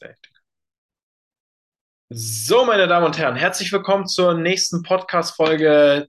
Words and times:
Perfekt. 0.00 0.30
So, 2.08 2.64
meine 2.64 2.88
Damen 2.88 3.04
und 3.04 3.18
Herren, 3.18 3.36
herzlich 3.36 3.70
willkommen 3.70 4.06
zur 4.06 4.32
nächsten 4.32 4.82
Podcast-Folge 4.82 6.08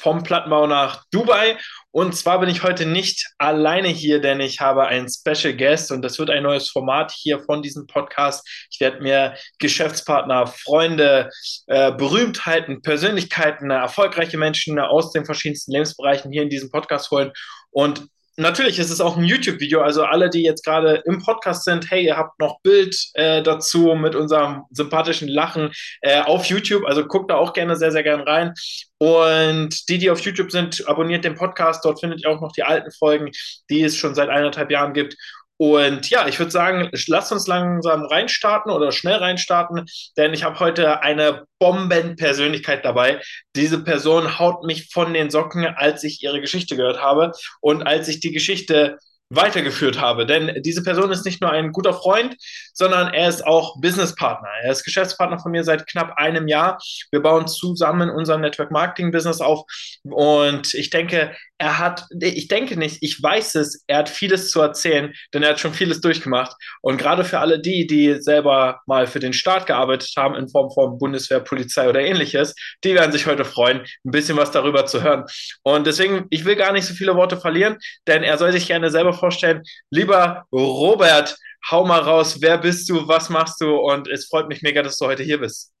vom 0.00 0.22
Plattenbau 0.22 0.68
nach 0.68 1.04
Dubai. 1.10 1.58
Und 1.90 2.16
zwar 2.16 2.38
bin 2.38 2.48
ich 2.48 2.62
heute 2.62 2.86
nicht 2.86 3.28
alleine 3.38 3.88
hier, 3.88 4.20
denn 4.20 4.38
ich 4.38 4.60
habe 4.60 4.86
einen 4.86 5.08
Special 5.08 5.52
Guest 5.52 5.90
und 5.90 6.02
das 6.02 6.18
wird 6.18 6.30
ein 6.30 6.44
neues 6.44 6.70
Format 6.70 7.10
hier 7.12 7.40
von 7.40 7.60
diesem 7.60 7.88
Podcast. 7.88 8.48
Ich 8.70 8.78
werde 8.78 9.02
mir 9.02 9.36
Geschäftspartner, 9.58 10.46
Freunde, 10.46 11.28
äh, 11.66 11.90
Berühmtheiten, 11.92 12.82
Persönlichkeiten, 12.82 13.70
erfolgreiche 13.70 14.38
Menschen 14.38 14.78
aus 14.78 15.10
den 15.10 15.24
verschiedensten 15.24 15.72
Lebensbereichen 15.72 16.30
hier 16.30 16.42
in 16.42 16.50
diesem 16.50 16.70
Podcast 16.70 17.10
holen 17.10 17.32
und 17.70 18.06
Natürlich 18.36 18.80
ist 18.80 18.90
es 18.90 19.00
auch 19.00 19.16
ein 19.16 19.24
YouTube-Video, 19.24 19.80
also 19.80 20.02
alle, 20.02 20.28
die 20.28 20.42
jetzt 20.42 20.64
gerade 20.64 21.02
im 21.06 21.22
Podcast 21.22 21.64
sind, 21.64 21.88
hey, 21.90 22.04
ihr 22.04 22.16
habt 22.16 22.40
noch 22.40 22.60
Bild 22.62 22.96
äh, 23.14 23.42
dazu 23.42 23.94
mit 23.94 24.16
unserem 24.16 24.64
sympathischen 24.70 25.28
Lachen 25.28 25.70
äh, 26.00 26.20
auf 26.20 26.46
YouTube, 26.46 26.84
also 26.84 27.06
guckt 27.06 27.30
da 27.30 27.36
auch 27.36 27.52
gerne 27.52 27.76
sehr, 27.76 27.92
sehr 27.92 28.02
gerne 28.02 28.26
rein. 28.26 28.52
Und 28.98 29.88
die, 29.88 29.98
die 29.98 30.10
auf 30.10 30.20
YouTube 30.20 30.50
sind, 30.50 30.88
abonniert 30.88 31.24
den 31.24 31.36
Podcast, 31.36 31.84
dort 31.84 32.00
findet 32.00 32.22
ihr 32.24 32.30
auch 32.30 32.40
noch 32.40 32.52
die 32.52 32.64
alten 32.64 32.90
Folgen, 32.90 33.30
die 33.70 33.82
es 33.82 33.96
schon 33.96 34.14
seit 34.16 34.30
eineinhalb 34.30 34.70
Jahren 34.70 34.94
gibt. 34.94 35.16
Und 35.56 36.10
ja, 36.10 36.26
ich 36.26 36.38
würde 36.38 36.50
sagen, 36.50 36.90
lasst 37.06 37.30
uns 37.30 37.46
langsam 37.46 38.04
reinstarten 38.04 38.72
oder 38.72 38.90
schnell 38.90 39.16
reinstarten, 39.16 39.86
denn 40.16 40.34
ich 40.34 40.42
habe 40.42 40.58
heute 40.58 41.02
eine 41.02 41.44
Bombenpersönlichkeit 41.60 42.84
dabei. 42.84 43.20
Diese 43.54 43.82
Person 43.84 44.38
haut 44.38 44.64
mich 44.64 44.90
von 44.92 45.14
den 45.14 45.30
Socken, 45.30 45.64
als 45.64 46.02
ich 46.02 46.22
ihre 46.22 46.40
Geschichte 46.40 46.76
gehört 46.76 47.00
habe 47.00 47.32
und 47.60 47.86
als 47.86 48.08
ich 48.08 48.20
die 48.20 48.32
Geschichte 48.32 48.98
weitergeführt 49.30 50.00
habe. 50.00 50.26
Denn 50.26 50.62
diese 50.62 50.82
Person 50.82 51.10
ist 51.10 51.24
nicht 51.24 51.40
nur 51.40 51.50
ein 51.50 51.72
guter 51.72 51.94
Freund, 51.94 52.36
sondern 52.72 53.12
er 53.12 53.28
ist 53.28 53.46
auch 53.46 53.80
Businesspartner. 53.80 54.48
Er 54.62 54.72
ist 54.72 54.84
Geschäftspartner 54.84 55.38
von 55.38 55.52
mir 55.52 55.64
seit 55.64 55.86
knapp 55.86 56.12
einem 56.16 56.48
Jahr. 56.48 56.78
Wir 57.10 57.20
bauen 57.20 57.46
zusammen 57.46 58.10
unser 58.10 58.38
Network 58.38 58.70
Marketing 58.70 59.10
Business 59.10 59.40
auf 59.40 59.62
und 60.04 60.74
ich 60.74 60.90
denke, 60.90 61.34
er 61.64 61.78
hat, 61.78 62.06
ich 62.20 62.48
denke 62.48 62.78
nicht, 62.78 62.98
ich 63.00 63.22
weiß 63.22 63.54
es, 63.54 63.84
er 63.86 63.96
hat 63.96 64.10
vieles 64.10 64.50
zu 64.50 64.60
erzählen, 64.60 65.14
denn 65.32 65.42
er 65.42 65.50
hat 65.50 65.60
schon 65.60 65.72
vieles 65.72 66.02
durchgemacht. 66.02 66.54
Und 66.82 66.98
gerade 66.98 67.24
für 67.24 67.38
alle 67.38 67.58
die, 67.58 67.86
die 67.86 68.20
selber 68.20 68.82
mal 68.84 69.06
für 69.06 69.18
den 69.18 69.32
Staat 69.32 69.64
gearbeitet 69.64 70.12
haben, 70.14 70.34
in 70.34 70.50
Form 70.50 70.70
von 70.70 70.98
Bundeswehr, 70.98 71.40
Polizei 71.40 71.88
oder 71.88 72.00
ähnliches, 72.00 72.54
die 72.84 72.94
werden 72.94 73.12
sich 73.12 73.26
heute 73.26 73.46
freuen, 73.46 73.80
ein 74.04 74.10
bisschen 74.10 74.36
was 74.36 74.50
darüber 74.50 74.84
zu 74.84 75.02
hören. 75.02 75.24
Und 75.62 75.86
deswegen, 75.86 76.26
ich 76.28 76.44
will 76.44 76.54
gar 76.54 76.70
nicht 76.72 76.84
so 76.84 76.92
viele 76.92 77.16
Worte 77.16 77.38
verlieren, 77.38 77.78
denn 78.06 78.22
er 78.22 78.36
soll 78.36 78.52
sich 78.52 78.66
gerne 78.66 78.90
selber 78.90 79.14
vorstellen. 79.14 79.62
Lieber 79.88 80.44
Robert, 80.52 81.34
hau 81.70 81.86
mal 81.86 82.00
raus, 82.00 82.42
wer 82.42 82.58
bist 82.58 82.90
du, 82.90 83.08
was 83.08 83.30
machst 83.30 83.62
du? 83.62 83.74
Und 83.74 84.06
es 84.06 84.26
freut 84.26 84.48
mich 84.48 84.60
mega, 84.60 84.82
dass 84.82 84.98
du 84.98 85.06
heute 85.06 85.22
hier 85.22 85.40
bist. 85.40 85.72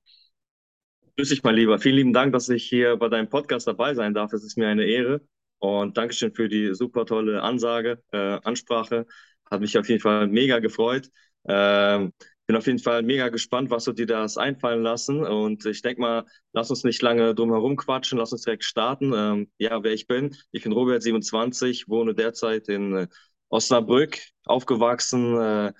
Grüß 1.18 1.28
dich, 1.28 1.42
mein 1.42 1.56
Lieber. 1.56 1.78
Vielen 1.78 1.96
lieben 1.96 2.12
Dank, 2.14 2.32
dass 2.32 2.48
ich 2.48 2.64
hier 2.64 2.96
bei 2.96 3.10
deinem 3.10 3.28
Podcast 3.28 3.66
dabei 3.66 3.92
sein 3.92 4.14
darf. 4.14 4.32
Es 4.32 4.44
ist 4.44 4.56
mir 4.56 4.68
eine 4.68 4.84
Ehre. 4.84 5.20
Und 5.58 5.96
Dankeschön 5.96 6.34
für 6.34 6.48
die 6.48 6.74
super 6.74 7.06
tolle 7.06 7.42
Ansage, 7.42 8.02
äh, 8.12 8.38
Ansprache. 8.44 9.06
Hat 9.50 9.60
mich 9.60 9.78
auf 9.78 9.88
jeden 9.88 10.00
Fall 10.00 10.26
mega 10.26 10.58
gefreut. 10.58 11.08
Ähm, 11.46 12.12
bin 12.46 12.56
auf 12.56 12.66
jeden 12.66 12.78
Fall 12.78 13.02
mega 13.02 13.28
gespannt, 13.30 13.70
was 13.70 13.84
du 13.84 13.92
dir 13.92 14.06
das 14.06 14.36
einfallen 14.36 14.82
lassen. 14.82 15.24
Und 15.24 15.64
ich 15.64 15.80
denke 15.82 16.00
mal, 16.02 16.24
lass 16.52 16.70
uns 16.70 16.84
nicht 16.84 17.00
lange 17.02 17.34
drum 17.34 17.50
herum 17.52 17.76
quatschen, 17.76 18.18
lass 18.18 18.32
uns 18.32 18.42
direkt 18.42 18.64
starten. 18.64 19.12
Ähm, 19.14 19.50
ja, 19.58 19.82
wer 19.82 19.92
ich 19.92 20.06
bin. 20.06 20.36
Ich 20.52 20.62
bin 20.64 20.72
Robert 20.72 21.02
27, 21.02 21.88
wohne 21.88 22.14
derzeit 22.14 22.68
in 22.68 22.94
äh, 22.96 23.06
Osnabrück, 23.48 24.18
aufgewachsen 24.44 25.36
äh, 25.40 25.72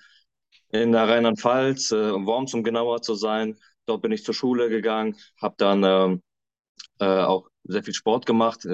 in 0.73 0.93
der 0.93 1.09
Rheinland-Pfalz, 1.09 1.93
äh, 1.93 2.13
Worms, 2.13 2.55
um 2.55 2.63
genauer 2.65 3.03
zu 3.03 3.15
sein. 3.15 3.57
Dort 3.87 4.03
bin 4.03 4.13
ich 4.13 4.25
zur 4.25 4.35
Schule 4.35 4.69
gegangen, 4.71 5.17
habe 5.41 5.55
dann 5.59 5.85
ähm, 5.85 6.23
äh, 7.01 7.07
auch 7.07 7.49
sehr 7.65 7.83
viel 7.85 7.95
Sport 7.95 8.27
gemacht. 8.27 8.65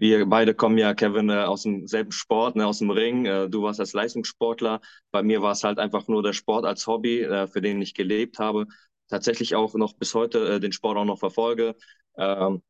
Wir 0.00 0.26
beide 0.26 0.54
kommen 0.54 0.78
ja, 0.78 0.94
Kevin, 0.94 1.28
äh, 1.28 1.42
aus 1.42 1.64
dem 1.64 1.88
selben 1.88 2.12
Sport, 2.12 2.54
ne, 2.54 2.64
aus 2.64 2.78
dem 2.78 2.90
Ring. 2.90 3.26
Äh, 3.26 3.48
du 3.50 3.62
warst 3.62 3.80
als 3.80 3.94
Leistungssportler. 3.94 4.80
Bei 5.10 5.24
mir 5.24 5.42
war 5.42 5.50
es 5.52 5.64
halt 5.64 5.80
einfach 5.80 6.06
nur 6.06 6.22
der 6.22 6.34
Sport 6.34 6.64
als 6.66 6.86
Hobby, 6.86 7.22
äh, 7.22 7.48
für 7.48 7.60
den 7.60 7.82
ich 7.82 7.94
gelebt 7.94 8.38
habe. 8.38 8.66
Tatsächlich 9.08 9.56
auch 9.56 9.74
noch 9.74 9.94
bis 9.94 10.14
heute 10.14 10.60
den 10.60 10.70
Sport 10.70 10.98
auch 10.98 11.04
noch 11.04 11.18
verfolge. 11.18 11.74
Ähm, 12.16 12.62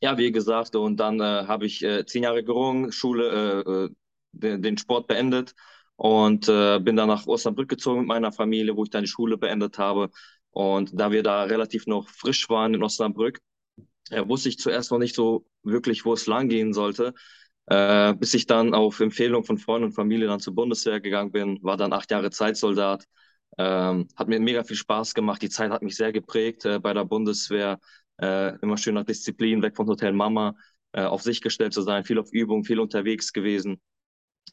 ja, 0.00 0.18
wie 0.18 0.32
gesagt, 0.32 0.76
und 0.76 0.98
dann 0.98 1.20
äh, 1.20 1.24
habe 1.48 1.66
ich 1.66 1.82
äh, 1.82 2.06
zehn 2.06 2.22
Jahre 2.22 2.44
gerungen, 2.44 2.92
Schule, 2.92 3.88
äh, 3.90 3.94
den, 4.32 4.62
den 4.62 4.78
Sport 4.78 5.08
beendet 5.08 5.54
und 5.96 6.46
bin 6.46 6.94
dann 6.96 7.08
nach 7.08 7.26
Osnabrück 7.26 7.68
gezogen 7.68 8.00
mit 8.00 8.08
meiner 8.08 8.30
Familie, 8.30 8.76
wo 8.76 8.84
ich 8.84 8.90
dann 8.90 9.02
die 9.02 9.08
Schule 9.08 9.36
beendet 9.36 9.78
habe. 9.78 10.10
Und 10.50 10.92
da 10.94 11.10
wir 11.10 11.24
da 11.24 11.42
relativ 11.44 11.86
noch 11.88 12.08
frisch 12.08 12.48
waren 12.48 12.74
in 12.74 12.84
Osnabrück, 12.84 13.40
äh, 14.10 14.26
wusste 14.28 14.48
ich 14.48 14.58
zuerst 14.58 14.90
noch 14.90 14.98
nicht 14.98 15.14
so 15.14 15.46
wirklich, 15.62 16.04
wo 16.04 16.12
es 16.14 16.26
lang 16.26 16.48
gehen 16.48 16.72
sollte. 16.72 17.14
Äh, 17.66 18.14
bis 18.14 18.34
ich 18.34 18.46
dann 18.46 18.74
auf 18.74 19.00
Empfehlung 19.00 19.44
von 19.44 19.58
Freunden 19.58 19.86
und 19.88 19.92
Familie 19.92 20.26
dann 20.26 20.40
zur 20.40 20.54
Bundeswehr 20.54 21.00
gegangen 21.00 21.32
bin, 21.32 21.58
war 21.62 21.76
dann 21.76 21.92
acht 21.92 22.10
Jahre 22.10 22.30
Zeitsoldat. 22.30 23.04
Ähm, 23.58 24.08
hat 24.16 24.28
mir 24.28 24.40
mega 24.40 24.64
viel 24.64 24.76
Spaß 24.76 25.14
gemacht. 25.14 25.42
Die 25.42 25.50
Zeit 25.50 25.70
hat 25.70 25.82
mich 25.82 25.96
sehr 25.96 26.12
geprägt 26.12 26.64
äh, 26.64 26.78
bei 26.78 26.94
der 26.94 27.04
Bundeswehr. 27.04 27.78
Äh, 28.20 28.56
immer 28.62 28.76
schön 28.78 28.94
nach 28.94 29.04
Disziplin, 29.04 29.62
weg 29.62 29.76
von 29.76 29.86
Hotel 29.86 30.12
Mama, 30.12 30.54
äh, 30.92 31.02
auf 31.02 31.22
sich 31.22 31.40
gestellt 31.40 31.72
zu 31.74 31.82
sein, 31.82 32.04
viel 32.04 32.18
auf 32.18 32.32
Übung, 32.32 32.64
viel 32.64 32.80
unterwegs 32.80 33.32
gewesen. 33.32 33.80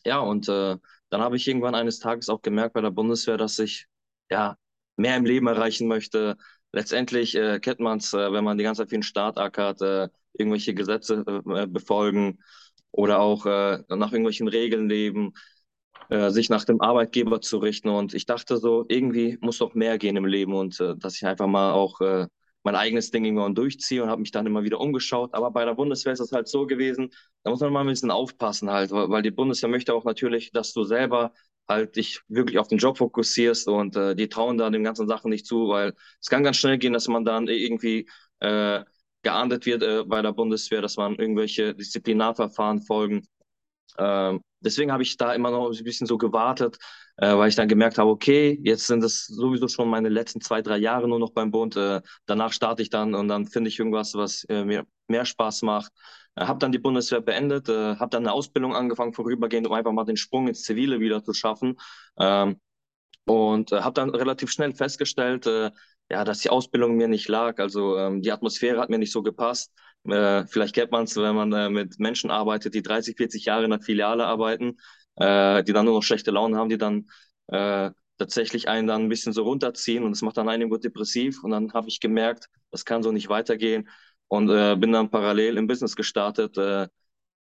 Ja, 0.06 0.20
und 0.20 0.48
äh, 0.50 0.78
dann 1.10 1.22
habe 1.22 1.36
ich 1.38 1.48
irgendwann 1.48 1.76
eines 1.76 2.00
Tages 2.00 2.30
auch 2.30 2.42
gemerkt 2.42 2.74
bei 2.74 2.82
der 2.82 2.92
Bundeswehr, 2.92 3.38
dass 3.38 3.60
ich 3.60 3.88
ja 4.30 4.58
mehr 4.98 5.18
im 5.18 5.26
Leben 5.26 5.48
erreichen 5.48 5.88
möchte, 5.88 6.38
letztendlich 6.75 7.36
äh, 7.36 7.59
kennt 7.59 7.80
man 7.80 8.00
es, 8.00 8.13
äh, 8.13 8.31
wenn 8.31 8.44
man 8.44 8.58
die 8.58 8.63
ganze 8.63 8.81
Zeit 8.81 8.90
für 8.90 8.97
den 8.97 9.03
Staat 9.03 9.38
ackert, 9.38 9.81
äh, 9.81 10.09
irgendwelche 10.34 10.74
Gesetze 10.75 11.24
äh, 11.28 11.68
befolgen 11.68 12.40
oder 12.91 13.19
auch 13.19 13.46
äh, 13.46 13.80
nach 13.90 14.12
irgendwelchen 14.12 14.47
Regeln 14.47 14.90
leben, 14.90 15.34
äh, 16.09 16.30
sich 16.31 16.50
nach 16.50 16.66
dem 16.66 16.81
Arbeitgeber 16.81 17.41
zu 17.41 17.58
richten. 17.59 17.90
Und 17.90 18.13
ich 18.13 18.25
dachte 18.25 18.58
so, 18.58 18.86
irgendwie 18.90 19.38
muss 19.41 19.58
doch 19.59 19.74
mehr 19.74 19.97
gehen 19.97 20.18
im 20.18 20.25
Leben 20.25 20.53
und 20.53 20.80
äh, 20.81 20.96
dass 20.97 21.16
ich 21.16 21.25
einfach 21.25 21.47
mal 21.47 21.72
auch 21.72 22.02
äh, 22.02 22.28
mein 22.63 22.75
eigenes 22.75 23.09
Ding 23.12 23.24
irgendwann 23.25 23.56
durchziehe 23.56 24.03
und 24.03 24.09
habe 24.09 24.22
mich 24.22 24.31
dann 24.31 24.46
immer 24.46 24.63
wieder 24.63 24.80
umgeschaut. 24.81 25.34
Aber 25.34 25.52
bei 25.52 25.63
der 25.66 25.75
Bundeswehr 25.75 26.13
ist 26.13 26.19
es 26.19 26.31
halt 26.34 26.47
so 26.50 26.68
gewesen, 26.68 27.09
da 27.44 27.52
muss 27.52 27.62
man 27.62 27.72
mal 27.72 27.81
ein 27.81 27.88
bisschen 27.88 28.12
aufpassen 28.12 28.69
halt, 28.69 28.92
weil 28.92 29.22
die 29.22 29.31
Bundeswehr 29.31 29.69
möchte 29.69 29.94
auch 29.94 30.03
natürlich, 30.03 30.52
dass 30.52 30.74
du 30.74 30.84
selber 30.84 31.31
halt 31.68 31.96
dich 31.96 32.22
wirklich 32.28 32.59
auf 32.59 32.68
den 32.68 32.78
Job 32.78 32.98
fokussierst 32.98 33.68
und 33.68 33.96
äh, 33.96 34.16
die 34.16 34.30
trauen 34.30 34.58
da 34.58 34.70
den 34.70 34.84
ganzen 34.84 35.08
Sachen 35.08 35.30
nicht 35.31 35.46
zu, 35.46 35.70
weil 35.70 35.94
es 36.22 36.30
kann 36.30 36.44
ganz 36.44 36.58
schnell 36.58 36.78
gehen, 36.78 36.94
dass 36.94 37.08
man 37.08 37.26
dann 37.26 37.48
irgendwie 37.48 38.08
äh, 38.40 38.84
geahndet 39.24 39.66
wird 39.66 39.84
äh, 39.84 40.04
bei 40.06 40.22
der 40.22 40.34
Bundeswehr, 40.34 40.81
dass 40.81 40.98
man 40.98 41.16
irgendwelche 41.16 41.74
Disziplinarverfahren 41.75 42.81
folgen. 42.81 43.28
Ähm, 43.98 44.42
deswegen 44.59 44.92
habe 44.92 45.04
ich 45.04 45.18
da 45.18 45.34
immer 45.34 45.52
noch 45.52 45.72
ein 45.72 45.84
bisschen 45.84 46.08
so 46.08 46.18
gewartet, 46.18 46.78
äh, 47.18 47.36
weil 47.36 47.50
ich 47.50 47.56
dann 47.56 47.68
gemerkt 47.68 47.98
habe, 47.98 48.09
okay, 48.09 48.59
jetzt 48.64 48.88
sind 48.88 49.04
es 49.04 49.25
sowieso 49.25 49.68
schon 49.68 49.90
meine 49.90 50.09
letzten 50.09 50.42
zwei, 50.42 50.62
drei 50.62 50.78
Jahre 50.78 51.08
nur 51.08 51.20
noch 51.20 51.31
beim 51.31 51.52
Bund. 51.52 51.75
Äh, 51.78 52.02
danach 52.25 52.54
starte 52.54 52.81
ich 52.81 52.90
dann 52.90 53.16
und 53.16 53.28
dann 53.28 53.48
finde 53.48 53.70
ich 53.70 53.80
irgendwas, 53.80 54.14
was 54.16 54.44
äh, 54.46 54.66
mir 54.66 54.86
mehr 55.08 55.25
Spaß 55.25 55.62
macht. 55.64 55.92
Äh, 56.35 56.46
habe 56.46 56.59
dann 56.59 56.72
die 56.72 56.79
Bundeswehr 56.79 57.22
beendet, 57.22 57.69
äh, 57.69 57.96
habe 57.97 58.09
dann 58.09 58.23
eine 58.23 58.34
Ausbildung 58.34 58.75
angefangen 58.75 59.13
vorübergehend, 59.13 59.68
um 59.68 59.73
einfach 59.73 59.91
mal 59.91 60.06
den 60.06 60.18
Sprung 60.18 60.47
ins 60.47 60.63
Zivile 60.63 61.00
wieder 61.00 61.23
zu 61.23 61.34
schaffen. 61.34 61.78
Ähm, 62.19 62.59
und 63.25 63.72
äh, 63.72 63.81
habe 63.81 63.94
dann 63.94 64.09
relativ 64.12 64.51
schnell 64.51 64.74
festgestellt, 64.74 65.47
äh, 65.47 65.72
ja, 66.12 66.24
dass 66.24 66.40
die 66.40 66.50
Ausbildung 66.50 66.95
mir 66.97 67.07
nicht 67.07 67.28
lag. 67.28 67.59
Also 67.59 67.97
ähm, 67.97 68.22
die 68.22 68.31
Atmosphäre 68.31 68.79
hat 68.79 68.90
mir 68.90 69.00
nicht 69.00 69.12
so 69.12 69.24
gepasst. 69.24 69.72
Äh, 70.07 70.45
vielleicht 70.47 70.75
kennt 70.75 70.91
man 70.91 71.06
es, 71.06 71.16
wenn 71.18 71.35
man 71.35 71.51
äh, 71.53 71.69
mit 71.69 72.00
Menschen 72.00 72.29
arbeitet, 72.29 72.75
die 72.75 72.84
30, 72.84 73.18
40 73.18 73.45
Jahre 73.45 73.63
in 73.66 73.72
der 73.72 73.81
Filiale 73.81 74.25
arbeiten, 74.25 74.78
äh, 75.16 75.63
die 75.63 75.74
dann 75.74 75.85
nur 75.85 75.95
noch 75.95 76.03
schlechte 76.03 76.29
Laune 76.31 76.57
haben, 76.57 76.69
die 76.69 76.78
dann 76.78 77.07
äh, 77.47 77.90
tatsächlich 78.18 78.69
einen 78.69 78.88
dann 78.88 79.03
ein 79.03 79.09
bisschen 79.09 79.34
so 79.34 79.44
runterziehen 79.44 80.03
und 80.03 80.12
das 80.12 80.22
macht 80.22 80.38
dann 80.38 80.48
einen 80.50 80.69
gut 80.69 80.83
depressiv. 80.83 81.44
Und 81.44 81.51
dann 81.51 81.74
habe 81.74 81.88
ich 81.88 82.00
gemerkt, 82.00 82.48
das 82.71 82.86
kann 82.86 83.01
so 83.04 83.12
nicht 83.12 83.30
weitergehen 83.30 83.89
und 84.27 84.50
äh, 84.50 84.75
bin 84.75 84.92
dann 84.92 85.10
parallel 85.10 85.57
im 85.57 85.68
Business 85.68 85.95
gestartet 85.95 86.57
äh, 86.57 86.88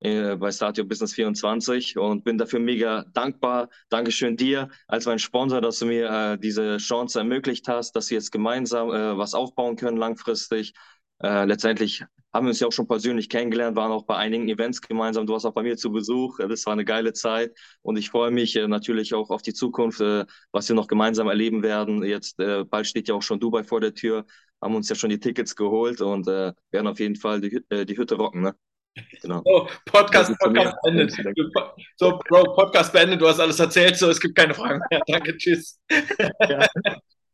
äh 0.00 0.36
bei 0.36 0.50
Statio 0.50 0.84
Business 0.84 1.14
24 1.14 1.98
und 1.98 2.25
bin 2.25 2.38
dafür 2.38 2.60
mega 2.60 3.04
dankbar. 3.12 3.69
Dankeschön 3.88 4.36
dir 4.36 4.69
als 4.86 5.06
mein 5.06 5.19
Sponsor, 5.19 5.60
dass 5.60 5.78
du 5.78 5.86
mir 5.86 6.10
äh, 6.10 6.38
diese 6.38 6.76
Chance 6.78 7.19
ermöglicht 7.19 7.69
hast, 7.69 7.92
dass 7.96 8.10
wir 8.10 8.19
jetzt 8.19 8.32
gemeinsam 8.32 8.90
äh, 8.90 9.16
was 9.16 9.34
aufbauen 9.34 9.76
können 9.76 9.96
langfristig. 9.96 10.75
Äh, 11.22 11.44
letztendlich 11.46 12.04
haben 12.32 12.46
wir 12.46 12.50
uns 12.50 12.60
ja 12.60 12.66
auch 12.66 12.72
schon 12.72 12.88
persönlich 12.88 13.28
kennengelernt, 13.28 13.76
waren 13.76 13.92
auch 13.92 14.04
bei 14.04 14.16
einigen 14.16 14.48
Events 14.48 14.81
gemeinsam. 14.82 15.26
Du 15.26 15.32
warst 15.34 15.46
auch 15.46 15.54
bei 15.54 15.62
mir 15.62 15.76
zu 15.76 15.92
Besuch. 15.92 16.38
Das 16.38 16.66
war 16.66 16.72
eine 16.72 16.84
geile 16.84 17.12
Zeit 17.12 17.56
und 17.82 17.96
ich 17.96 18.10
freue 18.10 18.32
mich 18.32 18.56
natürlich 18.56 19.14
auch 19.14 19.31
auf 19.31 19.40
die 19.40 19.54
Zukunft, 19.54 20.00
was 20.00 20.69
wir 20.69 20.75
noch 20.75 20.88
gemeinsam 20.88 21.28
erleben 21.28 21.62
werden. 21.62 22.02
Jetzt 22.02 22.38
bald 22.38 22.88
steht 22.88 23.06
ja 23.06 23.14
auch 23.14 23.22
schon 23.22 23.38
Dubai 23.38 23.62
vor 23.62 23.81
der 23.81 23.94
Tür 23.94 24.26
haben 24.64 24.75
uns 24.75 24.88
ja 24.88 24.94
schon 24.94 25.11
die 25.11 25.20
Tickets 25.20 25.55
geholt 25.55 26.00
und 26.00 26.26
äh, 26.26 26.52
werden 26.70 26.87
auf 26.87 26.99
jeden 26.99 27.16
Fall 27.16 27.40
die, 27.40 27.62
äh, 27.69 27.84
die 27.84 27.96
Hütte 27.96 28.16
rocken. 28.16 28.40
Ne? 28.40 28.55
Genau. 29.20 29.43
So, 29.44 29.69
Podcast, 29.84 30.32
Podcast 30.38 30.76
beendet. 30.82 31.12
So, 31.96 32.19
Bro, 32.28 32.55
Podcast 32.55 32.93
beendet, 32.93 33.20
du 33.20 33.28
hast 33.28 33.40
alles 33.40 33.61
erzählt, 33.61 33.96
so, 33.96 34.08
es 34.08 34.20
gibt 34.20 34.34
keine 34.34 34.55
Fragen 34.55 34.81
mehr. 34.90 35.02
Danke, 35.06 35.37
tschüss. 35.37 35.78
Ja. 36.49 36.66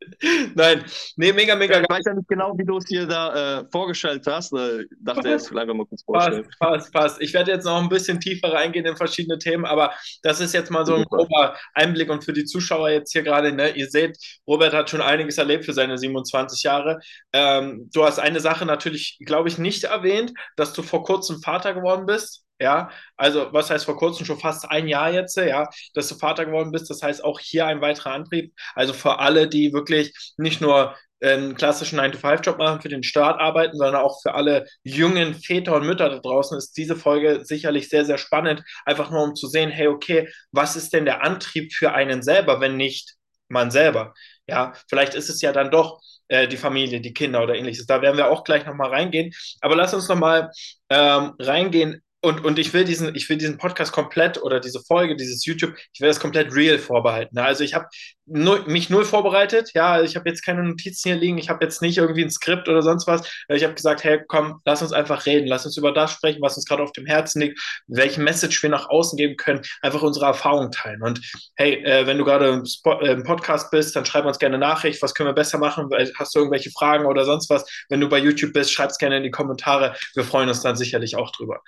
Nein, 0.55 0.83
nee, 1.15 1.31
mega, 1.33 1.55
mega. 1.55 1.75
Ja, 1.75 1.81
ich 1.81 1.89
weiß 1.89 2.03
ja 2.05 2.13
nicht 2.13 2.27
genau, 2.27 2.57
wie 2.57 2.65
du 2.65 2.77
es 2.77 2.85
dir 2.85 3.05
da 3.05 3.59
äh, 3.59 3.65
vorgestellt 3.71 4.25
hast. 4.27 4.53
Äh, 4.53 4.85
dachte, 4.99 5.29
jetzt 5.29 5.47
vielleicht 5.47 5.67
mal 5.67 5.85
kurz 5.85 6.03
vorstellen. 6.03 6.43
Passt, 6.43 6.59
passt, 6.59 6.93
passt. 6.93 7.21
Ich 7.21 7.33
werde 7.33 7.51
jetzt 7.51 7.65
noch 7.65 7.81
ein 7.81 7.89
bisschen 7.89 8.19
tiefer 8.19 8.51
reingehen 8.53 8.85
in 8.85 8.95
verschiedene 8.95 9.37
Themen, 9.37 9.65
aber 9.65 9.93
das 10.23 10.39
ist 10.39 10.53
jetzt 10.53 10.71
mal 10.71 10.85
so 10.85 10.95
ein 10.95 11.03
grober 11.03 11.55
Einblick 11.73 12.09
und 12.09 12.23
für 12.23 12.33
die 12.33 12.45
Zuschauer 12.45 12.89
jetzt 12.89 13.11
hier 13.11 13.23
gerade, 13.23 13.51
ne, 13.51 13.69
ihr 13.75 13.89
seht, 13.89 14.17
Robert 14.47 14.73
hat 14.73 14.89
schon 14.89 15.01
einiges 15.01 15.37
erlebt 15.37 15.65
für 15.65 15.73
seine 15.73 15.97
27 15.97 16.63
Jahre. 16.63 16.99
Ähm, 17.33 17.89
du 17.93 18.03
hast 18.03 18.19
eine 18.19 18.39
Sache 18.39 18.65
natürlich, 18.65 19.19
glaube 19.25 19.49
ich, 19.49 19.57
nicht 19.57 19.83
erwähnt, 19.83 20.33
dass 20.55 20.73
du 20.73 20.83
vor 20.83 21.03
kurzem 21.03 21.41
Vater 21.41 21.73
geworden 21.73 22.05
bist. 22.05 22.43
Ja, 22.61 22.91
also 23.17 23.51
was 23.53 23.71
heißt 23.71 23.85
vor 23.85 23.97
kurzem 23.97 24.23
schon 24.23 24.39
fast 24.39 24.69
ein 24.69 24.87
Jahr 24.87 25.11
jetzt, 25.11 25.35
ja, 25.35 25.67
dass 25.95 26.07
du 26.09 26.15
Vater 26.15 26.45
geworden 26.45 26.71
bist. 26.71 26.91
Das 26.91 27.01
heißt 27.01 27.23
auch 27.23 27.39
hier 27.39 27.65
ein 27.65 27.81
weiterer 27.81 28.11
Antrieb. 28.13 28.53
Also 28.75 28.93
für 28.93 29.17
alle, 29.17 29.47
die 29.49 29.73
wirklich 29.73 30.13
nicht 30.37 30.61
nur 30.61 30.95
einen 31.23 31.55
klassischen 31.55 31.99
9-to-5-Job 31.99 32.59
machen, 32.59 32.81
für 32.81 32.89
den 32.89 33.01
Staat 33.03 33.39
arbeiten, 33.39 33.77
sondern 33.77 34.01
auch 34.03 34.21
für 34.21 34.35
alle 34.35 34.67
jungen 34.83 35.33
Väter 35.35 35.75
und 35.75 35.87
Mütter 35.87 36.09
da 36.09 36.19
draußen 36.19 36.55
ist 36.57 36.77
diese 36.77 36.95
Folge 36.95 37.43
sicherlich 37.45 37.89
sehr, 37.89 38.05
sehr 38.05 38.19
spannend. 38.19 38.63
Einfach 38.85 39.09
nur 39.09 39.23
um 39.23 39.35
zu 39.35 39.47
sehen, 39.47 39.71
hey, 39.71 39.87
okay, 39.87 40.29
was 40.51 40.75
ist 40.75 40.93
denn 40.93 41.05
der 41.05 41.23
Antrieb 41.23 41.73
für 41.73 41.93
einen 41.93 42.21
selber, 42.21 42.59
wenn 42.61 42.77
nicht 42.77 43.15
man 43.49 43.71
selber? 43.71 44.13
Ja, 44.47 44.73
vielleicht 44.87 45.15
ist 45.15 45.29
es 45.29 45.41
ja 45.41 45.51
dann 45.51 45.71
doch 45.71 45.99
äh, 46.27 46.47
die 46.47 46.57
Familie, 46.57 47.01
die 47.01 47.13
Kinder 47.13 47.41
oder 47.43 47.55
ähnliches. 47.55 47.87
Da 47.87 48.01
werden 48.03 48.17
wir 48.17 48.29
auch 48.29 48.43
gleich 48.43 48.65
nochmal 48.67 48.89
reingehen. 48.89 49.31
Aber 49.61 49.75
lass 49.75 49.93
uns 49.95 50.07
nochmal 50.07 50.51
ähm, 50.89 51.33
reingehen 51.39 52.01
und, 52.21 52.45
und 52.45 52.59
ich 52.59 52.73
will 52.73 52.85
diesen, 52.85 53.15
ich 53.15 53.27
will 53.29 53.37
diesen 53.37 53.57
Podcast 53.57 53.91
komplett 53.91 54.41
oder 54.41 54.59
diese 54.59 54.81
Folge, 54.81 55.15
dieses 55.15 55.45
YouTube, 55.45 55.73
ich 55.93 56.01
will 56.01 56.07
das 56.07 56.19
komplett 56.19 56.53
real 56.53 56.77
vorbehalten. 56.77 57.37
Also 57.39 57.63
ich 57.63 57.73
habe 57.73 57.87
mich 58.31 58.89
null 58.89 59.03
vorbereitet. 59.03 59.71
Ja, 59.73 60.01
ich 60.01 60.15
habe 60.15 60.29
jetzt 60.29 60.45
keine 60.45 60.63
Notizen 60.63 61.09
hier 61.09 61.19
liegen. 61.19 61.37
Ich 61.37 61.49
habe 61.49 61.63
jetzt 61.63 61.81
nicht 61.81 61.97
irgendwie 61.97 62.23
ein 62.23 62.31
Skript 62.31 62.69
oder 62.69 62.81
sonst 62.81 63.07
was. 63.07 63.27
Ich 63.49 63.63
habe 63.63 63.73
gesagt, 63.73 64.03
hey, 64.03 64.21
komm, 64.27 64.61
lass 64.65 64.81
uns 64.81 64.93
einfach 64.93 65.25
reden. 65.25 65.47
Lass 65.47 65.65
uns 65.65 65.77
über 65.77 65.91
das 65.91 66.11
sprechen, 66.11 66.41
was 66.41 66.55
uns 66.55 66.65
gerade 66.65 66.83
auf 66.83 66.91
dem 66.93 67.05
Herzen 67.05 67.41
liegt, 67.41 67.59
welche 67.87 68.21
Message 68.21 68.61
wir 68.63 68.69
nach 68.69 68.89
außen 68.89 69.17
geben 69.17 69.35
können, 69.35 69.61
einfach 69.81 70.01
unsere 70.01 70.25
Erfahrungen 70.25 70.71
teilen. 70.71 71.01
Und 71.01 71.21
hey, 71.55 71.83
äh, 71.83 72.07
wenn 72.07 72.17
du 72.17 72.25
gerade 72.25 72.47
im, 72.49 72.63
äh, 73.01 73.11
im, 73.11 73.23
Podcast 73.23 73.71
bist, 73.71 73.95
dann 73.95 74.05
schreib 74.05 74.25
uns 74.25 74.39
gerne 74.39 74.57
Nachricht. 74.57 75.01
Was 75.01 75.13
können 75.13 75.29
wir 75.29 75.33
besser 75.33 75.57
machen? 75.57 75.89
Hast 76.17 76.33
du 76.35 76.39
irgendwelche 76.39 76.71
Fragen 76.71 77.05
oder 77.05 77.25
sonst 77.25 77.49
was? 77.49 77.65
Wenn 77.89 78.01
du 78.01 78.09
bei 78.09 78.19
YouTube 78.19 78.53
bist, 78.53 78.71
schreib 78.71 78.89
es 78.89 78.97
gerne 78.97 79.17
in 79.17 79.23
die 79.23 79.31
Kommentare. 79.31 79.95
Wir 80.15 80.23
freuen 80.23 80.49
uns 80.49 80.61
dann 80.61 80.75
sicherlich 80.75 81.15
auch 81.15 81.31
drüber. 81.31 81.61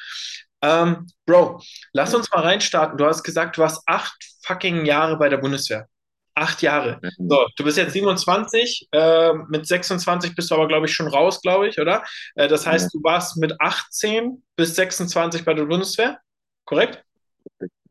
Ähm, 0.61 1.07
Bro, 1.25 1.61
lass 1.91 2.15
uns 2.15 2.31
mal 2.31 2.41
reinstarten. 2.41 2.97
Du 2.97 3.05
hast 3.05 3.23
gesagt, 3.23 3.57
du 3.57 3.63
hast 3.63 3.83
acht 3.85 4.15
fucking 4.45 4.85
Jahre 4.85 5.17
bei 5.17 5.27
der 5.27 5.37
Bundeswehr. 5.37 5.87
Acht 6.35 6.61
Jahre. 6.61 6.99
Mhm. 7.01 7.29
So, 7.29 7.45
du 7.57 7.63
bist 7.63 7.77
jetzt 7.77 7.93
27, 7.93 8.87
äh, 8.91 9.33
mit 9.49 9.67
26 9.67 10.35
bist 10.35 10.49
du 10.49 10.55
aber, 10.55 10.67
glaube 10.67 10.87
ich, 10.87 10.93
schon 10.93 11.07
raus, 11.07 11.41
glaube 11.41 11.67
ich, 11.67 11.79
oder? 11.79 12.03
Äh, 12.35 12.47
das 12.47 12.65
heißt, 12.65 12.93
du 12.93 13.03
warst 13.03 13.37
mit 13.37 13.53
18 13.59 14.43
bis 14.55 14.75
26 14.75 15.45
bei 15.45 15.53
der 15.53 15.65
Bundeswehr, 15.65 16.19
korrekt? 16.65 17.03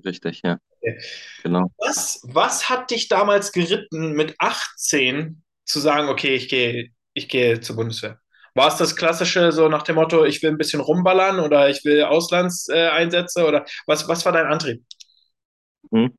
Richtig, 0.05 0.43
ja. 0.45 0.59
Okay. 0.83 0.99
Genau. 1.43 1.71
Was, 1.79 2.21
was 2.25 2.69
hat 2.69 2.91
dich 2.91 3.09
damals 3.09 3.53
geritten, 3.53 4.13
mit 4.13 4.35
18 4.39 5.43
zu 5.65 5.79
sagen, 5.79 6.09
okay, 6.09 6.35
ich 6.35 6.49
gehe 6.49 6.91
ich 7.15 7.29
geh 7.29 7.61
zur 7.61 7.77
Bundeswehr? 7.77 8.19
War 8.55 8.69
es 8.69 8.77
das 8.77 8.97
klassische, 8.97 9.53
so 9.53 9.69
nach 9.69 9.83
dem 9.83 9.95
Motto, 9.95 10.25
ich 10.25 10.43
will 10.43 10.51
ein 10.51 10.59
bisschen 10.59 10.81
rumballern 10.81 11.41
oder 11.41 11.71
ich 11.71 11.85
will 11.85 12.03
Auslandseinsätze 12.03 13.41
äh, 13.41 13.45
oder 13.45 13.65
was, 13.87 14.09
was 14.09 14.25
war 14.25 14.33
dein 14.33 14.47
Antrieb? 14.47 14.85
Hm. 15.91 16.15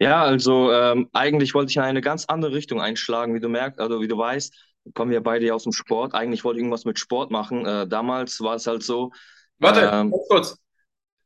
Ja, 0.00 0.22
also 0.22 0.72
ähm, 0.72 1.08
eigentlich 1.12 1.54
wollte 1.54 1.70
ich 1.70 1.76
in 1.76 1.82
eine 1.82 2.00
ganz 2.00 2.26
andere 2.26 2.52
Richtung 2.52 2.80
einschlagen, 2.80 3.34
wie 3.34 3.40
du 3.40 3.48
merkst, 3.48 3.80
also 3.80 4.00
wie 4.00 4.08
du 4.08 4.16
weißt, 4.16 4.54
kommen 4.94 5.10
wir 5.10 5.22
beide 5.22 5.46
ja 5.46 5.54
aus 5.54 5.64
dem 5.64 5.72
Sport. 5.72 6.14
Eigentlich 6.14 6.44
wollte 6.44 6.58
ich 6.58 6.62
irgendwas 6.62 6.84
mit 6.84 6.98
Sport 6.98 7.30
machen. 7.30 7.66
Äh, 7.66 7.86
damals 7.88 8.40
war 8.40 8.54
es 8.54 8.66
halt 8.66 8.82
so. 8.82 9.10
Warte, 9.58 9.80
ähm, 9.92 10.10
ganz 10.10 10.28
kurz. 10.28 10.56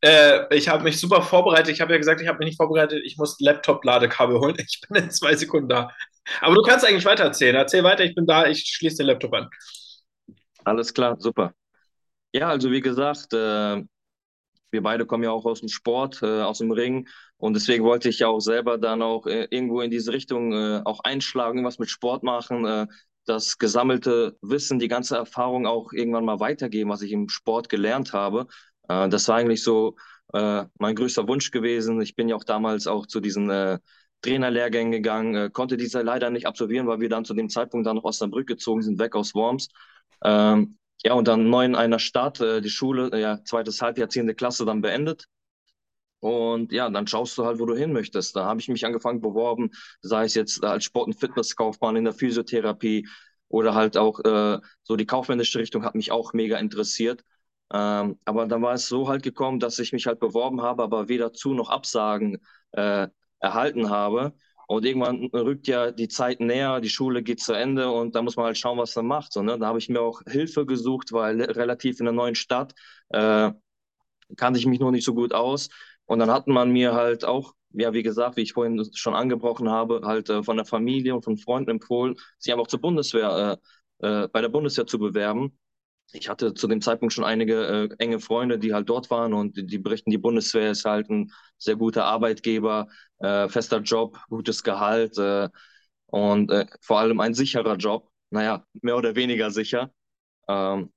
Äh, 0.01 0.57
ich 0.57 0.69
habe 0.69 0.85
mich 0.85 0.99
super 1.01 1.23
vorbereitet. 1.23 1.69
Ich 1.71 1.81
habe 1.81 1.93
ja 1.93 1.99
gesagt, 1.99 2.21
ich 2.21 2.29
habe 2.29 2.39
mich 2.39 2.47
nicht 2.47 2.57
vorbereitet. 2.57 3.03
Ich 3.05 3.19
muss 3.19 3.39
Laptop-Ladekabel 3.41 4.39
holen. 4.41 4.57
Ich 4.59 4.81
bin 4.89 5.05
in 5.05 5.11
zwei 5.11 5.37
Sekunden 5.37 5.69
da. 5.69 5.91
Aber 6.41 6.55
du 6.55 6.63
kannst 6.63 6.85
eigentlich 6.87 7.05
weiter 7.05 7.25
erzählen. 7.25 7.55
Erzähl 7.57 7.85
weiter, 7.85 8.05
ich 8.05 8.15
bin 8.15 8.27
da. 8.27 8.47
Ich 8.47 8.65
schließe 8.67 8.99
den 8.99 9.07
Laptop 9.07 9.35
an. 9.35 9.49
Alles 10.65 10.93
klar, 10.95 11.17
super. 11.19 11.55
Ja, 12.33 12.49
also 12.49 12.71
wie 12.71 12.81
gesagt, 12.81 13.33
äh, 13.35 13.83
wir 14.73 14.83
beide 14.83 15.07
kommen 15.07 15.23
ja 15.25 15.31
auch 15.31 15.45
aus 15.45 15.61
dem 15.61 15.69
Sport, 15.69 16.23
äh, 16.23 16.43
aus 16.43 16.59
dem 16.59 16.73
Ring. 16.73 17.09
Und 17.37 17.55
deswegen 17.55 17.85
wollte 17.85 18.09
ich 18.09 18.21
ja 18.21 18.29
auch 18.29 18.41
selber 18.41 18.79
dann 18.79 19.03
auch 19.03 19.27
äh, 19.27 19.47
irgendwo 19.51 19.81
in 19.83 19.91
diese 19.91 20.13
Richtung 20.13 20.53
äh, 20.53 20.83
auch 20.85 21.01
einschlagen, 21.01 21.59
irgendwas 21.59 21.79
mit 21.79 21.91
Sport 21.91 22.23
machen, 22.23 22.65
äh, 22.65 22.87
das 23.25 23.59
gesammelte 23.59 24.37
Wissen, 24.41 24.79
die 24.79 24.89
ganze 24.89 25.17
Erfahrung 25.17 25.67
auch 25.67 25.93
irgendwann 25.93 26.25
mal 26.25 26.41
weitergeben, 26.41 26.91
was 26.91 27.03
ich 27.03 27.13
im 27.13 27.29
Sport 27.29 27.69
gelernt 27.69 28.13
habe. 28.13 28.47
Äh, 28.89 29.09
das 29.09 29.29
war 29.29 29.37
eigentlich 29.37 29.63
so 29.63 29.97
äh, 30.33 30.65
mein 30.79 30.95
größter 30.97 31.29
Wunsch 31.29 31.51
gewesen. 31.51 32.01
Ich 32.01 32.17
bin 32.17 32.29
ja 32.29 32.37
auch 32.37 32.45
damals 32.45 32.87
auch 32.87 33.07
zu 33.07 33.21
diesen 33.21 33.51
äh, 33.51 33.79
Trainerlehrgängen 34.23 34.93
gegangen, 34.93 35.35
äh, 35.35 35.51
konnte 35.51 35.77
diese 35.77 36.03
leider 36.03 36.31
nicht 36.31 36.47
absolvieren, 36.47 36.87
weil 36.87 37.01
wir 37.01 37.09
dann 37.09 37.25
zu 37.25 37.35
dem 37.35 37.49
Zeitpunkt 37.49 37.87
dann 37.87 37.97
nach 37.97 38.05
Osnabrück 38.05 38.47
gezogen 38.47 38.83
sind, 38.83 38.99
weg 38.99 39.15
aus 39.15 39.35
Worms. 39.35 39.69
Ähm, 40.25 40.79
ja, 41.05 41.15
und 41.15 41.29
dann 41.29 41.51
neu 41.51 41.65
in 41.65 41.75
einer 41.75 41.99
Stadt, 41.99 42.41
äh, 42.41 42.61
die 42.61 42.71
Schule, 42.71 43.11
äh, 43.13 43.21
ja, 43.21 43.43
zweites 43.45 43.81
Halbjahr, 43.83 44.09
Klasse 44.09 44.65
dann 44.65 44.81
beendet. 44.83 45.27
Und 46.21 46.73
ja, 46.73 46.89
dann 46.89 47.07
schaust 47.09 47.37
du 47.39 47.45
halt, 47.45 47.59
wo 47.59 47.67
du 47.67 47.75
hin 47.75 47.93
möchtest. 47.93 48.37
Da 48.37 48.45
habe 48.45 48.61
ich 48.61 48.69
mich 48.69 48.87
angefangen 48.87 49.21
beworben, 49.21 49.71
sei 50.03 50.25
es 50.25 50.35
jetzt 50.35 50.63
als 50.65 50.85
Sport- 50.85 51.09
und 51.09 51.19
Fitnesskaufmann 51.21 51.97
in 51.97 52.05
der 52.05 52.15
Physiotherapie 52.15 53.09
oder 53.49 53.75
halt 53.75 53.97
auch 53.97 54.21
äh, 54.21 54.61
so 54.83 54.97
die 54.97 55.07
kaufmännische 55.07 55.59
Richtung 55.59 55.85
hat 55.85 55.95
mich 55.97 56.13
auch 56.13 56.33
mega 56.33 56.59
interessiert. 56.59 57.25
Ähm, 57.73 58.19
aber 58.25 58.47
dann 58.47 58.63
war 58.63 58.75
es 58.75 58.87
so 58.89 59.09
halt 59.09 59.23
gekommen, 59.25 59.59
dass 59.59 59.79
ich 59.81 59.93
mich 59.93 60.07
halt 60.07 60.21
beworben 60.21 60.63
habe, 60.63 60.83
aber 60.83 61.09
weder 61.09 61.33
zu 61.33 61.55
noch 61.55 61.71
Absagen 61.71 62.39
äh, 62.73 63.09
erhalten 63.41 63.91
habe. 63.91 64.35
Und 64.73 64.87
irgendwann 64.87 65.27
rückt 65.35 65.69
ja 65.69 65.91
die 65.91 66.09
Zeit 66.09 66.41
näher, 66.41 66.81
die 66.81 66.89
Schule 66.89 67.23
geht 67.23 67.41
zu 67.41 67.53
Ende 67.53 67.91
und 67.91 68.15
da 68.15 68.23
muss 68.23 68.37
man 68.37 68.47
halt 68.47 68.57
schauen, 68.57 68.79
was 68.79 68.97
man 68.97 69.07
macht. 69.07 69.33
So, 69.35 69.43
ne? 69.43 69.59
Da 69.59 69.67
habe 69.67 69.79
ich 69.79 69.91
mir 69.91 70.01
auch 70.01 70.23
Hilfe 70.27 70.65
gesucht, 70.65 71.13
weil 71.13 71.43
relativ 71.43 72.01
in 72.01 72.09
einer 72.09 72.17
neuen 72.17 72.35
Stadt 72.35 72.75
äh, 73.11 73.51
kannte 74.37 74.59
ich 74.59 74.67
mich 74.67 74.81
noch 74.81 74.91
nicht 74.91 75.05
so 75.05 75.15
gut 75.15 75.35
aus. 75.35 75.69
Und 76.07 76.21
dann 76.21 76.31
hat 76.31 76.47
man 76.49 76.71
mir 76.73 76.95
halt 76.95 77.25
auch, 77.27 77.55
ja, 77.73 77.93
wie 77.93 78.03
gesagt, 78.03 78.37
wie 78.39 78.43
ich 78.43 78.55
vorhin 78.55 78.83
schon 78.95 79.15
angebrochen 79.15 79.69
habe, 79.71 80.01
halt 80.05 80.31
äh, 80.31 80.43
von 80.43 80.57
der 80.57 80.65
Familie 80.67 81.15
und 81.15 81.23
von 81.25 81.37
Freunden 81.37 81.71
empfohlen, 81.73 82.17
sich 82.39 82.53
einfach 82.55 82.67
zur 82.67 82.81
Bundeswehr, 82.81 83.59
äh, 84.01 84.25
äh, 84.25 84.29
bei 84.29 84.41
der 84.41 84.49
Bundeswehr 84.49 84.87
zu 84.87 84.99
bewerben 84.99 85.59
ich 86.13 86.29
hatte 86.29 86.55
zu 86.55 86.69
dem 86.69 86.81
Zeitpunkt 86.81 87.13
schon 87.15 87.25
einige 87.25 87.89
äh, 87.91 87.95
enge 87.99 88.21
Freunde, 88.21 88.59
die 88.59 88.75
halt 88.75 88.89
dort 88.89 89.11
waren 89.11 89.33
und 89.35 89.57
die, 89.71 89.79
berichten, 89.79 90.11
die 90.11 90.19
Bundeswehr 90.19 90.71
ist 90.71 90.85
halt 90.85 91.09
ein 91.11 91.33
sehr 91.59 91.77
guter 91.77 92.05
Arbeitgeber, 92.05 92.89
äh, 93.19 93.49
fester 93.49 93.81
Job, 93.81 94.19
gutes 94.29 94.63
Gehalt 94.63 95.19
äh, 95.19 95.49
und 96.07 96.51
äh, 96.51 96.67
vor 96.81 96.99
allem 97.01 97.21
ein 97.21 97.35
sicherer 97.35 97.77
Job. 97.77 98.09
Naja, 98.31 98.65
mehr 98.83 98.97
oder 98.97 99.15
weniger 99.15 99.51
sicher. 99.51 99.91
Ähm, 100.49 100.93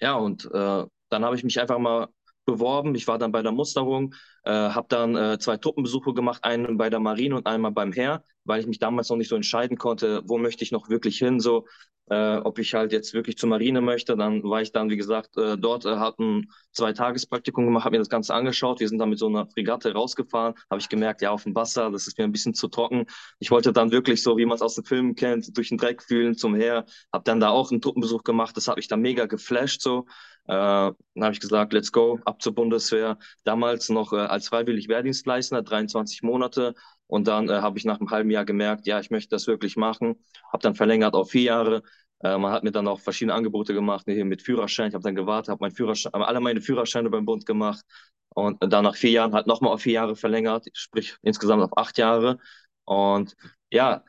ja, 0.00 0.14
und 0.14 0.46
äh, 0.46 0.84
dann 1.08 1.24
habe 1.24 1.36
ich 1.36 1.44
mich 1.44 1.60
einfach 1.60 1.78
mal 1.78 2.08
beworben. 2.44 2.94
Ich 2.94 3.08
war 3.08 3.18
dann 3.18 3.32
bei 3.32 3.42
der 3.42 3.52
Musterung, 3.52 4.14
äh, 4.44 4.50
habe 4.50 4.86
dann 4.88 5.40
zwei 5.40 5.56
Truppenbesuche 5.56 6.14
gemacht, 6.14 6.44
einen 6.44 6.76
bei 6.76 6.90
der 6.90 7.00
Marine 7.00 7.36
und 7.36 7.46
einmal 7.46 7.72
beim 7.72 7.92
Heer, 7.92 8.24
weil 8.44 8.60
ich 8.60 8.66
mich 8.66 8.78
damals 8.78 9.08
noch 9.08 9.16
nicht 9.16 9.28
so 9.28 9.36
entscheiden 9.36 9.78
konnte, 9.78 10.22
wo 10.26 10.38
möchte 10.38 10.62
ich 10.64 10.72
noch 10.72 10.88
wirklich 10.88 11.18
hin, 11.18 11.40
so 11.40 11.66
äh, 12.08 12.36
ob 12.36 12.58
ich 12.58 12.74
halt 12.74 12.92
jetzt 12.92 13.14
wirklich 13.14 13.36
zur 13.36 13.48
Marine 13.48 13.80
möchte. 13.80 14.16
Dann 14.16 14.42
war 14.42 14.62
ich 14.62 14.72
dann, 14.72 14.90
wie 14.90 14.96
gesagt, 14.96 15.36
äh, 15.36 15.56
dort, 15.58 15.84
äh, 15.84 15.96
habe 15.96 16.22
ein 16.22 16.50
zwei 16.72 16.92
Tagespraktikum 16.92 17.64
gemacht, 17.64 17.84
habe 17.84 17.94
mir 17.94 18.00
das 18.00 18.08
Ganze 18.08 18.34
angeschaut. 18.34 18.80
Wir 18.80 18.88
sind 18.88 18.98
dann 18.98 19.08
mit 19.08 19.18
so 19.18 19.26
einer 19.26 19.46
Fregatte 19.46 19.92
rausgefahren, 19.92 20.54
habe 20.70 20.80
ich 20.80 20.88
gemerkt, 20.88 21.22
ja, 21.22 21.30
auf 21.30 21.44
dem 21.44 21.54
Wasser, 21.54 21.90
das 21.90 22.06
ist 22.06 22.18
mir 22.18 22.24
ein 22.24 22.32
bisschen 22.32 22.54
zu 22.54 22.68
trocken. 22.68 23.06
Ich 23.38 23.50
wollte 23.50 23.72
dann 23.72 23.90
wirklich 23.90 24.22
so, 24.22 24.36
wie 24.36 24.46
man 24.46 24.56
es 24.56 24.62
aus 24.62 24.74
den 24.74 24.84
Filmen 24.84 25.14
kennt, 25.14 25.56
durch 25.56 25.70
den 25.70 25.78
Dreck 25.78 26.02
fühlen 26.02 26.36
zum 26.36 26.54
Heer. 26.54 26.84
Habe 27.12 27.24
dann 27.24 27.40
da 27.40 27.48
auch 27.50 27.70
einen 27.70 27.80
Truppenbesuch 27.80 28.22
gemacht, 28.24 28.56
das 28.56 28.68
hat 28.68 28.76
mich 28.76 28.88
dann 28.88 29.00
mega 29.00 29.26
geflasht 29.26 29.80
so. 29.80 30.06
Äh, 30.48 30.52
dann 30.52 31.24
habe 31.24 31.32
ich 31.32 31.40
gesagt, 31.40 31.72
let's 31.72 31.90
go, 31.90 32.20
ab 32.24 32.40
zur 32.40 32.54
Bundeswehr. 32.54 33.18
Damals 33.44 33.88
noch 33.88 34.12
äh, 34.12 34.16
als 34.16 34.48
freiwillig 34.48 34.88
Wehrdienstleister, 34.88 35.62
23 35.62 36.22
Monate. 36.22 36.74
Und 37.06 37.28
dann 37.28 37.48
äh, 37.48 37.60
habe 37.60 37.78
ich 37.78 37.84
nach 37.84 38.00
einem 38.00 38.10
halben 38.10 38.30
Jahr 38.30 38.44
gemerkt, 38.44 38.86
ja, 38.86 38.98
ich 39.00 39.10
möchte 39.10 39.30
das 39.30 39.46
wirklich 39.46 39.76
machen. 39.76 40.16
Habe 40.52 40.62
dann 40.62 40.74
verlängert 40.74 41.14
auf 41.14 41.30
vier 41.30 41.42
Jahre. 41.42 41.82
Äh, 42.20 42.38
man 42.38 42.52
hat 42.52 42.64
mir 42.64 42.72
dann 42.72 42.88
auch 42.88 43.00
verschiedene 43.00 43.34
Angebote 43.34 43.74
gemacht, 43.74 44.04
hier 44.06 44.24
mit 44.24 44.42
Führerschein. 44.42 44.88
Ich 44.88 44.94
habe 44.94 45.04
dann 45.04 45.14
gewartet, 45.14 45.50
habe 45.50 45.60
mein 45.60 45.72
Führerschein, 45.72 46.12
alle 46.14 46.40
meine 46.40 46.60
Führerscheine 46.60 47.10
beim 47.10 47.24
Bund 47.24 47.46
gemacht. 47.46 47.84
Und 48.30 48.58
dann 48.60 48.84
nach 48.84 48.96
vier 48.96 49.10
Jahren 49.10 49.32
halt 49.32 49.46
nochmal 49.46 49.72
auf 49.72 49.82
vier 49.82 49.94
Jahre 49.94 50.16
verlängert, 50.16 50.66
sprich 50.74 51.16
insgesamt 51.22 51.62
auf 51.62 51.76
acht 51.78 51.96
Jahre. 51.96 52.38
Und 52.84 53.34
ja, 53.70 54.04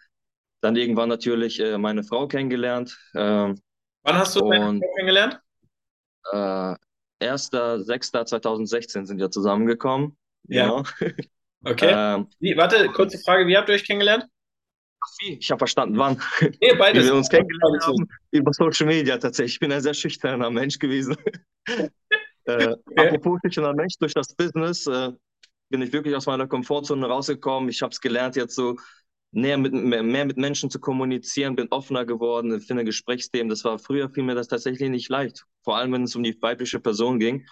dann 0.61 0.75
irgendwann 0.75 1.09
natürlich 1.09 1.59
äh, 1.59 1.77
meine 1.77 2.03
Frau 2.03 2.27
kennengelernt. 2.27 2.97
Ähm, 3.15 3.61
Wann 4.03 4.15
hast 4.17 4.35
du 4.35 4.49
deine 4.49 4.79
Frau 4.79 4.93
kennengelernt? 4.95 5.39
Äh, 6.31 6.75
1.6.2016 7.19 9.05
sind 9.05 9.19
wir 9.19 9.31
zusammengekommen. 9.31 10.17
Ja. 10.43 10.63
Genau. 10.63 10.83
Okay. 11.63 11.91
Ähm, 11.93 12.27
wie, 12.39 12.55
warte, 12.55 12.87
kurze 12.89 13.17
Frage, 13.19 13.47
wie 13.47 13.57
habt 13.57 13.69
ihr 13.69 13.75
euch 13.75 13.85
kennengelernt? 13.85 14.25
Ach, 14.99 15.11
wie? 15.19 15.37
Ich 15.39 15.49
habe 15.51 15.59
verstanden, 15.59 15.97
wann. 15.97 16.21
Nee, 16.61 16.73
beides. 16.77 17.03
Wie 17.03 17.09
wir 17.09 17.15
uns 17.15 17.29
kennengelernt 17.29 17.85
haben. 17.85 18.07
Über 18.31 18.53
Social 18.53 18.87
Media 18.87 19.17
tatsächlich. 19.17 19.53
Ich 19.53 19.59
bin 19.59 19.71
ein 19.71 19.81
sehr 19.81 19.93
schüchterner 19.93 20.49
Mensch 20.49 20.79
gewesen. 20.79 21.15
äh, 21.67 21.89
okay. 22.45 22.75
Apropos 22.95 23.39
schüchterner 23.43 23.73
Mensch, 23.73 23.95
durch 23.99 24.13
das 24.13 24.33
Business 24.35 24.87
äh, 24.87 25.11
bin 25.69 25.81
ich 25.81 25.91
wirklich 25.91 26.15
aus 26.15 26.25
meiner 26.25 26.47
Komfortzone 26.47 27.05
rausgekommen. 27.05 27.69
Ich 27.69 27.81
habe 27.81 27.91
es 27.91 28.01
gelernt, 28.01 28.35
jetzt 28.35 28.55
so 28.55 28.77
näher 29.31 29.57
mit, 29.57 29.73
mehr, 29.73 30.03
mehr, 30.03 30.25
mit 30.25 30.37
Menschen 30.37 30.69
zu 30.69 30.79
kommunizieren, 30.79 31.55
bin 31.55 31.67
offener 31.69 32.05
geworden, 32.05 32.59
finde 32.61 32.85
Gesprächsthemen. 32.85 33.49
Das 33.49 33.63
war 33.63 33.77
früher 33.77 34.09
fiel 34.09 34.23
mir 34.23 34.35
das 34.35 34.47
tatsächlich 34.47 34.89
nicht 34.89 35.09
leicht, 35.09 35.45
vor 35.63 35.77
allem 35.77 35.93
wenn 35.93 36.03
es 36.03 36.15
um 36.15 36.23
die 36.23 36.37
weibliche 36.41 36.79
Person 36.79 37.19
ging. 37.19 37.45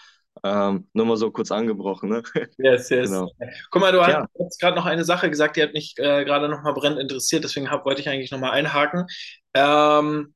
Ähm, 0.44 0.88
nur 0.94 1.06
mal 1.06 1.18
so 1.18 1.32
kurz 1.32 1.52
angebrochen. 1.52 2.10
Ne? 2.10 2.24
Yes, 2.58 2.90
yes. 2.90 3.10
Genau. 3.10 3.32
Guck 3.72 3.82
mal, 3.82 3.92
du 3.92 4.00
ja. 4.00 4.28
hast 4.40 4.60
gerade 4.60 4.76
noch 4.76 4.86
eine 4.86 5.04
Sache 5.04 5.30
gesagt, 5.30 5.56
die 5.56 5.64
hat 5.64 5.74
mich 5.74 5.96
äh, 5.98 6.26
gerade 6.26 6.50
noch 6.50 6.62
mal 6.62 6.74
brennend 6.74 7.00
interessiert, 7.00 7.44
deswegen 7.44 7.72
hab, 7.72 7.86
wollte 7.86 8.02
ich 8.02 8.10
eigentlich 8.10 8.32
noch 8.32 8.40
mal 8.40 8.52
einhaken. 8.52 9.06
Ähm, 9.54 10.36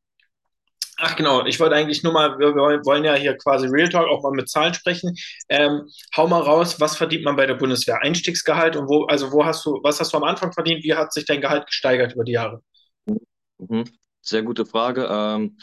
Ach 1.01 1.15
genau, 1.15 1.45
ich 1.45 1.59
wollte 1.61 1.75
eigentlich 1.75 2.03
nur 2.03 2.11
mal, 2.11 2.37
wir 2.37 2.53
wollen 2.55 3.05
ja 3.05 3.13
hier 3.13 3.37
quasi 3.37 3.67
Real 3.67 3.87
Talk 3.87 4.09
auch 4.09 4.21
mal 4.21 4.33
mit 4.33 4.49
Zahlen 4.49 4.73
sprechen. 4.73 5.15
Ähm, 5.47 5.87
hau 6.15 6.27
mal 6.27 6.41
raus, 6.41 6.81
was 6.81 6.97
verdient 6.97 7.23
man 7.23 7.37
bei 7.37 7.45
der 7.45 7.53
Bundeswehr? 7.55 8.01
Einstiegsgehalt 8.01 8.75
und 8.75 8.89
wo, 8.89 9.05
also 9.05 9.31
wo 9.31 9.45
hast 9.45 9.65
du, 9.65 9.79
was 9.81 10.01
hast 10.01 10.11
du 10.11 10.17
am 10.17 10.25
Anfang 10.25 10.51
verdient? 10.51 10.83
Wie 10.83 10.93
hat 10.93 11.13
sich 11.13 11.25
dein 11.25 11.39
Gehalt 11.39 11.67
gesteigert 11.67 12.15
über 12.15 12.25
die 12.25 12.33
Jahre? 12.33 12.61
Mhm. 13.59 13.85
Sehr 14.21 14.43
gute 14.43 14.65
Frage. 14.65 15.07
Ähm, 15.09 15.57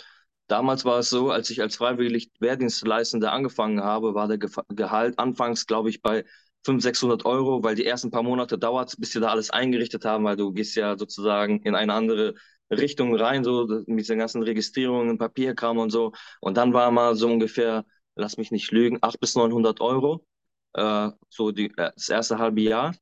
damals 0.48 0.84
war 0.84 0.98
es 0.98 1.10
so, 1.10 1.30
als 1.30 1.50
ich 1.50 1.60
als 1.60 1.76
freiwillig 1.76 2.30
Wehrdienstleistender 2.40 3.32
angefangen 3.32 3.82
habe, 3.82 4.14
war 4.14 4.28
der 4.28 4.38
Ge 4.38 4.50
Gehalt 4.68 5.18
anfangs, 5.18 5.66
glaube 5.66 5.90
ich, 5.90 6.02
bei 6.02 6.24
500, 6.64 6.82
600 6.82 7.24
Euro, 7.26 7.62
weil 7.62 7.74
die 7.76 7.86
ersten 7.86 8.10
paar 8.10 8.22
Monate 8.22 8.58
dauert, 8.58 8.94
bis 8.98 9.14
wir 9.14 9.20
da 9.20 9.28
alles 9.28 9.50
eingerichtet 9.50 10.04
haben, 10.04 10.24
weil 10.24 10.36
du 10.36 10.52
gehst 10.52 10.74
ja 10.76 10.96
sozusagen 10.98 11.60
in 11.62 11.74
eine 11.74 11.92
andere 11.94 12.34
Richtung 12.70 13.14
rein, 13.14 13.44
so 13.44 13.66
mit 13.86 14.08
den 14.08 14.18
ganzen 14.18 14.42
Registrierungen, 14.42 15.18
Papierkram 15.18 15.78
und 15.78 15.90
so. 15.90 16.12
Und 16.40 16.56
dann 16.56 16.72
war 16.72 16.90
mal 16.90 17.14
so 17.14 17.28
ungefähr, 17.28 17.84
lass 18.16 18.36
mich 18.36 18.50
nicht 18.50 18.70
lügen, 18.72 18.96
800 18.96 19.20
bis 19.20 19.34
900 19.36 19.80
Euro, 19.80 20.26
äh, 20.74 21.10
so 21.28 21.52
die, 21.52 21.66
äh, 21.76 21.92
das 21.94 22.08
erste 22.08 22.38
halbe 22.38 22.62
Jahr. 22.62 22.94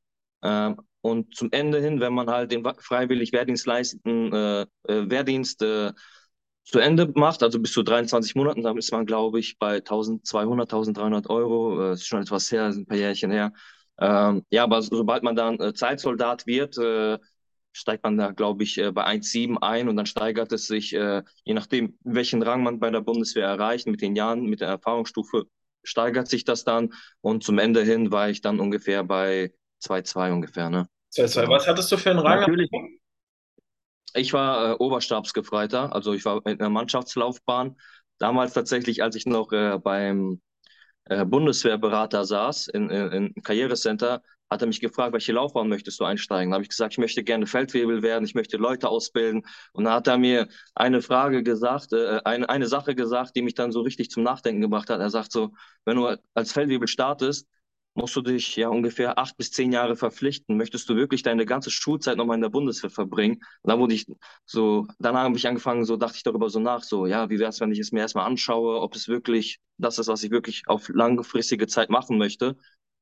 Äh, 0.42 0.74
und 1.00 1.34
zum 1.34 1.50
Ende 1.52 1.80
hin, 1.80 2.00
wenn 2.00 2.14
man 2.14 2.28
halt 2.30 2.50
den 2.52 2.64
freiwillig 2.78 3.32
Wehrdienst 3.32 3.66
leisten, 3.66 4.32
äh, 4.32 4.62
äh, 4.88 5.10
Wehrdienst 5.10 5.62
äh, 5.62 5.92
zu 6.64 6.78
Ende 6.78 7.10
macht, 7.14 7.42
also 7.42 7.60
bis 7.60 7.72
zu 7.72 7.82
23 7.82 8.34
Monaten, 8.34 8.62
dann 8.62 8.78
ist 8.78 8.90
man, 8.90 9.06
glaube 9.06 9.38
ich, 9.38 9.58
bei 9.58 9.76
1200, 9.76 10.72
1300 10.72 11.28
Euro. 11.28 11.78
Das 11.78 12.00
ist 12.00 12.06
schon 12.06 12.22
etwas 12.22 12.50
her, 12.50 12.64
ein 12.64 12.86
paar 12.86 12.96
Jährchen 12.96 13.30
her. 13.30 13.52
Ähm, 13.98 14.44
ja, 14.50 14.64
aber 14.64 14.82
sobald 14.82 15.22
man 15.22 15.36
dann 15.36 15.60
äh, 15.60 15.74
Zeitsoldat 15.74 16.46
wird, 16.46 16.78
äh, 16.78 17.18
steigt 17.72 18.02
man 18.02 18.16
da, 18.16 18.30
glaube 18.30 18.62
ich, 18.62 18.78
äh, 18.78 18.90
bei 18.92 19.04
1,7 19.04 19.58
ein 19.58 19.88
und 19.88 19.96
dann 19.96 20.06
steigert 20.06 20.52
es 20.52 20.66
sich, 20.66 20.94
äh, 20.94 21.22
je 21.44 21.54
nachdem, 21.54 21.98
welchen 22.02 22.42
Rang 22.42 22.62
man 22.62 22.80
bei 22.80 22.90
der 22.90 23.02
Bundeswehr 23.02 23.46
erreicht, 23.46 23.86
mit 23.86 24.00
den 24.00 24.16
Jahren, 24.16 24.46
mit 24.46 24.60
der 24.60 24.68
Erfahrungsstufe, 24.68 25.44
steigert 25.82 26.28
sich 26.28 26.44
das 26.44 26.64
dann 26.64 26.94
und 27.20 27.44
zum 27.44 27.58
Ende 27.58 27.82
hin 27.82 28.10
war 28.10 28.30
ich 28.30 28.40
dann 28.40 28.58
ungefähr 28.58 29.04
bei 29.04 29.52
2,2 29.82 30.32
ungefähr. 30.32 30.70
Ne? 30.70 30.88
2,2. 31.14 31.48
Was 31.48 31.68
hattest 31.68 31.92
du 31.92 31.96
für 31.98 32.10
einen 32.10 32.20
Rang? 32.20 32.40
Natürlich. 32.40 32.70
Ich 34.14 34.32
war 34.32 34.72
äh, 34.72 34.74
Oberstabsgefreiter, 34.74 35.94
also 35.94 36.12
ich 36.12 36.24
war 36.24 36.44
in 36.46 36.58
der 36.58 36.70
Mannschaftslaufbahn. 36.70 37.76
Damals 38.18 38.52
tatsächlich, 38.52 39.02
als 39.02 39.16
ich 39.16 39.26
noch 39.26 39.52
äh, 39.52 39.78
beim 39.78 40.40
äh, 41.06 41.24
Bundeswehrberater 41.24 42.24
saß 42.24 42.68
in, 42.68 42.90
in, 42.90 43.32
in 43.34 43.42
Karrierecenter, 43.42 44.22
hat 44.50 44.62
er 44.62 44.68
mich 44.68 44.80
gefragt, 44.80 45.12
welche 45.12 45.32
Laufbahn 45.32 45.68
möchtest 45.68 46.00
du 46.00 46.04
einsteigen? 46.04 46.50
Da 46.50 46.54
habe 46.56 46.62
ich 46.62 46.68
gesagt, 46.68 46.94
ich 46.94 46.98
möchte 46.98 47.24
gerne 47.24 47.46
Feldwebel 47.46 48.02
werden, 48.02 48.24
ich 48.24 48.34
möchte 48.34 48.56
Leute 48.56 48.88
ausbilden. 48.88 49.42
Und 49.72 49.84
dann 49.84 49.94
hat 49.94 50.06
er 50.06 50.18
mir 50.18 50.48
eine 50.74 51.02
Frage 51.02 51.42
gesagt, 51.42 51.92
äh, 51.92 52.20
eine, 52.24 52.48
eine 52.48 52.66
Sache 52.68 52.94
gesagt, 52.94 53.34
die 53.36 53.42
mich 53.42 53.54
dann 53.54 53.72
so 53.72 53.80
richtig 53.80 54.10
zum 54.10 54.22
Nachdenken 54.22 54.60
gebracht 54.60 54.90
hat. 54.90 55.00
Er 55.00 55.10
sagt 55.10 55.32
so, 55.32 55.50
wenn 55.84 55.96
du 55.96 56.16
als 56.34 56.52
Feldwebel 56.52 56.88
startest, 56.88 57.48
musst 57.94 58.16
du 58.16 58.22
dich 58.22 58.56
ja 58.56 58.68
ungefähr 58.68 59.18
acht 59.18 59.36
bis 59.36 59.50
zehn 59.52 59.72
Jahre 59.72 59.96
verpflichten. 59.96 60.56
Möchtest 60.56 60.88
du 60.88 60.96
wirklich 60.96 61.22
deine 61.22 61.46
ganze 61.46 61.70
Schulzeit 61.70 62.16
nochmal 62.16 62.36
in 62.36 62.42
der 62.42 62.48
Bundeswehr 62.50 62.90
verbringen? 62.90 63.34
Und 63.62 63.70
dann 63.70 63.78
wurde 63.78 63.94
ich 63.94 64.06
so, 64.44 64.86
danach 64.98 65.22
habe 65.24 65.36
ich 65.36 65.46
angefangen, 65.46 65.84
so 65.84 65.96
dachte 65.96 66.16
ich 66.16 66.22
darüber 66.24 66.50
so 66.50 66.58
nach, 66.60 66.82
so, 66.82 67.06
ja, 67.06 67.30
wie 67.30 67.38
wäre 67.38 67.50
es, 67.50 67.60
wenn 67.60 67.72
ich 67.72 67.78
es 67.78 67.92
mir 67.92 68.00
erstmal 68.00 68.26
anschaue, 68.26 68.80
ob 68.80 68.94
es 68.96 69.08
wirklich 69.08 69.58
das 69.78 69.98
ist, 69.98 70.08
was 70.08 70.22
ich 70.24 70.30
wirklich 70.30 70.62
auf 70.66 70.88
langfristige 70.88 71.66
Zeit 71.66 71.90
machen 71.90 72.18
möchte. 72.18 72.56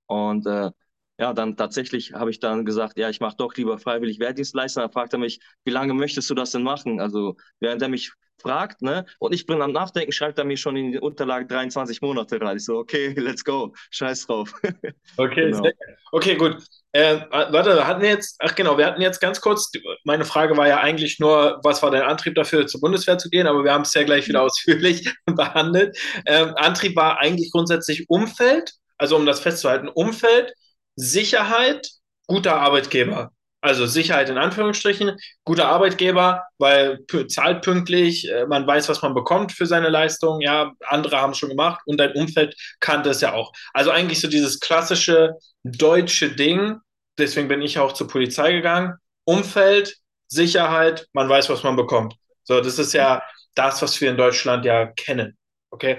Und 0.07 0.47
äh, 0.47 0.71
ja, 1.19 1.33
dann 1.33 1.57
tatsächlich 1.57 2.15
habe 2.15 2.31
ich 2.31 2.41
dann 2.41 2.65
gesagt, 2.65 2.99
ja, 2.99 3.09
ich 3.09 3.21
mache 3.21 3.37
doch 3.37 3.55
lieber 3.55 3.79
freiwillig 3.79 4.19
Wehrdienstleister. 4.19 4.81
Dann 4.83 4.93
fragt 4.93 5.13
er 5.13 5.19
mich, 5.19 5.41
wie 5.65 5.71
lange 5.71 5.95
möchtest 5.95 6.29
du 6.31 6.35
das 6.35 6.51
denn 6.51 6.63
machen? 6.63 7.01
Also 7.01 7.37
während 7.61 7.83
er 7.83 7.89
mich 7.89 8.13
fragt, 8.43 8.83
ne, 8.83 9.07
und 9.19 9.33
ich 9.33 9.47
bin 9.47 9.63
am 9.63 9.73
Nachdenken, 9.73 10.13
schreibt 10.13 10.39
er 10.39 10.45
mir 10.45 10.57
schon 10.57 10.77
in 10.77 10.93
die 10.93 10.99
Unterlagen 10.99 11.49
23 11.49 12.03
Monate 12.03 12.41
rein. 12.41 12.57
Ich 12.57 12.65
so, 12.65 12.77
okay, 12.77 13.15
let's 13.17 13.45
go, 13.45 13.73
scheiß 13.91 14.27
drauf. 14.27 14.53
Okay, 15.17 15.51
genau. 15.51 15.69
okay, 16.13 16.37
gut. 16.37 16.57
Äh, 16.93 17.21
warte, 17.31 17.75
wir 17.75 17.87
hatten 17.87 18.05
jetzt, 18.05 18.37
ach 18.41 18.55
genau, 18.55 18.79
wir 18.79 18.87
hatten 18.87 19.01
jetzt 19.01 19.21
ganz 19.21 19.41
kurz, 19.41 19.71
meine 20.05 20.25
Frage 20.25 20.57
war 20.57 20.67
ja 20.67 20.81
eigentlich 20.81 21.19
nur, 21.21 21.61
was 21.63 21.83
war 21.83 21.91
dein 21.91 22.03
Antrieb 22.03 22.35
dafür, 22.35 22.67
zur 22.67 22.81
Bundeswehr 22.81 23.19
zu 23.19 23.29
gehen, 23.29 23.47
aber 23.47 23.63
wir 23.63 23.73
haben 23.73 23.83
es 23.83 23.95
ja 23.95 24.03
gleich 24.05 24.27
wieder 24.29 24.41
mhm. 24.41 24.47
ausführlich 24.47 25.15
behandelt. 25.27 25.97
Ähm, 26.27 26.55
Antrieb 26.57 26.97
war 26.97 27.19
eigentlich 27.19 27.51
grundsätzlich 27.53 28.09
Umfeld, 28.09 28.73
also 28.97 29.17
um 29.17 29.27
das 29.27 29.41
festzuhalten, 29.41 29.89
Umfeld, 29.89 30.55
Sicherheit, 30.97 31.89
guter 32.27 32.57
Arbeitgeber. 32.61 33.33
Also 33.61 33.87
Sicherheit 33.87 34.29
in 34.29 34.39
Anführungsstrichen, 34.39 35.17
guter 35.45 35.69
Arbeitgeber, 35.69 36.43
weil 36.59 36.99
zahlt 37.29 37.63
pünktlich, 37.63 38.29
äh, 38.29 38.45
man 38.45 38.67
weiß, 38.67 38.89
was 38.89 39.03
man 39.03 39.15
bekommt 39.15 39.53
für 39.53 39.67
seine 39.67 39.89
Leistung, 39.89 40.41
ja, 40.41 40.73
andere 40.89 41.21
haben 41.21 41.31
es 41.31 41.39
schon 41.39 41.51
gemacht 41.51 41.81
und 41.87 41.99
dein 41.99 42.13
Umfeld 42.13 42.57
kannte 42.81 43.11
es 43.11 43.21
ja 43.21 43.35
auch. 43.35 43.53
Also 43.73 43.93
eigentlich 43.93 44.21
so 44.21 44.27
dieses 44.27 44.59
klassische 44.59 45.35
deutsche 45.63 46.35
Ding, 46.35 46.79
deswegen 47.19 47.47
bin 47.47 47.63
ich 47.63 47.79
auch 47.79 47.93
zur 47.93 48.09
Polizei 48.09 48.51
gegangen, 48.51 48.95
Umfeld, 49.25 49.97
Sicherheit, 50.27 51.07
man 51.13 51.29
weiß, 51.29 51.49
was 51.49 51.63
man 51.63 51.77
bekommt. 51.77 52.17
So, 52.43 52.61
das 52.61 52.81
ist 52.81 52.93
ja 52.95 53.23
das, 53.55 53.81
was 53.81 54.01
wir 54.01 54.11
in 54.11 54.17
Deutschland 54.17 54.65
ja 54.65 54.87
kennen. 54.87 55.37
Okay. 55.71 55.99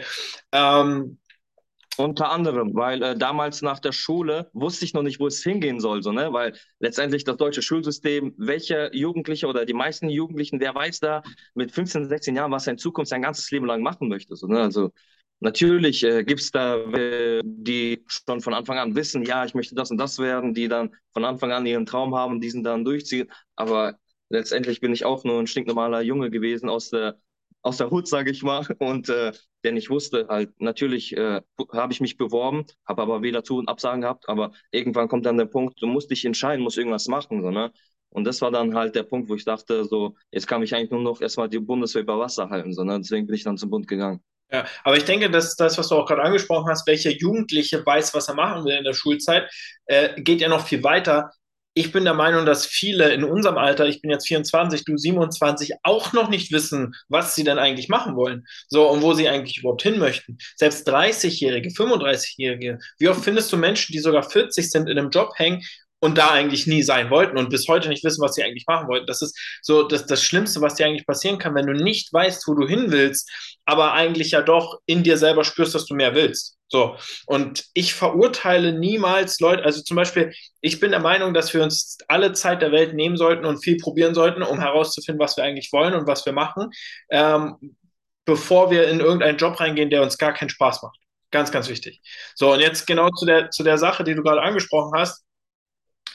Ähm, 0.51 1.17
unter 1.97 2.31
anderem, 2.31 2.73
weil 2.73 3.01
äh, 3.03 3.17
damals 3.17 3.61
nach 3.61 3.79
der 3.79 3.91
Schule 3.91 4.49
wusste 4.53 4.85
ich 4.85 4.93
noch 4.93 5.03
nicht, 5.03 5.19
wo 5.19 5.27
es 5.27 5.43
hingehen 5.43 5.79
soll, 5.79 6.01
so, 6.01 6.11
ne? 6.11 6.33
weil 6.33 6.55
letztendlich 6.79 7.23
das 7.23 7.37
deutsche 7.37 7.61
Schulsystem, 7.61 8.33
welche 8.37 8.89
Jugendliche 8.93 9.47
oder 9.47 9.65
die 9.65 9.73
meisten 9.73 10.09
Jugendlichen, 10.09 10.59
wer 10.59 10.73
weiß 10.73 10.99
da 10.99 11.23
mit 11.53 11.71
15, 11.71 12.07
16 12.09 12.35
Jahren, 12.35 12.51
was 12.51 12.67
er 12.67 12.73
in 12.73 12.77
Zukunft 12.79 13.09
sein 13.09 13.21
ganzes 13.21 13.49
Leben 13.51 13.65
lang 13.65 13.81
machen 13.81 14.07
möchte. 14.07 14.35
So, 14.35 14.47
ne? 14.47 14.61
Also 14.61 14.91
natürlich 15.39 16.03
äh, 16.03 16.23
gibt 16.23 16.41
es 16.41 16.51
da, 16.51 16.77
äh, 16.77 17.41
die 17.43 18.03
schon 18.07 18.41
von 18.41 18.53
Anfang 18.53 18.77
an 18.79 18.95
wissen, 18.95 19.23
ja, 19.23 19.45
ich 19.45 19.53
möchte 19.53 19.75
das 19.75 19.91
und 19.91 19.97
das 19.97 20.19
werden, 20.19 20.53
die 20.53 20.67
dann 20.67 20.95
von 21.11 21.25
Anfang 21.25 21.51
an 21.51 21.65
ihren 21.65 21.85
Traum 21.85 22.15
haben, 22.15 22.41
diesen 22.41 22.63
dann 22.63 22.85
durchziehen. 22.85 23.31
Aber 23.55 23.97
letztendlich 24.29 24.79
bin 24.81 24.93
ich 24.93 25.05
auch 25.05 25.23
nur 25.23 25.39
ein 25.39 25.47
stinknormaler 25.47 26.01
Junge 26.01 26.31
gewesen 26.31 26.69
aus 26.69 26.89
der 26.89 27.19
aus 27.63 27.77
der 27.77 27.89
Hut, 27.89 28.07
sage 28.07 28.29
ich 28.29 28.43
mal, 28.43 28.65
und 28.79 29.09
äh, 29.09 29.31
denn 29.63 29.77
ich 29.77 29.89
wusste 29.89 30.27
halt, 30.29 30.51
natürlich 30.61 31.15
äh, 31.15 31.41
habe 31.71 31.93
ich 31.93 32.01
mich 32.01 32.17
beworben, 32.17 32.65
habe 32.85 33.01
aber 33.01 33.21
weder 33.23 33.43
Zu- 33.43 33.57
und 33.57 33.69
Absagen 33.69 34.01
gehabt, 34.01 34.27
aber 34.29 34.51
irgendwann 34.71 35.07
kommt 35.07 35.25
dann 35.25 35.37
der 35.37 35.45
Punkt, 35.45 35.81
du 35.81 35.87
musst 35.87 36.11
dich 36.11 36.25
entscheiden, 36.25 36.63
musst 36.63 36.77
irgendwas 36.77 37.07
machen, 37.07 37.41
so, 37.41 37.49
ne? 37.49 37.71
Und 38.09 38.25
das 38.25 38.41
war 38.41 38.51
dann 38.51 38.75
halt 38.75 38.93
der 38.95 39.03
Punkt, 39.03 39.27
wo 39.27 39.33
ich 39.35 39.45
dachte, 39.45 39.85
so, 39.85 40.15
jetzt 40.29 40.45
kann 40.45 40.61
ich 40.61 40.75
eigentlich 40.75 40.91
nur 40.91 41.01
noch 41.01 41.19
erstmal 41.19 41.49
die 41.49 41.57
Bundeswehr 41.59 42.03
über 42.03 42.19
Wasser 42.19 42.49
halten, 42.49 42.73
so, 42.73 42.83
ne? 42.83 42.99
Deswegen 42.99 43.25
bin 43.25 43.35
ich 43.35 43.43
dann 43.43 43.57
zum 43.57 43.69
Bund 43.69 43.87
gegangen. 43.87 44.21
Ja, 44.51 44.65
aber 44.83 44.97
ich 44.97 45.05
denke, 45.05 45.31
dass 45.31 45.55
das, 45.55 45.77
was 45.79 45.87
du 45.87 45.95
auch 45.95 46.05
gerade 46.05 46.21
angesprochen 46.21 46.69
hast, 46.69 46.85
welcher 46.85 47.09
Jugendliche 47.09 47.83
weiß, 47.83 48.13
was 48.13 48.27
er 48.27 48.35
machen 48.35 48.65
will 48.65 48.75
in 48.75 48.83
der 48.83 48.93
Schulzeit, 48.93 49.49
äh, 49.85 50.21
geht 50.21 50.41
ja 50.41 50.49
noch 50.49 50.67
viel 50.67 50.83
weiter 50.83 51.31
ich 51.73 51.91
bin 51.91 52.03
der 52.03 52.13
Meinung, 52.13 52.45
dass 52.45 52.65
viele 52.65 53.13
in 53.13 53.23
unserem 53.23 53.57
Alter, 53.57 53.87
ich 53.87 54.01
bin 54.01 54.11
jetzt 54.11 54.27
24, 54.27 54.85
du 54.85 54.97
27, 54.97 55.73
auch 55.83 56.13
noch 56.13 56.29
nicht 56.29 56.51
wissen, 56.51 56.93
was 57.09 57.35
sie 57.35 57.43
denn 57.43 57.57
eigentlich 57.57 57.89
machen 57.89 58.15
wollen. 58.15 58.45
So, 58.67 58.89
und 58.89 59.01
wo 59.01 59.13
sie 59.13 59.27
eigentlich 59.27 59.57
überhaupt 59.57 59.81
hin 59.81 59.97
möchten. 59.97 60.37
Selbst 60.55 60.87
30-Jährige, 60.87 61.69
35-Jährige, 61.69 62.79
wie 62.99 63.09
oft 63.09 63.23
findest 63.23 63.51
du 63.51 63.57
Menschen, 63.57 63.93
die 63.93 63.99
sogar 63.99 64.23
40 64.23 64.69
sind, 64.69 64.89
in 64.89 64.97
einem 64.97 65.09
Job 65.09 65.31
hängen 65.37 65.63
und 66.03 66.17
da 66.17 66.31
eigentlich 66.31 66.67
nie 66.67 66.83
sein 66.83 67.09
wollten 67.09 67.37
und 67.37 67.49
bis 67.49 67.65
heute 67.69 67.87
nicht 67.87 68.03
wissen, 68.03 68.21
was 68.21 68.35
sie 68.35 68.43
eigentlich 68.43 68.65
machen 68.67 68.89
wollten. 68.89 69.07
Das 69.07 69.21
ist 69.21 69.39
so 69.61 69.83
das, 69.83 70.05
das 70.05 70.21
Schlimmste, 70.21 70.59
was 70.59 70.75
dir 70.75 70.85
eigentlich 70.85 71.07
passieren 71.07 71.37
kann, 71.37 71.55
wenn 71.55 71.65
du 71.65 71.71
nicht 71.71 72.11
weißt, 72.11 72.45
wo 72.45 72.55
du 72.55 72.67
hin 72.67 72.91
willst, 72.91 73.31
aber 73.63 73.93
eigentlich 73.93 74.31
ja 74.31 74.41
doch 74.41 74.79
in 74.85 75.03
dir 75.03 75.17
selber 75.17 75.45
spürst, 75.45 75.73
dass 75.75 75.85
du 75.85 75.95
mehr 75.95 76.13
willst. 76.13 76.57
So. 76.67 76.97
Und 77.25 77.63
ich 77.73 77.93
verurteile 77.93 78.73
niemals 78.73 79.39
Leute, 79.39 79.63
also 79.63 79.81
zum 79.81 79.95
Beispiel, 79.95 80.33
ich 80.59 80.81
bin 80.81 80.91
der 80.91 80.99
Meinung, 80.99 81.33
dass 81.33 81.53
wir 81.53 81.63
uns 81.63 81.97
alle 82.09 82.33
Zeit 82.33 82.61
der 82.61 82.73
Welt 82.73 82.93
nehmen 82.93 83.15
sollten 83.15 83.45
und 83.45 83.63
viel 83.63 83.77
probieren 83.77 84.13
sollten, 84.13 84.43
um 84.43 84.59
herauszufinden, 84.59 85.23
was 85.23 85.37
wir 85.37 85.45
eigentlich 85.45 85.71
wollen 85.71 85.93
und 85.93 86.05
was 86.05 86.25
wir 86.25 86.33
machen, 86.33 86.69
ähm, 87.11 87.77
bevor 88.25 88.71
wir 88.71 88.89
in 88.89 88.99
irgendeinen 88.99 89.37
Job 89.37 89.57
reingehen, 89.57 89.89
der 89.89 90.01
uns 90.01 90.17
gar 90.17 90.33
keinen 90.33 90.49
Spaß 90.49 90.81
macht. 90.81 90.97
Ganz, 91.31 91.49
ganz 91.49 91.69
wichtig. 91.69 92.01
So, 92.35 92.51
und 92.51 92.59
jetzt 92.59 92.85
genau 92.87 93.09
zu 93.09 93.25
der, 93.25 93.51
zu 93.51 93.63
der 93.63 93.77
Sache, 93.77 94.03
die 94.03 94.15
du 94.15 94.21
gerade 94.21 94.41
angesprochen 94.41 94.91
hast. 94.99 95.22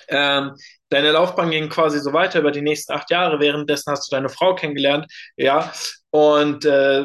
Ähm, 0.09 0.55
deine 0.89 1.13
Laufbahn 1.13 1.51
ging 1.51 1.69
quasi 1.69 2.01
so 2.01 2.13
weiter 2.13 2.41
über 2.41 2.51
die 2.51 2.63
nächsten 2.63 2.93
acht 2.93 3.11
Jahre. 3.11 3.41
Währenddessen 3.41 3.91
hast 3.93 4.11
du 4.11 4.15
deine 4.15 4.29
Frau 4.29 4.55
kennengelernt, 4.55 5.07
ja. 5.37 5.73
Und 6.11 6.65
äh, 6.65 7.05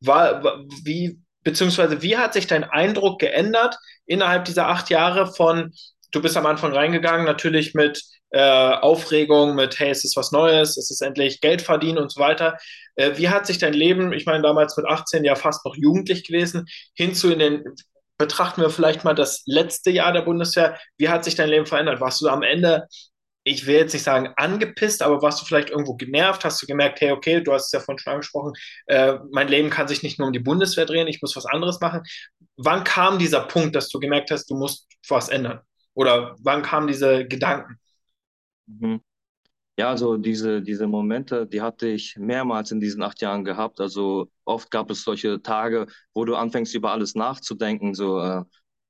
war, 0.00 0.42
wie, 0.84 1.18
beziehungsweise 1.42 2.02
wie 2.02 2.16
hat 2.16 2.34
sich 2.34 2.46
dein 2.46 2.64
Eindruck 2.64 3.20
geändert 3.20 3.76
innerhalb 4.06 4.44
dieser 4.44 4.68
acht 4.68 4.90
Jahre 4.90 5.32
von, 5.32 5.72
du 6.12 6.22
bist 6.22 6.36
am 6.36 6.46
Anfang 6.46 6.72
reingegangen, 6.72 7.26
natürlich 7.26 7.74
mit 7.74 8.02
äh, 8.30 8.40
Aufregung, 8.40 9.54
mit, 9.54 9.78
hey, 9.78 9.90
es 9.90 10.04
ist 10.04 10.16
was 10.16 10.32
Neues, 10.32 10.76
es 10.76 10.90
ist 10.90 11.00
endlich 11.00 11.40
Geld 11.40 11.62
verdienen 11.62 11.98
und 11.98 12.12
so 12.12 12.20
weiter. 12.20 12.58
Äh, 12.96 13.12
wie 13.16 13.28
hat 13.28 13.46
sich 13.46 13.58
dein 13.58 13.72
Leben, 13.72 14.12
ich 14.12 14.26
meine, 14.26 14.42
damals 14.42 14.76
mit 14.76 14.86
18 14.86 15.24
ja 15.24 15.34
fast 15.36 15.64
noch 15.64 15.76
jugendlich 15.76 16.24
gewesen, 16.24 16.66
hinzu 16.94 17.30
in 17.30 17.38
den, 17.38 17.64
betrachten 18.18 18.62
wir 18.62 18.70
vielleicht 18.70 19.04
mal 19.04 19.14
das 19.14 19.42
letzte 19.46 19.90
Jahr 19.90 20.12
der 20.12 20.22
Bundeswehr, 20.22 20.78
wie 20.98 21.08
hat 21.08 21.24
sich 21.24 21.34
dein 21.34 21.48
Leben 21.48 21.66
verändert? 21.66 22.00
Warst 22.00 22.20
du 22.20 22.28
am 22.28 22.42
Ende 22.42 22.86
ich 23.48 23.64
will 23.64 23.76
jetzt 23.76 23.92
nicht 23.92 24.02
sagen 24.02 24.32
angepisst, 24.36 25.02
aber 25.02 25.22
warst 25.22 25.40
du 25.40 25.46
vielleicht 25.46 25.70
irgendwo 25.70 25.94
genervt? 25.94 26.44
Hast 26.44 26.60
du 26.60 26.66
gemerkt, 26.66 27.00
hey, 27.00 27.12
okay, 27.12 27.40
du 27.40 27.52
hast 27.52 27.66
es 27.66 27.72
ja 27.72 27.78
vorhin 27.78 28.00
schon 28.00 28.12
angesprochen, 28.14 28.52
äh, 28.86 29.18
mein 29.30 29.46
Leben 29.46 29.70
kann 29.70 29.86
sich 29.86 30.02
nicht 30.02 30.18
nur 30.18 30.26
um 30.26 30.32
die 30.32 30.40
Bundeswehr 30.40 30.84
drehen, 30.84 31.06
ich 31.06 31.22
muss 31.22 31.36
was 31.36 31.46
anderes 31.46 31.80
machen. 31.80 32.02
Wann 32.56 32.82
kam 32.82 33.20
dieser 33.20 33.42
Punkt, 33.42 33.76
dass 33.76 33.88
du 33.88 34.00
gemerkt 34.00 34.32
hast, 34.32 34.50
du 34.50 34.56
musst 34.56 34.88
was 35.08 35.28
ändern? 35.28 35.60
Oder 35.94 36.34
wann 36.40 36.62
kamen 36.62 36.88
diese 36.88 37.24
Gedanken? 37.24 37.78
Mhm. 38.66 39.00
Ja, 39.78 39.90
also 39.90 40.16
diese, 40.16 40.62
diese 40.62 40.86
Momente, 40.86 41.46
die 41.46 41.60
hatte 41.60 41.86
ich 41.88 42.16
mehrmals 42.16 42.70
in 42.70 42.80
diesen 42.80 43.02
acht 43.02 43.20
Jahren 43.20 43.44
gehabt. 43.44 43.78
Also 43.80 44.30
oft 44.46 44.70
gab 44.70 44.90
es 44.90 45.02
solche 45.02 45.42
Tage, 45.42 45.86
wo 46.14 46.24
du 46.24 46.34
anfängst, 46.34 46.74
über 46.74 46.92
alles 46.92 47.14
nachzudenken. 47.14 47.92
So, 47.94 48.18
äh, 48.20 48.42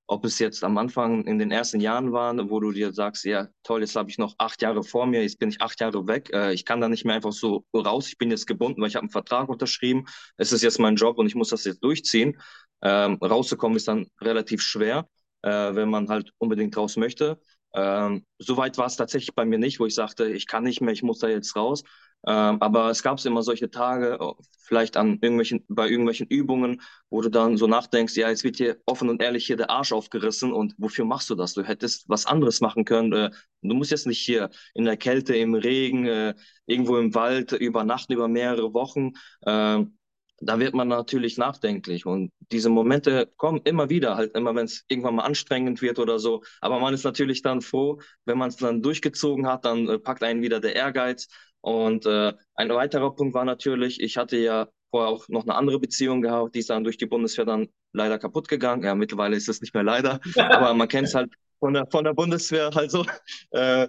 ob 0.06 0.24
es 0.24 0.38
jetzt 0.38 0.62
am 0.62 0.78
Anfang 0.78 1.24
in 1.26 1.38
den 1.40 1.50
ersten 1.50 1.80
Jahren 1.80 2.12
waren, 2.12 2.50
wo 2.50 2.60
du 2.60 2.70
dir 2.70 2.92
sagst, 2.92 3.24
ja, 3.24 3.48
toll, 3.64 3.80
jetzt 3.80 3.96
habe 3.96 4.10
ich 4.10 4.18
noch 4.18 4.36
acht 4.38 4.62
Jahre 4.62 4.84
vor 4.84 5.06
mir, 5.06 5.22
jetzt 5.22 5.40
bin 5.40 5.48
ich 5.48 5.60
acht 5.60 5.80
Jahre 5.80 6.06
weg, 6.06 6.30
äh, 6.32 6.52
ich 6.52 6.64
kann 6.64 6.80
da 6.80 6.88
nicht 6.88 7.04
mehr 7.04 7.16
einfach 7.16 7.32
so 7.32 7.64
raus, 7.76 8.06
ich 8.08 8.16
bin 8.18 8.30
jetzt 8.30 8.46
gebunden, 8.46 8.80
weil 8.80 8.88
ich 8.88 8.94
habe 8.94 9.02
einen 9.04 9.10
Vertrag 9.10 9.48
unterschrieben, 9.48 10.04
es 10.36 10.52
ist 10.52 10.62
jetzt 10.62 10.78
mein 10.78 10.94
Job 10.94 11.18
und 11.18 11.26
ich 11.26 11.34
muss 11.34 11.48
das 11.48 11.64
jetzt 11.64 11.82
durchziehen. 11.82 12.38
Ähm, 12.82 13.14
rauszukommen 13.20 13.76
ist 13.76 13.88
dann 13.88 14.06
relativ 14.20 14.62
schwer, 14.62 15.08
äh, 15.42 15.74
wenn 15.74 15.90
man 15.90 16.08
halt 16.08 16.30
unbedingt 16.38 16.76
raus 16.76 16.96
möchte. 16.96 17.40
Ähm, 17.74 18.24
Soweit 18.38 18.76
war 18.78 18.86
es 18.86 18.96
tatsächlich 18.96 19.34
bei 19.34 19.44
mir 19.44 19.58
nicht, 19.58 19.80
wo 19.80 19.86
ich 19.86 19.94
sagte, 19.94 20.26
ich 20.30 20.46
kann 20.46 20.64
nicht 20.64 20.80
mehr, 20.80 20.92
ich 20.92 21.02
muss 21.02 21.18
da 21.20 21.28
jetzt 21.28 21.56
raus. 21.56 21.82
Ähm, 22.26 22.60
aber 22.60 22.90
es 22.90 23.02
gab 23.02 23.24
immer 23.24 23.42
solche 23.42 23.70
Tage, 23.70 24.18
äh, 24.20 24.32
vielleicht 24.58 24.96
an 24.96 25.18
irgendwelchen, 25.20 25.64
bei 25.68 25.88
irgendwelchen 25.88 26.26
Übungen, 26.26 26.82
wo 27.08 27.20
du 27.22 27.28
dann 27.30 27.56
so 27.56 27.66
nachdenkst, 27.66 28.16
ja, 28.16 28.28
jetzt 28.28 28.42
wird 28.44 28.56
hier 28.56 28.78
offen 28.86 29.08
und 29.08 29.22
ehrlich 29.22 29.46
hier 29.46 29.56
der 29.56 29.70
Arsch 29.70 29.92
aufgerissen 29.92 30.52
und 30.52 30.74
wofür 30.78 31.04
machst 31.04 31.30
du 31.30 31.34
das? 31.34 31.54
Du 31.54 31.62
hättest 31.62 32.08
was 32.08 32.26
anderes 32.26 32.60
machen 32.60 32.84
können. 32.84 33.12
Äh, 33.12 33.30
du 33.62 33.74
musst 33.74 33.90
jetzt 33.92 34.06
nicht 34.06 34.20
hier 34.20 34.50
in 34.74 34.84
der 34.84 34.96
Kälte, 34.96 35.36
im 35.36 35.54
Regen, 35.54 36.06
äh, 36.06 36.34
irgendwo 36.66 36.96
im 36.98 37.14
Wald 37.14 37.52
übernachten 37.52 38.12
über 38.12 38.28
mehrere 38.28 38.74
Wochen. 38.74 39.12
Ähm, 39.46 39.96
da 40.38 40.58
wird 40.58 40.74
man 40.74 40.88
natürlich 40.88 41.38
nachdenklich. 41.38 42.06
Und 42.06 42.30
diese 42.52 42.68
Momente 42.68 43.32
kommen 43.36 43.60
immer 43.64 43.88
wieder, 43.88 44.16
halt 44.16 44.36
immer, 44.36 44.54
wenn 44.54 44.66
es 44.66 44.84
irgendwann 44.88 45.16
mal 45.16 45.24
anstrengend 45.24 45.82
wird 45.82 45.98
oder 45.98 46.18
so. 46.18 46.42
Aber 46.60 46.78
man 46.78 46.94
ist 46.94 47.04
natürlich 47.04 47.42
dann 47.42 47.60
froh, 47.60 48.00
wenn 48.24 48.38
man 48.38 48.48
es 48.48 48.56
dann 48.56 48.82
durchgezogen 48.82 49.46
hat, 49.46 49.64
dann 49.64 49.88
äh, 49.88 49.98
packt 49.98 50.22
einen 50.22 50.42
wieder 50.42 50.60
der 50.60 50.74
Ehrgeiz. 50.74 51.28
Und 51.60 52.06
äh, 52.06 52.32
ein 52.54 52.68
weiterer 52.68 53.14
Punkt 53.14 53.34
war 53.34 53.44
natürlich, 53.44 54.00
ich 54.00 54.16
hatte 54.16 54.36
ja 54.36 54.68
vorher 54.90 55.10
auch 55.10 55.28
noch 55.28 55.42
eine 55.42 55.54
andere 55.54 55.80
Beziehung 55.80 56.22
gehabt, 56.22 56.54
die 56.54 56.60
ist 56.60 56.70
dann 56.70 56.84
durch 56.84 56.96
die 56.96 57.06
Bundeswehr 57.06 57.44
dann 57.44 57.68
leider 57.92 58.18
kaputt 58.18 58.48
gegangen. 58.48 58.84
Ja, 58.84 58.94
mittlerweile 58.94 59.36
ist 59.36 59.48
es 59.48 59.60
nicht 59.60 59.74
mehr 59.74 59.82
leider, 59.82 60.20
aber 60.36 60.74
man 60.74 60.88
kennt 60.88 61.08
es 61.08 61.14
halt 61.14 61.32
von 61.58 61.74
der, 61.74 61.86
von 61.90 62.04
der 62.04 62.14
Bundeswehr 62.14 62.70
halt 62.74 62.90
so. 62.90 63.04
Äh, 63.50 63.88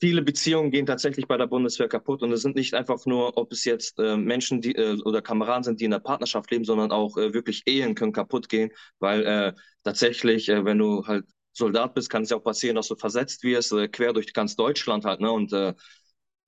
viele 0.00 0.22
Beziehungen 0.22 0.70
gehen 0.70 0.86
tatsächlich 0.86 1.26
bei 1.26 1.36
der 1.36 1.46
Bundeswehr 1.46 1.88
kaputt 1.88 2.22
und 2.22 2.32
es 2.32 2.42
sind 2.42 2.56
nicht 2.56 2.74
einfach 2.74 3.04
nur, 3.06 3.36
ob 3.36 3.52
es 3.52 3.64
jetzt 3.64 3.98
äh, 3.98 4.16
Menschen 4.16 4.60
die, 4.60 4.74
äh, 4.74 5.00
oder 5.02 5.22
Kameraden 5.22 5.64
sind, 5.64 5.80
die 5.80 5.84
in 5.86 5.90
der 5.90 5.98
Partnerschaft 6.00 6.50
leben, 6.50 6.64
sondern 6.64 6.90
auch 6.92 7.16
äh, 7.16 7.34
wirklich 7.34 7.62
Ehen 7.66 7.94
können 7.94 8.12
kaputt 8.12 8.48
gehen, 8.48 8.70
weil 8.98 9.24
äh, 9.26 9.52
tatsächlich, 9.84 10.48
äh, 10.48 10.64
wenn 10.64 10.78
du 10.78 11.06
halt 11.06 11.26
Soldat 11.52 11.94
bist, 11.94 12.10
kann 12.10 12.22
es 12.22 12.30
ja 12.30 12.36
auch 12.36 12.44
passieren, 12.44 12.76
dass 12.76 12.88
du 12.88 12.96
versetzt 12.96 13.42
wirst, 13.42 13.72
äh, 13.72 13.88
quer 13.88 14.12
durch 14.12 14.32
ganz 14.32 14.54
Deutschland 14.56 15.04
halt, 15.04 15.20
ne? 15.20 15.30
Und 15.32 15.52
äh, 15.52 15.74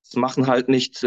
es 0.04 0.14
machen 0.14 0.46
halt 0.46 0.68
nicht 0.68 1.04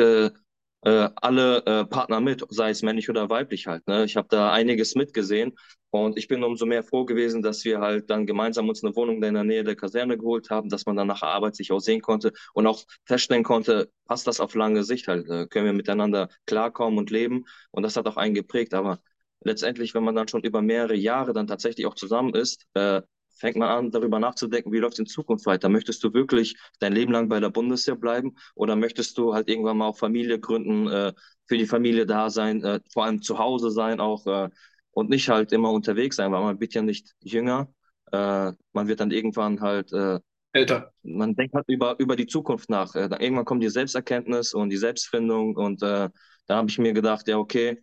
äh, 0.85 1.09
alle 1.15 1.65
äh, 1.65 1.85
Partner 1.85 2.19
mit, 2.19 2.43
sei 2.49 2.69
es 2.69 2.81
männlich 2.81 3.09
oder 3.09 3.29
weiblich 3.29 3.67
halt. 3.67 3.87
Ne? 3.87 4.05
Ich 4.05 4.15
habe 4.15 4.27
da 4.29 4.51
einiges 4.51 4.95
mitgesehen 4.95 5.53
und 5.91 6.17
ich 6.17 6.27
bin 6.27 6.43
umso 6.43 6.65
mehr 6.65 6.83
froh 6.83 7.05
gewesen, 7.05 7.41
dass 7.41 7.63
wir 7.65 7.79
halt 7.79 8.09
dann 8.09 8.25
gemeinsam 8.25 8.67
uns 8.69 8.83
eine 8.83 8.95
Wohnung 8.95 9.23
in 9.23 9.33
der 9.33 9.43
Nähe 9.43 9.63
der 9.63 9.75
Kaserne 9.75 10.17
geholt 10.17 10.49
haben, 10.49 10.69
dass 10.69 10.85
man 10.85 10.95
dann 10.95 11.07
nach 11.07 11.21
Arbeit 11.21 11.55
sich 11.55 11.71
auch 11.71 11.79
sehen 11.79 12.01
konnte 12.01 12.33
und 12.53 12.67
auch 12.67 12.83
feststellen 13.05 13.43
konnte, 13.43 13.89
passt 14.05 14.27
das 14.27 14.39
auf 14.39 14.55
lange 14.55 14.83
Sicht 14.83 15.07
halt, 15.07 15.27
äh, 15.29 15.47
können 15.47 15.65
wir 15.65 15.73
miteinander 15.73 16.29
klarkommen 16.45 16.99
und 16.99 17.11
leben 17.11 17.45
und 17.71 17.83
das 17.83 17.95
hat 17.95 18.07
auch 18.07 18.17
einen 18.17 18.33
geprägt, 18.35 18.73
aber 18.73 18.99
letztendlich, 19.41 19.93
wenn 19.93 20.03
man 20.03 20.15
dann 20.15 20.27
schon 20.27 20.41
über 20.43 20.61
mehrere 20.61 20.95
Jahre 20.95 21.33
dann 21.33 21.47
tatsächlich 21.47 21.85
auch 21.85 21.95
zusammen 21.95 22.33
ist, 22.35 22.65
äh, 22.73 23.01
fängt 23.35 23.57
man 23.57 23.69
an, 23.69 23.91
darüber 23.91 24.19
nachzudenken, 24.19 24.71
wie 24.71 24.79
läuft 24.79 24.93
es 24.93 24.99
in 24.99 25.05
Zukunft 25.05 25.45
weiter? 25.45 25.69
Möchtest 25.69 26.03
du 26.03 26.13
wirklich 26.13 26.55
dein 26.79 26.93
Leben 26.93 27.11
lang 27.11 27.29
bei 27.29 27.39
der 27.39 27.49
Bundeswehr 27.49 27.95
bleiben 27.95 28.35
oder 28.55 28.75
möchtest 28.75 29.17
du 29.17 29.33
halt 29.33 29.49
irgendwann 29.49 29.77
mal 29.77 29.87
auch 29.87 29.97
Familie 29.97 30.39
gründen, 30.39 30.87
äh, 30.87 31.13
für 31.47 31.57
die 31.57 31.65
Familie 31.65 32.05
da 32.05 32.29
sein, 32.29 32.63
äh, 32.63 32.79
vor 32.91 33.05
allem 33.05 33.21
zu 33.21 33.37
Hause 33.37 33.71
sein 33.71 33.99
auch 33.99 34.25
äh, 34.27 34.49
und 34.91 35.09
nicht 35.09 35.29
halt 35.29 35.51
immer 35.51 35.71
unterwegs 35.71 36.15
sein, 36.15 36.31
weil 36.31 36.41
man 36.41 36.59
wird 36.59 36.73
ja 36.73 36.81
nicht 36.81 37.13
jünger. 37.19 37.67
Äh, 38.11 38.51
man 38.73 38.87
wird 38.87 38.99
dann 38.99 39.11
irgendwann 39.11 39.59
halt 39.59 39.91
äh, 39.91 40.19
älter. 40.53 40.93
Man 41.01 41.35
denkt 41.35 41.55
halt 41.55 41.65
über, 41.67 41.95
über 41.99 42.15
die 42.15 42.27
Zukunft 42.27 42.69
nach. 42.69 42.93
Äh, 42.95 43.09
irgendwann 43.19 43.45
kommt 43.45 43.63
die 43.63 43.69
Selbsterkenntnis 43.69 44.53
und 44.53 44.69
die 44.69 44.77
Selbstfindung 44.77 45.55
und 45.55 45.81
da 45.81 46.57
habe 46.57 46.69
ich 46.69 46.77
mir 46.77 46.93
gedacht, 46.93 47.27
ja, 47.27 47.37
okay, 47.37 47.81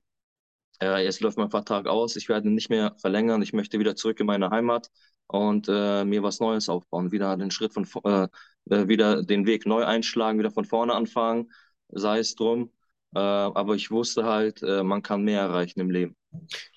jetzt 0.82 1.20
läuft 1.20 1.38
mein 1.38 1.50
Vertrag 1.50 1.86
aus, 1.86 2.16
ich 2.16 2.28
werde 2.28 2.50
nicht 2.50 2.70
mehr 2.70 2.94
verlängern, 3.00 3.42
ich 3.42 3.52
möchte 3.52 3.78
wieder 3.78 3.96
zurück 3.96 4.20
in 4.20 4.26
meine 4.26 4.50
Heimat 4.50 4.90
und 5.33 5.69
äh, 5.69 6.05
mir 6.05 6.23
was 6.23 6.40
Neues 6.40 6.69
aufbauen, 6.69 7.12
wieder 7.12 7.37
den 7.37 7.51
Schritt 7.51 7.73
von, 7.73 7.87
äh, 8.05 8.29
äh, 8.71 8.88
wieder 8.88 9.23
den 9.23 9.47
Weg 9.47 9.66
neu 9.66 9.85
einschlagen, 9.85 10.38
wieder 10.38 10.51
von 10.51 10.64
vorne 10.64 10.95
anfangen, 10.95 11.51
sei 11.88 12.19
es 12.19 12.35
drum. 12.35 12.71
Äh, 13.14 13.18
aber 13.18 13.75
ich 13.75 13.90
wusste 13.90 14.25
halt, 14.25 14.62
äh, 14.62 14.83
man 14.83 15.03
kann 15.03 15.23
mehr 15.23 15.40
erreichen 15.40 15.81
im 15.81 15.90
Leben. 15.90 16.16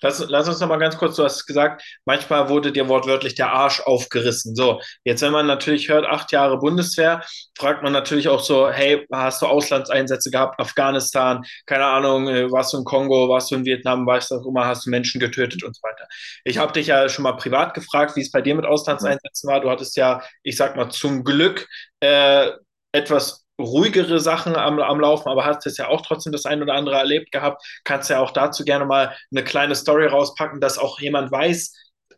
Lass, 0.00 0.24
lass 0.28 0.48
uns 0.48 0.58
noch 0.58 0.68
mal 0.68 0.78
ganz 0.78 0.96
kurz, 0.96 1.14
du 1.14 1.22
hast 1.22 1.46
gesagt, 1.46 1.82
manchmal 2.04 2.48
wurde 2.48 2.72
dir 2.72 2.88
wortwörtlich 2.88 3.36
der 3.36 3.52
Arsch 3.52 3.80
aufgerissen. 3.80 4.56
So, 4.56 4.80
jetzt 5.04 5.22
wenn 5.22 5.32
man 5.32 5.46
natürlich 5.46 5.88
hört, 5.88 6.06
acht 6.06 6.32
Jahre 6.32 6.58
Bundeswehr, 6.58 7.22
fragt 7.56 7.84
man 7.84 7.92
natürlich 7.92 8.28
auch 8.28 8.40
so, 8.40 8.68
hey, 8.68 9.06
hast 9.12 9.42
du 9.42 9.46
Auslandseinsätze 9.46 10.30
gehabt, 10.30 10.58
Afghanistan, 10.58 11.44
keine 11.66 11.86
Ahnung, 11.86 12.28
äh, 12.28 12.50
warst 12.50 12.72
du 12.72 12.78
in 12.78 12.84
Kongo, 12.84 13.28
warst 13.28 13.50
du 13.52 13.54
in 13.56 13.64
Vietnam, 13.64 14.04
weißt 14.06 14.32
du 14.32 14.36
auch 14.36 14.46
immer, 14.46 14.66
hast 14.66 14.86
du 14.86 14.90
Menschen 14.90 15.20
getötet 15.20 15.62
und 15.62 15.76
so 15.76 15.82
weiter. 15.82 16.06
Ich 16.44 16.58
habe 16.58 16.72
dich 16.72 16.88
ja 16.88 17.08
schon 17.08 17.22
mal 17.22 17.36
privat 17.36 17.74
gefragt, 17.74 18.16
wie 18.16 18.22
es 18.22 18.32
bei 18.32 18.42
dir 18.42 18.56
mit 18.56 18.66
Auslandseinsätzen 18.66 19.48
war. 19.48 19.60
Du 19.60 19.70
hattest 19.70 19.96
ja, 19.96 20.20
ich 20.42 20.56
sag 20.56 20.74
mal, 20.76 20.90
zum 20.90 21.22
Glück 21.22 21.68
äh, 22.00 22.50
etwas 22.92 23.43
ruhigere 23.58 24.18
Sachen 24.20 24.56
am, 24.56 24.80
am 24.80 25.00
Laufen, 25.00 25.28
aber 25.28 25.44
hast 25.44 25.64
jetzt 25.64 25.78
ja 25.78 25.88
auch 25.88 26.02
trotzdem 26.02 26.32
das 26.32 26.46
ein 26.46 26.62
oder 26.62 26.74
andere 26.74 26.96
erlebt 26.96 27.30
gehabt. 27.30 27.64
Kannst 27.84 28.10
ja 28.10 28.20
auch 28.20 28.32
dazu 28.32 28.64
gerne 28.64 28.84
mal 28.84 29.14
eine 29.30 29.44
kleine 29.44 29.74
Story 29.74 30.06
rauspacken, 30.06 30.60
dass 30.60 30.78
auch 30.78 30.98
jemand 31.00 31.30
weiß, 31.30 31.72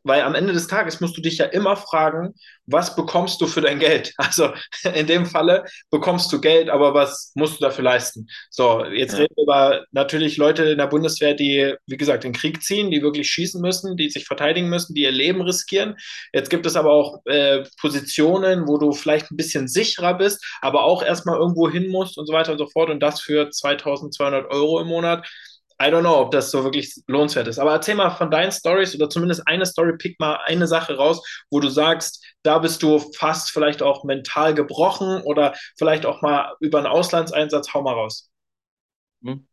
weil 0.06 0.22
am 0.22 0.34
Ende 0.34 0.52
des 0.52 0.68
Tages 0.68 1.00
musst 1.00 1.16
du 1.16 1.20
dich 1.20 1.38
ja 1.38 1.46
immer 1.46 1.76
fragen, 1.76 2.34
was 2.66 2.94
bekommst 2.94 3.40
du 3.40 3.46
für 3.46 3.60
dein 3.60 3.78
Geld? 3.78 4.12
Also 4.26 4.50
in 4.94 5.06
dem 5.06 5.24
Falle 5.24 5.64
bekommst 5.90 6.32
du 6.32 6.40
Geld, 6.40 6.68
aber 6.68 6.94
was 6.94 7.32
musst 7.34 7.58
du 7.58 7.64
dafür 7.64 7.84
leisten? 7.84 8.26
So, 8.50 8.84
jetzt 8.84 9.12
ja. 9.12 9.20
reden 9.20 9.34
wir 9.36 9.42
über 9.44 9.84
natürlich 9.92 10.36
Leute 10.36 10.64
in 10.64 10.78
der 10.78 10.88
Bundeswehr, 10.88 11.34
die, 11.34 11.74
wie 11.86 11.96
gesagt, 11.96 12.24
den 12.24 12.32
Krieg 12.32 12.62
ziehen, 12.62 12.90
die 12.90 13.02
wirklich 13.02 13.30
schießen 13.30 13.60
müssen, 13.60 13.96
die 13.96 14.10
sich 14.10 14.26
verteidigen 14.26 14.68
müssen, 14.68 14.94
die 14.94 15.02
ihr 15.02 15.12
Leben 15.12 15.42
riskieren. 15.42 15.96
Jetzt 16.32 16.50
gibt 16.50 16.66
es 16.66 16.76
aber 16.76 16.90
auch 16.90 17.24
äh, 17.26 17.64
Positionen, 17.80 18.66
wo 18.66 18.78
du 18.78 18.92
vielleicht 18.92 19.30
ein 19.30 19.36
bisschen 19.36 19.68
sicherer 19.68 20.14
bist, 20.14 20.44
aber 20.60 20.84
auch 20.84 21.02
erstmal 21.02 21.38
irgendwo 21.38 21.70
hin 21.70 21.88
musst 21.88 22.18
und 22.18 22.26
so 22.26 22.32
weiter 22.32 22.52
und 22.52 22.58
so 22.58 22.66
fort 22.66 22.90
und 22.90 23.00
das 23.00 23.20
für 23.20 23.50
2200 23.50 24.50
Euro 24.50 24.80
im 24.80 24.88
Monat 24.88 25.26
I 25.80 25.84
don't 25.90 26.00
know, 26.00 26.16
ob 26.20 26.30
das 26.30 26.50
so 26.50 26.64
wirklich 26.64 26.94
lohnenswert 27.06 27.48
ist. 27.48 27.58
Aber 27.58 27.72
erzähl 27.72 27.94
mal 27.94 28.10
von 28.10 28.30
deinen 28.30 28.52
Stories 28.52 28.94
oder 28.94 29.10
zumindest 29.10 29.46
eine 29.46 29.66
Story, 29.66 29.96
pick 29.98 30.18
mal 30.20 30.38
eine 30.46 30.66
Sache 30.66 30.96
raus, 30.96 31.22
wo 31.50 31.60
du 31.60 31.68
sagst, 31.68 32.24
da 32.42 32.58
bist 32.58 32.82
du 32.82 32.98
fast 33.16 33.50
vielleicht 33.50 33.82
auch 33.82 34.04
mental 34.04 34.54
gebrochen 34.54 35.20
oder 35.22 35.54
vielleicht 35.78 36.06
auch 36.06 36.22
mal 36.22 36.54
über 36.60 36.78
einen 36.78 36.86
Auslandseinsatz, 36.86 37.74
hau 37.74 37.82
mal 37.82 37.94
raus. 37.94 38.30
Hm. 39.22 39.46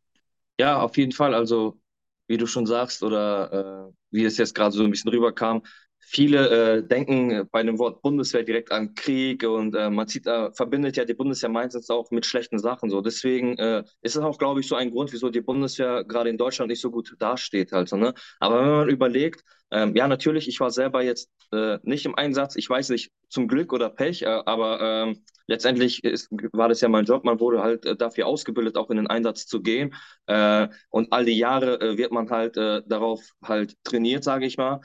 Ja, 0.60 0.82
auf 0.82 0.98
jeden 0.98 1.12
Fall. 1.14 1.34
Also, 1.34 1.80
wie 2.28 2.38
du 2.38 2.48
schon 2.48 2.66
sagst 2.66 3.04
oder 3.04 3.90
äh, 3.90 3.94
wie 4.12 4.26
es 4.26 4.38
jetzt 4.38 4.56
gerade 4.56 4.72
so 4.76 4.84
ein 4.84 4.92
bisschen 4.92 5.12
rüberkam, 5.12 5.64
viele 6.06 6.78
äh, 6.78 6.84
denken 6.84 7.48
bei 7.52 7.64
dem 7.64 7.80
Wort 7.80 8.02
Bundeswehr 8.02 8.44
direkt 8.44 8.72
an 8.72 8.94
Krieg 8.96 9.44
und 9.44 9.76
äh, 9.76 9.90
man 9.90 10.08
zieht, 10.08 10.28
äh, 10.28 10.52
verbindet 10.52 10.98
ja 10.98 11.06
die 11.06 11.14
Bundeswehr 11.14 11.50
meistens 11.50 11.90
auch 11.90 12.12
mit 12.12 12.26
schlechten 12.26 12.60
Sachen. 12.60 12.90
So. 12.90 13.02
Deswegen 13.02 13.58
äh, 13.58 13.84
ist 14.02 14.16
es 14.16 14.22
auch, 14.22 14.38
glaube 14.38 14.60
ich, 14.60 14.68
so 14.68 14.76
ein 14.76 14.92
Grund, 14.92 15.14
wieso 15.14 15.30
die 15.30 15.42
Bundeswehr 15.42 16.04
gerade 16.04 16.30
in 16.30 16.38
Deutschland 16.38 16.70
nicht 16.70 16.82
so 16.82 16.92
gut 16.92 17.16
dasteht. 17.20 17.74
Also, 17.74 17.98
ne? 17.98 18.14
Aber 18.40 18.60
wenn 18.60 18.70
man 18.70 18.90
überlegt, 18.90 19.44
ähm, 19.72 19.96
ja, 19.96 20.08
natürlich, 20.08 20.48
ich 20.48 20.60
war 20.60 20.70
selber 20.72 21.02
jetzt 21.02 21.32
äh, 21.52 21.80
nicht 21.84 22.06
im 22.06 22.16
Einsatz, 22.16 22.56
ich 22.56 22.70
weiß 22.70 22.90
nicht, 22.90 23.12
zum 23.30 23.48
Glück 23.48 23.74
oder 23.74 23.90
Pech, 23.90 24.22
äh, 24.22 24.26
aber 24.28 24.82
ähm, 24.82 25.24
letztendlich 25.48 26.04
ist, 26.04 26.30
war 26.52 26.70
das 26.70 26.82
ja 26.82 26.90
mein 26.90 27.06
Job, 27.06 27.24
man 27.24 27.40
wurde 27.40 27.64
halt 27.64 28.00
dafür 28.00 28.28
ausgebildet, 28.28 28.78
auch 28.78 28.90
in 28.92 28.98
den 28.98 29.08
Einsatz 29.08 29.46
zu 29.46 29.62
gehen. 29.62 29.94
Und 30.26 31.12
all 31.12 31.26
die 31.26 31.38
Jahre 31.38 31.98
wird 31.98 32.14
man 32.14 32.30
halt 32.30 32.56
darauf 32.56 33.22
halt 33.44 33.76
trainiert, 33.84 34.24
sage 34.24 34.46
ich 34.46 34.58
mal. 34.58 34.80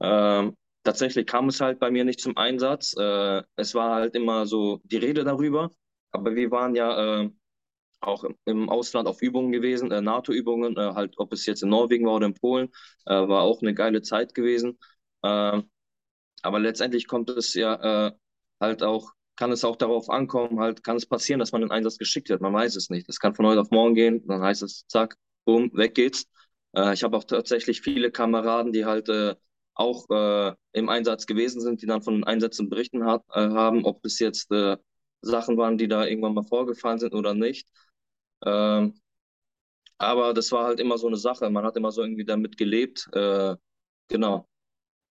Ähm, 0.00 0.56
tatsächlich 0.84 1.26
kam 1.26 1.48
es 1.48 1.60
halt 1.60 1.78
bei 1.78 1.90
mir 1.90 2.04
nicht 2.04 2.20
zum 2.20 2.36
Einsatz. 2.36 2.94
Äh, 2.98 3.42
es 3.56 3.74
war 3.74 3.94
halt 3.96 4.14
immer 4.14 4.46
so 4.46 4.80
die 4.84 4.96
Rede 4.98 5.24
darüber. 5.24 5.70
Aber 6.12 6.34
wir 6.34 6.50
waren 6.50 6.74
ja 6.74 7.22
äh, 7.22 7.30
auch 8.00 8.24
im 8.46 8.68
Ausland 8.70 9.08
auf 9.08 9.22
Übungen 9.22 9.52
gewesen, 9.52 9.90
äh, 9.92 10.00
NATO-Übungen, 10.00 10.76
äh, 10.76 10.94
halt, 10.94 11.14
ob 11.18 11.32
es 11.32 11.46
jetzt 11.46 11.62
in 11.62 11.68
Norwegen 11.70 12.06
war 12.06 12.14
oder 12.16 12.26
in 12.26 12.34
Polen, 12.34 12.68
äh, 13.06 13.12
war 13.14 13.42
auch 13.42 13.62
eine 13.62 13.74
geile 13.74 14.02
Zeit 14.02 14.34
gewesen. 14.34 14.78
Ähm, 15.22 15.70
aber 16.42 16.60
letztendlich 16.60 17.06
kommt 17.08 17.30
es 17.30 17.54
ja 17.54 18.08
äh, 18.08 18.12
halt 18.60 18.82
auch, 18.82 19.12
kann 19.36 19.52
es 19.52 19.64
auch 19.64 19.76
darauf 19.76 20.10
ankommen, 20.10 20.60
halt, 20.60 20.84
kann 20.84 20.96
es 20.96 21.06
passieren, 21.06 21.40
dass 21.40 21.52
man 21.52 21.62
in 21.62 21.70
Einsatz 21.70 21.98
geschickt 21.98 22.28
wird. 22.30 22.40
Man 22.42 22.54
weiß 22.54 22.76
es 22.76 22.90
nicht. 22.90 23.08
Es 23.08 23.20
kann 23.20 23.34
von 23.34 23.46
heute 23.46 23.60
auf 23.62 23.70
morgen 23.70 23.94
gehen, 23.94 24.26
dann 24.26 24.42
heißt 24.42 24.62
es, 24.62 24.86
zack, 24.88 25.16
boom, 25.44 25.70
weg 25.74 25.94
geht's. 25.94 26.26
ich 26.92 27.02
habe 27.02 27.16
auch 27.16 27.24
tatsächlich 27.24 27.80
viele 27.82 28.10
Kameraden, 28.12 28.72
die 28.72 28.84
halt 28.84 29.08
auch 29.80 30.08
äh, 30.10 30.54
im 30.72 30.88
Einsatz 30.90 31.26
gewesen 31.26 31.60
sind, 31.60 31.82
die 31.82 31.86
dann 31.86 32.02
von 32.02 32.14
den 32.14 32.24
Einsätzen 32.24 32.68
berichten 32.68 33.04
hat, 33.06 33.22
äh, 33.32 33.40
haben, 33.50 33.84
ob 33.86 34.04
es 34.04 34.18
jetzt 34.20 34.52
äh, 34.52 34.76
Sachen 35.22 35.56
waren, 35.56 35.78
die 35.78 35.88
da 35.88 36.06
irgendwann 36.06 36.34
mal 36.34 36.44
vorgefallen 36.44 36.98
sind 36.98 37.14
oder 37.14 37.34
nicht. 37.34 37.68
Ähm, 38.46 38.94
aber 39.98 40.34
das 40.34 40.50
war 40.52 40.64
halt 40.64 40.80
immer 40.80 40.98
so 40.98 41.06
eine 41.08 41.16
Sache. 41.16 41.50
Man 41.50 41.64
hat 41.64 41.76
immer 41.76 41.92
so 41.92 42.02
irgendwie 42.02 42.24
damit 42.24 42.56
gelebt. 42.56 43.08
Äh, 43.12 43.56
genau. 44.08 44.48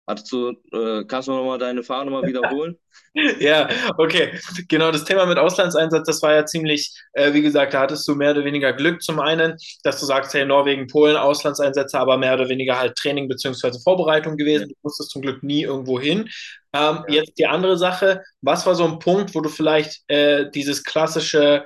Hattest 0.07 0.31
du, 0.31 0.49
äh, 0.71 1.03
kannst 1.05 1.27
du 1.27 1.31
nochmal 1.31 1.57
deine 1.57 1.81
Fahrnummer 1.81 2.21
wiederholen? 2.23 2.77
ja, 3.39 3.67
okay. 3.97 4.39
Genau, 4.67 4.91
das 4.91 5.03
Thema 5.03 5.25
mit 5.25 5.39
Auslandseinsatz, 5.39 6.05
das 6.05 6.21
war 6.21 6.33
ja 6.33 6.45
ziemlich, 6.45 6.93
äh, 7.13 7.33
wie 7.33 7.41
gesagt, 7.41 7.73
da 7.73 7.81
hattest 7.81 8.07
du 8.07 8.13
mehr 8.13 8.31
oder 8.31 8.45
weniger 8.45 8.73
Glück 8.73 9.01
zum 9.01 9.19
einen, 9.19 9.57
dass 9.83 9.99
du 9.99 10.05
sagst, 10.05 10.33
hey, 10.35 10.45
Norwegen, 10.45 10.85
Polen, 10.87 11.17
Auslandseinsätze, 11.17 11.97
aber 11.97 12.17
mehr 12.17 12.35
oder 12.35 12.49
weniger 12.49 12.77
halt 12.77 12.95
Training 12.95 13.27
beziehungsweise 13.27 13.79
Vorbereitung 13.79 14.37
gewesen. 14.37 14.69
Du 14.69 14.75
musstest 14.83 15.09
zum 15.09 15.23
Glück 15.23 15.41
nie 15.41 15.63
irgendwo 15.63 15.99
hin. 15.99 16.29
Ähm, 16.73 17.03
ja. 17.07 17.15
Jetzt 17.15 17.39
die 17.39 17.47
andere 17.47 17.77
Sache, 17.77 18.21
was 18.41 18.65
war 18.67 18.75
so 18.75 18.85
ein 18.85 18.99
Punkt, 18.99 19.33
wo 19.33 19.41
du 19.41 19.49
vielleicht 19.49 20.03
äh, 20.07 20.51
dieses 20.51 20.83
klassische 20.83 21.65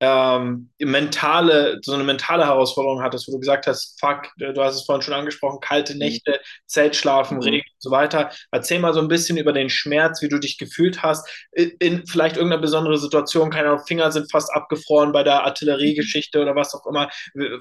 ähm, 0.00 0.70
mentale, 0.80 1.78
so 1.82 1.92
eine 1.92 2.04
mentale 2.04 2.44
Herausforderung 2.44 3.02
hattest, 3.02 3.28
wo 3.28 3.32
du 3.32 3.38
gesagt 3.38 3.66
hast, 3.66 3.98
fuck, 4.00 4.28
du 4.36 4.62
hast 4.62 4.74
es 4.74 4.84
vorhin 4.84 5.02
schon 5.02 5.14
angesprochen, 5.14 5.60
kalte 5.60 5.92
mhm. 5.94 6.00
Nächte, 6.00 6.32
mhm. 6.32 6.66
Zeltschlafen, 6.66 7.42
Regen 7.42 7.66
und 7.66 7.82
so 7.82 7.90
weiter. 7.90 8.30
Erzähl 8.50 8.80
mal 8.80 8.92
so 8.92 9.00
ein 9.00 9.08
bisschen 9.08 9.38
über 9.38 9.52
den 9.52 9.70
Schmerz, 9.70 10.20
wie 10.20 10.28
du 10.28 10.38
dich 10.38 10.58
gefühlt 10.58 11.02
hast, 11.02 11.28
in, 11.52 11.70
in 11.78 12.06
vielleicht 12.06 12.36
irgendeiner 12.36 12.60
besonderen 12.60 12.98
Situation, 12.98 13.50
keine 13.50 13.68
Ahnung, 13.68 13.84
Finger 13.86 14.10
sind 14.10 14.30
fast 14.30 14.52
abgefroren 14.52 15.12
bei 15.12 15.22
der 15.22 15.44
Artilleriegeschichte 15.44 16.40
oder 16.40 16.56
was 16.56 16.74
auch 16.74 16.86
immer. 16.86 17.08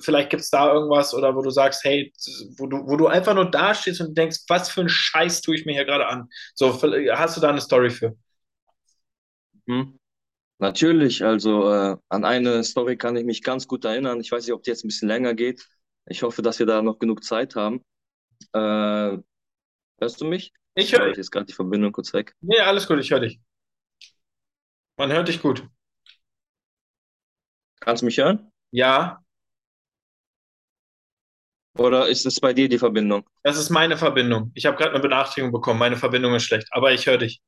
Vielleicht 0.02 0.30
gibt 0.32 0.42
es 0.42 0.50
da 0.50 0.74
irgendwas 0.74 1.14
oder 1.14 1.36
wo 1.36 1.42
du 1.42 1.52
sagst, 1.52 1.84
hey, 1.84 2.12
wo 2.58 2.66
du, 2.68 2.78
wo 2.88 2.98
du 2.98 3.08
einfach 3.08 3.36
nur 3.36 3.50
dastehst 3.50 4.02
und 4.02 4.18
denkst, 4.18 4.40
was 4.48 4.70
für 4.70 4.82
ein 4.82 4.90
Scheiß 4.90 5.42
tue 5.42 5.56
ich 5.56 5.66
mir 5.66 5.74
hier 5.74 5.86
gerade 5.86 6.08
an. 6.08 6.30
So, 6.56 6.74
hast 7.14 7.38
du 7.38 7.42
da 7.42 7.50
eine 7.50 7.62
Story 7.62 7.90
für? 7.92 8.16
Mhm. 9.66 10.00
Natürlich, 10.64 11.26
also 11.26 11.70
äh, 11.74 11.98
an 12.08 12.24
eine 12.24 12.64
Story 12.64 12.96
kann 12.96 13.18
ich 13.18 13.26
mich 13.26 13.44
ganz 13.44 13.68
gut 13.68 13.84
erinnern. 13.84 14.22
Ich 14.22 14.32
weiß 14.32 14.46
nicht, 14.46 14.54
ob 14.54 14.64
die 14.64 14.70
jetzt 14.70 14.86
ein 14.86 14.88
bisschen 14.88 15.10
länger 15.10 15.34
geht. 15.34 15.68
Ich 16.06 16.24
hoffe, 16.24 16.42
dass 16.42 16.58
wir 16.58 16.66
da 16.66 16.82
noch 16.82 17.00
genug 17.00 17.22
Zeit 17.22 17.58
haben. 17.58 17.84
Äh, 18.54 19.18
hörst 20.00 20.22
du 20.22 20.26
mich? 20.26 20.54
Ich 20.76 20.94
höre 20.94 21.10
dich. 21.10 21.18
Jetzt 21.18 21.32
gerade 21.32 21.48
die 21.48 21.54
Verbindung 21.54 21.92
kurz 21.92 22.14
weg. 22.14 22.34
Nee, 22.40 22.62
alles 22.62 22.88
gut, 22.88 22.98
ich 23.00 23.12
höre 23.12 23.20
dich. 23.20 23.42
Man 24.96 25.12
hört 25.12 25.28
dich 25.28 25.42
gut. 25.42 25.68
Kannst 27.82 28.02
du 28.02 28.06
mich 28.06 28.18
hören? 28.18 28.50
Ja. 28.72 29.22
Oder 31.78 32.08
ist 32.08 32.26
es 32.26 32.40
bei 32.40 32.54
dir 32.54 32.70
die 32.70 32.80
Verbindung? 32.80 33.30
Das 33.44 33.58
ist 33.58 33.70
meine 33.70 33.98
Verbindung. 33.98 34.54
Ich 34.54 34.66
habe 34.66 34.78
gerade 34.78 34.92
eine 34.92 35.02
Benachrichtigung 35.02 35.52
bekommen. 35.52 35.80
Meine 35.80 35.98
Verbindung 35.98 36.34
ist 36.36 36.44
schlecht, 36.44 36.70
aber 36.72 36.94
ich 36.94 37.06
höre 37.06 37.18
dich. 37.18 37.42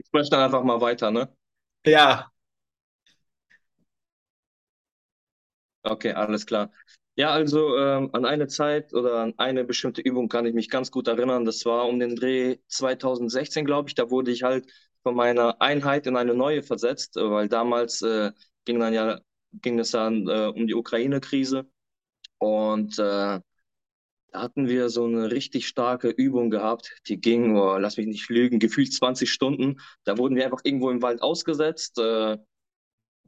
Ich 0.00 0.06
spreche 0.06 0.30
dann 0.30 0.40
einfach 0.42 0.64
mal 0.64 0.80
weiter, 0.80 1.10
ne? 1.10 1.28
Ja. 1.86 2.30
Okay, 5.82 6.12
alles 6.12 6.44
klar. 6.46 6.70
Ja, 7.16 7.30
also 7.30 7.76
ähm, 7.76 8.10
an 8.12 8.24
eine 8.24 8.46
Zeit 8.48 8.92
oder 8.94 9.20
an 9.20 9.34
eine 9.38 9.64
bestimmte 9.64 10.00
Übung 10.02 10.28
kann 10.28 10.46
ich 10.46 10.54
mich 10.54 10.68
ganz 10.70 10.90
gut 10.90 11.08
erinnern. 11.08 11.44
Das 11.44 11.64
war 11.64 11.86
um 11.88 11.98
den 11.98 12.16
Dreh 12.16 12.58
2016, 12.68 13.64
glaube 13.64 13.88
ich. 13.88 13.94
Da 13.94 14.10
wurde 14.10 14.30
ich 14.30 14.42
halt 14.42 14.70
von 15.02 15.14
meiner 15.14 15.60
Einheit 15.60 16.06
in 16.06 16.16
eine 16.16 16.34
neue 16.34 16.62
versetzt, 16.62 17.16
äh, 17.16 17.30
weil 17.30 17.48
damals 17.48 18.02
äh, 18.02 18.32
ging 18.64 18.78
dann 18.80 18.92
ja 18.94 19.20
ging 19.52 19.78
es 19.80 19.90
dann 19.90 20.28
äh, 20.28 20.46
um 20.54 20.66
die 20.66 20.74
Ukraine-Krise 20.74 21.66
und 22.38 22.98
äh, 22.98 23.40
da 24.32 24.42
hatten 24.42 24.68
wir 24.68 24.88
so 24.90 25.04
eine 25.04 25.30
richtig 25.30 25.66
starke 25.66 26.08
Übung 26.08 26.50
gehabt, 26.50 27.00
die 27.08 27.20
ging, 27.20 27.56
oh, 27.56 27.76
lass 27.78 27.96
mich 27.96 28.06
nicht 28.06 28.28
lügen, 28.28 28.58
gefühlt 28.58 28.92
20 28.92 29.30
Stunden. 29.30 29.80
Da 30.04 30.18
wurden 30.18 30.36
wir 30.36 30.44
einfach 30.44 30.60
irgendwo 30.64 30.90
im 30.90 31.02
Wald 31.02 31.22
ausgesetzt, 31.22 31.98
äh, 31.98 32.38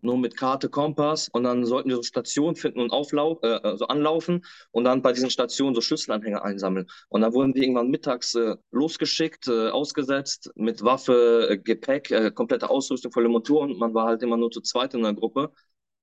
nur 0.03 0.19
mit 0.19 0.37
Karte, 0.37 0.69
Kompass 0.69 1.29
und 1.29 1.45
dann 1.45 1.65
sollten 1.65 1.89
wir 1.89 1.97
so 1.97 2.03
Stationen 2.03 2.57
finden 2.57 2.81
und 2.81 2.91
auflau 2.91 3.39
äh, 3.43 3.61
also 3.63 3.87
anlaufen 3.87 4.45
und 4.73 4.85
dann 4.85 5.01
bei 5.01 5.13
diesen 5.13 5.31
Stationen 5.31 5.75
so 5.75 5.81
Schlüsselanhänger 5.81 6.45
einsammeln. 6.45 6.89
Und 7.09 7.21
dann 7.23 7.33
wurden 7.33 7.55
wir 7.55 7.63
irgendwann 7.63 7.89
mittags 7.89 8.35
äh, 8.35 8.57
losgeschickt, 8.73 9.49
äh, 9.49 9.69
ausgesetzt 9.71 10.51
mit 10.57 10.83
Waffe, 10.83 11.49
äh, 11.51 11.59
Gepäck, 11.59 12.11
äh, 12.11 12.31
komplette 12.33 12.69
Ausrüstung, 12.69 13.13
volle 13.13 13.29
Motoren. 13.29 13.77
Man 13.79 13.95
war 13.95 14.07
halt 14.07 14.23
immer 14.23 14.37
nur 14.37 14.51
zu 14.51 14.61
zweit 14.61 14.95
in 14.95 15.03
der 15.03 15.15
Gruppe. 15.15 15.53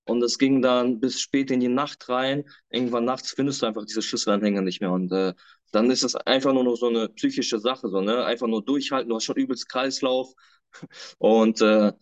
Und 0.10 0.24
es 0.24 0.38
ging 0.38 0.62
dann 0.62 1.00
bis 1.00 1.22
spät 1.22 1.52
in 1.52 1.60
die 1.60 1.68
Nacht 1.68 2.10
rein. 2.10 2.44
Irgendwann 2.70 3.06
nachts 3.06 3.32
findest 3.32 3.62
du 3.62 3.68
einfach 3.68 3.86
diese 3.86 4.02
Schlüsselanhänger 4.02 4.62
nicht 4.62 4.82
mehr. 4.82 4.92
Und 4.92 5.12
äh, 5.12 5.34
dann 5.72 5.92
ist 5.92 6.04
es 6.04 6.16
einfach 6.16 6.54
nur 6.54 6.64
noch 6.64 6.76
so 6.76 6.88
eine 6.88 7.10
psychische 7.10 7.60
Sache, 7.60 7.90
so, 7.90 8.02
ne? 8.02 8.26
Einfach 8.26 8.48
nur 8.48 8.64
durchhalten, 8.64 9.10
du 9.10 9.16
hast 9.16 9.26
schon 9.26 9.38
übelst 9.38 9.70
Kreislauf. 9.70 10.34
Und 11.20 11.62
äh, 11.62 11.94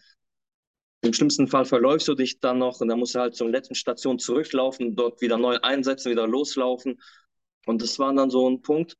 im 1.01 1.13
schlimmsten 1.13 1.47
Fall 1.47 1.65
verläufst 1.65 2.07
du 2.07 2.15
dich 2.15 2.39
dann 2.39 2.57
noch 2.59 2.81
und 2.81 2.87
dann 2.87 2.99
musst 2.99 3.15
du 3.15 3.19
halt 3.19 3.35
zur 3.35 3.49
letzten 3.49 3.75
Station 3.75 4.19
zurücklaufen, 4.19 4.95
dort 4.95 5.21
wieder 5.21 5.37
neu 5.37 5.57
einsetzen, 5.61 6.11
wieder 6.11 6.27
loslaufen. 6.27 6.99
Und 7.65 7.81
das 7.81 7.99
war 7.99 8.13
dann 8.13 8.29
so 8.29 8.49
ein 8.49 8.61
Punkt, 8.61 8.97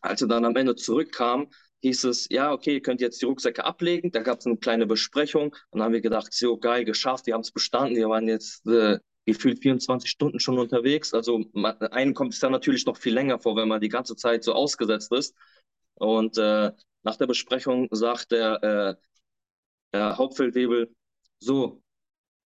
als 0.00 0.22
er 0.22 0.28
dann 0.28 0.44
am 0.44 0.56
Ende 0.56 0.76
zurückkam, 0.76 1.48
hieß 1.82 2.04
es, 2.04 2.28
ja, 2.30 2.52
okay, 2.52 2.74
ihr 2.74 2.82
könnt 2.82 3.00
jetzt 3.00 3.20
die 3.22 3.26
Rucksäcke 3.26 3.64
ablegen. 3.64 4.12
Da 4.12 4.20
gab 4.20 4.40
es 4.40 4.46
eine 4.46 4.56
kleine 4.56 4.86
Besprechung 4.86 5.54
und 5.70 5.78
dann 5.78 5.84
haben 5.84 5.92
wir 5.92 6.00
gedacht, 6.00 6.32
so 6.32 6.58
geil, 6.58 6.84
geschafft, 6.84 7.26
wir 7.26 7.34
haben 7.34 7.40
es 7.40 7.52
bestanden. 7.52 7.96
Wir 7.96 8.08
waren 8.08 8.28
jetzt 8.28 8.66
äh, 8.66 8.98
gefühlt 9.26 9.60
24 9.62 10.10
Stunden 10.10 10.40
schon 10.40 10.58
unterwegs. 10.58 11.14
Also 11.14 11.44
einen 11.90 12.14
kommt 12.14 12.34
es 12.34 12.40
dann 12.40 12.52
natürlich 12.52 12.86
noch 12.86 12.96
viel 12.96 13.14
länger 13.14 13.38
vor, 13.38 13.56
wenn 13.56 13.68
man 13.68 13.80
die 13.80 13.88
ganze 13.88 14.16
Zeit 14.16 14.44
so 14.44 14.52
ausgesetzt 14.52 15.12
ist. 15.12 15.34
Und 15.94 16.38
äh, 16.38 16.72
nach 17.02 17.16
der 17.16 17.26
Besprechung 17.26 17.88
sagt 17.90 18.32
der, 18.32 18.62
äh, 18.62 18.94
der 19.92 20.18
Hauptfeldwebel, 20.18 20.94
so, 21.38 21.82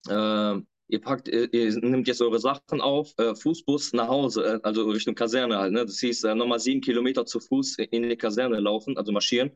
äh, 0.09 0.57
ihr 0.88 1.01
packt, 1.01 1.29
ihr, 1.29 1.53
ihr 1.53 1.73
nimmt 1.81 2.09
jetzt 2.09 2.20
eure 2.23 2.38
Sachen 2.38 2.81
auf, 2.81 3.12
äh, 3.18 3.35
Fußbus 3.35 3.92
nach 3.94 4.09
Hause, 4.09 4.44
äh, 4.44 4.61
also 4.62 4.85
Richtung 4.88 5.14
Kaserne 5.14 5.59
halt. 5.59 5.73
Ne? 5.73 5.85
Das 5.85 5.99
hieß 6.01 6.25
äh, 6.25 6.35
nochmal 6.35 6.61
sieben 6.61 6.81
Kilometer 6.81 7.25
zu 7.27 7.40
Fuß 7.40 7.79
in 7.79 8.09
die 8.09 8.16
Kaserne 8.16 8.61
laufen, 8.61 8.97
also 8.97 9.12
marschieren. 9.12 9.53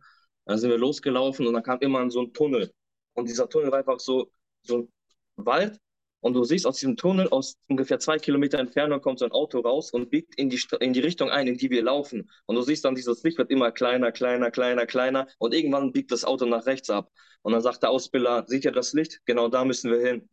Dann 0.47 0.59
sind 0.59 0.71
wir 0.71 0.79
losgelaufen 0.79 1.47
und 1.47 1.55
dann 1.55 1.63
kam 1.63 1.79
immer 1.81 2.11
so 2.11 2.23
ein 2.23 2.33
Tunnel. 2.33 2.73
Und 3.15 3.29
dieser 3.29 3.49
Tunnel 3.49 3.71
war 3.71 3.79
einfach 3.79 4.01
so, 4.01 4.31
so 4.63 4.79
ein 4.79 4.93
Wald. 5.37 5.79
Und 6.21 6.35
du 6.35 6.43
siehst 6.43 6.67
aus 6.67 6.79
diesem 6.79 6.97
Tunnel, 6.97 7.29
aus 7.29 7.57
ungefähr 7.69 8.01
zwei 8.01 8.19
Kilometer 8.19 8.59
Entfernung, 8.59 9.01
kommt 9.01 9.21
so 9.21 9.25
ein 9.25 9.31
Auto 9.31 9.61
raus 9.61 9.93
und 9.93 10.11
biegt 10.11 10.35
in 10.37 10.51
die, 10.51 10.61
in 10.81 10.93
die 10.93 11.01
Richtung 11.01 11.31
ein, 11.31 11.47
in 11.47 11.57
die 11.59 11.71
wir 11.71 11.83
laufen. 11.83 12.29
Und 12.47 12.57
du 12.57 12.63
siehst 12.63 12.85
dann, 12.85 12.97
dieses 12.97 13.23
Licht 13.23 13.39
wird 13.39 13.51
immer 13.51 13.71
kleiner, 13.71 14.11
kleiner, 14.11 14.51
kleiner, 14.51 14.87
kleiner. 14.87 15.29
Und 15.39 15.55
irgendwann 15.55 15.93
biegt 15.93 16.11
das 16.11 16.25
Auto 16.25 16.45
nach 16.47 16.67
rechts 16.67 16.91
ab. 16.91 17.13
Und 17.43 17.53
dann 17.53 17.63
sagt 17.63 17.85
der 17.85 17.91
Ausbilder, 17.91 18.45
seht 18.49 18.65
ihr 18.65 18.73
das 18.73 18.95
Licht? 18.95 19.21
Genau 19.27 19.49
da 19.49 19.65
müssen 19.65 19.93
wir 19.93 20.01
hin 20.01 20.29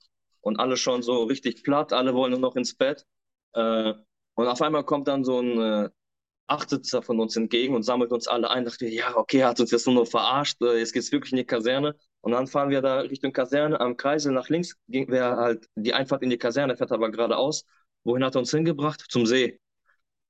und 0.46 0.60
alle 0.60 0.78
schon 0.78 1.04
so 1.04 1.24
richtig 1.26 1.64
platt, 1.64 1.94
alle 1.94 2.14
wollen 2.16 2.32
nur 2.32 2.42
noch 2.42 2.56
ins 2.56 2.76
Bett. 2.76 3.06
Äh, 3.54 3.94
und 4.36 4.48
auf 4.48 4.62
einmal 4.62 4.86
kommt 4.86 5.08
dann 5.10 5.24
so 5.26 5.40
ein 5.42 5.60
äh, 5.62 5.90
Achtsitzer 6.48 7.02
von 7.02 7.20
uns 7.20 7.36
entgegen 7.36 7.76
und 7.76 7.84
sammelt 7.84 8.12
uns 8.12 8.28
alle 8.28 8.50
ein. 8.52 8.66
Dachte, 8.66 8.88
ja, 8.88 9.16
okay, 9.18 9.44
hat 9.44 9.60
uns 9.60 9.72
jetzt 9.72 9.88
nur 9.88 9.96
noch 9.96 10.08
verarscht, 10.08 10.62
äh, 10.62 10.78
jetzt 10.80 10.94
geht's 10.94 11.12
wirklich 11.12 11.34
in 11.34 11.38
die 11.40 11.46
Kaserne. 11.46 11.96
Und 12.22 12.34
dann 12.34 12.48
fahren 12.48 12.70
wir 12.70 12.82
da 12.82 13.00
Richtung 13.02 13.34
Kaserne 13.34 13.80
am 13.80 13.98
Kreisel 13.98 14.34
nach 14.34 14.50
links, 14.50 14.76
wäre 14.88 15.38
halt 15.38 15.68
die 15.76 15.94
Einfahrt 15.94 16.24
in 16.24 16.30
die 16.30 16.38
Kaserne, 16.38 16.78
fährt 16.78 16.92
aber 16.92 17.12
geradeaus. 17.12 17.66
Wohin 18.04 18.24
hat 18.24 18.36
er 18.36 18.40
uns 18.40 18.52
hingebracht? 18.52 19.06
Zum 19.10 19.26
See. 19.26 19.60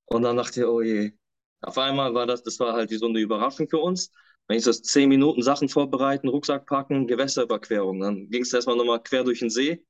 Und 0.06 0.24
dann 0.24 0.38
dachte 0.38 0.62
ich, 0.62 0.66
oh 0.68 0.82
je, 0.82 1.14
Auf 1.62 1.78
einmal 1.80 2.14
war 2.14 2.28
das, 2.28 2.44
das 2.44 2.60
war 2.60 2.74
halt 2.74 2.92
so 2.92 3.08
eine 3.08 3.20
Überraschung 3.20 3.70
für 3.70 3.80
uns. 3.80 4.12
Wenn 4.48 4.58
ich 4.60 4.66
das 4.66 4.82
zehn 4.84 5.10
Minuten 5.10 5.42
Sachen 5.44 5.70
vorbereiten, 5.70 6.30
Rucksack 6.30 6.68
packen, 6.68 7.08
Gewässerüberquerung. 7.08 8.00
Dann 8.02 8.30
ging 8.30 8.44
es 8.44 8.54
erstmal 8.54 8.78
nochmal 8.78 9.02
quer 9.04 9.24
durch 9.24 9.40
den 9.40 9.50
See. 9.50 9.84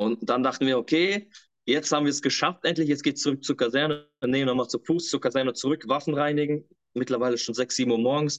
Und 0.00 0.30
dann 0.30 0.42
dachten 0.42 0.66
wir, 0.66 0.78
okay, 0.78 1.28
jetzt 1.66 1.92
haben 1.92 2.06
wir 2.06 2.10
es 2.10 2.22
geschafft, 2.22 2.64
endlich, 2.64 2.88
jetzt 2.88 3.02
geht 3.02 3.16
es 3.16 3.22
zurück 3.22 3.44
zur 3.44 3.54
Kaserne. 3.54 4.08
Wir 4.22 4.46
nochmal 4.46 4.66
zu 4.66 4.78
Fuß 4.78 5.10
zur 5.10 5.20
Kaserne 5.20 5.52
zurück, 5.52 5.84
Waffen 5.88 6.14
reinigen. 6.14 6.66
Mittlerweile 6.94 7.36
schon 7.36 7.54
sechs, 7.54 7.76
sieben 7.76 7.90
Uhr 7.90 7.98
morgens, 7.98 8.38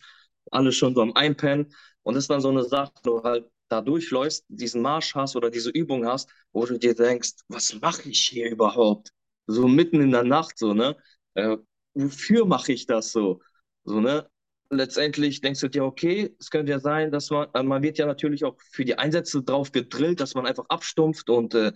alle 0.49 0.71
schon 0.71 0.95
so 0.95 1.03
am 1.03 1.13
Einpennen. 1.13 1.71
Und 2.01 2.15
das 2.15 2.23
ist 2.23 2.31
dann 2.31 2.41
so 2.41 2.49
eine 2.49 2.63
Sache, 2.63 2.91
du 3.03 3.21
halt 3.21 3.47
da 3.69 3.79
durchläufst, 3.79 4.43
diesen 4.47 4.81
Marsch 4.81 5.13
hast 5.13 5.35
oder 5.35 5.51
diese 5.51 5.69
Übung 5.69 6.07
hast, 6.07 6.31
wo 6.51 6.65
du 6.65 6.79
dir 6.79 6.95
denkst, 6.95 7.33
was 7.47 7.79
mache 7.79 8.09
ich 8.09 8.21
hier 8.21 8.49
überhaupt? 8.49 9.11
So 9.45 9.67
mitten 9.67 10.01
in 10.01 10.09
der 10.09 10.23
Nacht, 10.23 10.57
so, 10.57 10.73
ne? 10.73 10.97
Äh, 11.35 11.57
wofür 11.93 12.45
mache 12.45 12.73
ich 12.73 12.87
das 12.87 13.11
so? 13.11 13.39
So, 13.83 13.99
ne? 14.01 14.27
Letztendlich 14.73 15.41
denkst 15.41 15.59
du 15.59 15.67
dir, 15.67 15.83
okay, 15.83 16.33
es 16.39 16.49
könnte 16.49 16.71
ja 16.71 16.79
sein, 16.79 17.11
dass 17.11 17.29
man, 17.29 17.47
äh, 17.53 17.61
man 17.63 17.83
wird 17.83 17.97
ja 17.97 18.05
natürlich 18.05 18.45
auch 18.45 18.55
für 18.71 18.85
die 18.85 18.97
Einsätze 18.97 19.43
drauf 19.43 19.71
gedrillt, 19.73 20.21
dass 20.21 20.33
man 20.33 20.45
einfach 20.45 20.65
abstumpft 20.69 21.29
und 21.29 21.53
äh, 21.55 21.73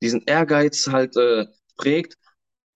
diesen 0.00 0.22
Ehrgeiz 0.26 0.86
halt 0.86 1.16
äh, 1.16 1.46
prägt. 1.76 2.16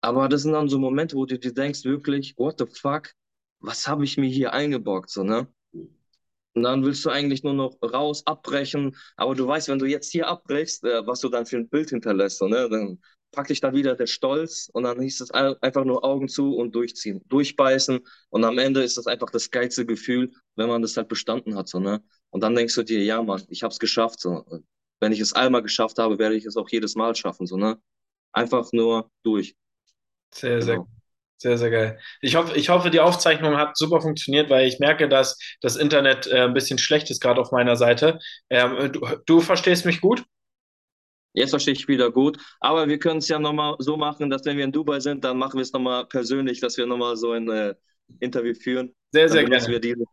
Aber 0.01 0.29
das 0.29 0.43
sind 0.43 0.53
dann 0.55 0.69
so 0.69 0.79
Momente, 0.79 1.15
wo 1.17 1.25
du 1.27 1.39
dir 1.39 1.55
denkst, 1.55 1.85
wirklich, 1.85 2.35
what 2.37 2.59
the 2.59 2.67
fuck, 2.67 3.13
was 3.61 3.87
habe 3.87 4.05
ich 4.05 4.17
mir 4.19 4.29
hier 4.29 4.53
eingebockt, 4.53 5.11
so, 5.11 5.23
ne? 5.23 5.47
Und 6.55 6.65
dann 6.65 6.85
willst 6.85 7.05
du 7.05 7.11
eigentlich 7.11 7.45
nur 7.45 7.55
noch 7.55 7.77
raus, 7.83 8.23
abbrechen. 8.27 8.97
Aber 9.17 9.35
du 9.35 9.47
weißt, 9.47 9.69
wenn 9.69 9.79
du 9.79 9.87
jetzt 9.87 10.11
hier 10.11 10.29
abbrechst, 10.29 10.85
äh, 10.85 11.07
was 11.07 11.21
du 11.21 11.29
dann 11.29 11.47
für 11.47 11.57
ein 11.59 11.69
Bild 11.69 11.91
hinterlässt, 11.91 12.39
so, 12.39 12.49
ne? 12.49 12.69
Dann 12.69 13.01
packt 13.33 13.51
dich 13.51 13.61
da 13.61 13.73
wieder 13.73 13.95
der 13.97 14.07
Stolz 14.07 14.71
und 14.73 14.85
dann 14.85 15.01
hieß 15.01 15.21
es 15.21 15.31
einfach 15.31 15.85
nur 15.85 16.05
Augen 16.05 16.29
zu 16.29 16.57
und 16.57 16.75
durchziehen, 16.75 17.23
durchbeißen. 17.29 18.01
Und 18.31 18.45
am 18.45 18.59
Ende 18.59 18.83
ist 18.83 18.97
das 18.97 19.07
einfach 19.07 19.31
das 19.31 19.51
geilste 19.51 19.87
Gefühl, 19.87 20.33
wenn 20.57 20.69
man 20.69 20.83
das 20.83 20.97
halt 20.97 21.09
bestanden 21.09 21.57
hat, 21.57 21.69
so, 21.69 21.81
ne? 21.81 22.03
Und 22.31 22.43
dann 22.43 22.55
denkst 22.55 22.75
du 22.75 22.83
dir, 22.83 23.03
ja, 23.05 23.23
Mann, 23.23 23.43
ich 23.49 23.63
hab's 23.63 23.79
geschafft, 23.79 24.21
so. 24.21 24.45
Wenn 25.01 25.13
ich 25.13 25.21
es 25.21 25.33
einmal 25.33 25.63
geschafft 25.63 25.99
habe, 25.99 26.19
werde 26.19 26.37
ich 26.37 26.45
es 26.45 26.57
auch 26.57 26.69
jedes 26.69 26.95
Mal 26.95 27.15
schaffen, 27.15 27.47
so, 27.47 27.57
ne? 27.57 27.79
Einfach 28.33 28.73
nur 28.73 29.11
durch. 29.23 29.55
Sehr, 30.33 30.63
sehr, 30.63 30.77
genau. 30.77 30.89
sehr, 31.39 31.59
sehr 31.59 31.71
geil. 31.71 31.99
Ich 32.21 32.37
hoffe, 32.37 32.57
ich 32.57 32.69
hoffe, 32.69 32.91
die 32.91 33.01
Aufzeichnung 33.01 33.57
hat 33.57 33.77
super 33.77 34.01
funktioniert, 34.01 34.51
weil 34.51 34.67
ich 34.69 34.79
merke, 34.79 35.09
dass 35.09 35.39
das 35.61 35.77
Internet 35.77 36.27
äh, 36.27 36.43
ein 36.43 36.55
bisschen 36.55 36.79
schlecht 36.79 37.11
ist, 37.11 37.21
gerade 37.21 37.41
auf 37.41 37.53
meiner 37.53 37.77
Seite. 37.77 38.19
Ähm, 38.51 38.93
du, 38.93 39.01
du 39.27 39.41
verstehst 39.41 39.87
mich 39.87 40.01
gut? 40.01 40.25
Jetzt 41.33 41.51
verstehe 41.51 41.75
ich 41.75 41.89
wieder 41.89 42.11
gut. 42.11 42.39
Aber 42.61 42.89
wir 42.89 42.99
können 42.99 43.19
es 43.19 43.29
ja 43.29 43.39
nochmal 43.39 43.77
so 43.79 43.97
machen, 43.97 44.31
dass 44.31 44.45
wenn 44.45 44.57
wir 44.57 44.65
in 44.65 44.73
Dubai 44.73 45.01
sind, 45.01 45.25
dann 45.25 45.39
machen 45.39 45.55
wir 45.55 45.63
es 45.63 45.73
nochmal 45.73 46.07
persönlich, 46.07 46.61
dass 46.61 46.77
wir 46.77 46.87
nochmal 46.87 47.17
so 47.17 47.33
ein 47.33 47.49
äh, 47.49 47.75
Interview 48.19 48.55
führen. 48.55 48.95
Sehr, 49.13 49.29
sehr 49.29 49.45
gerne. 49.45 49.67
Wir 49.67 49.81
diese 49.81 50.05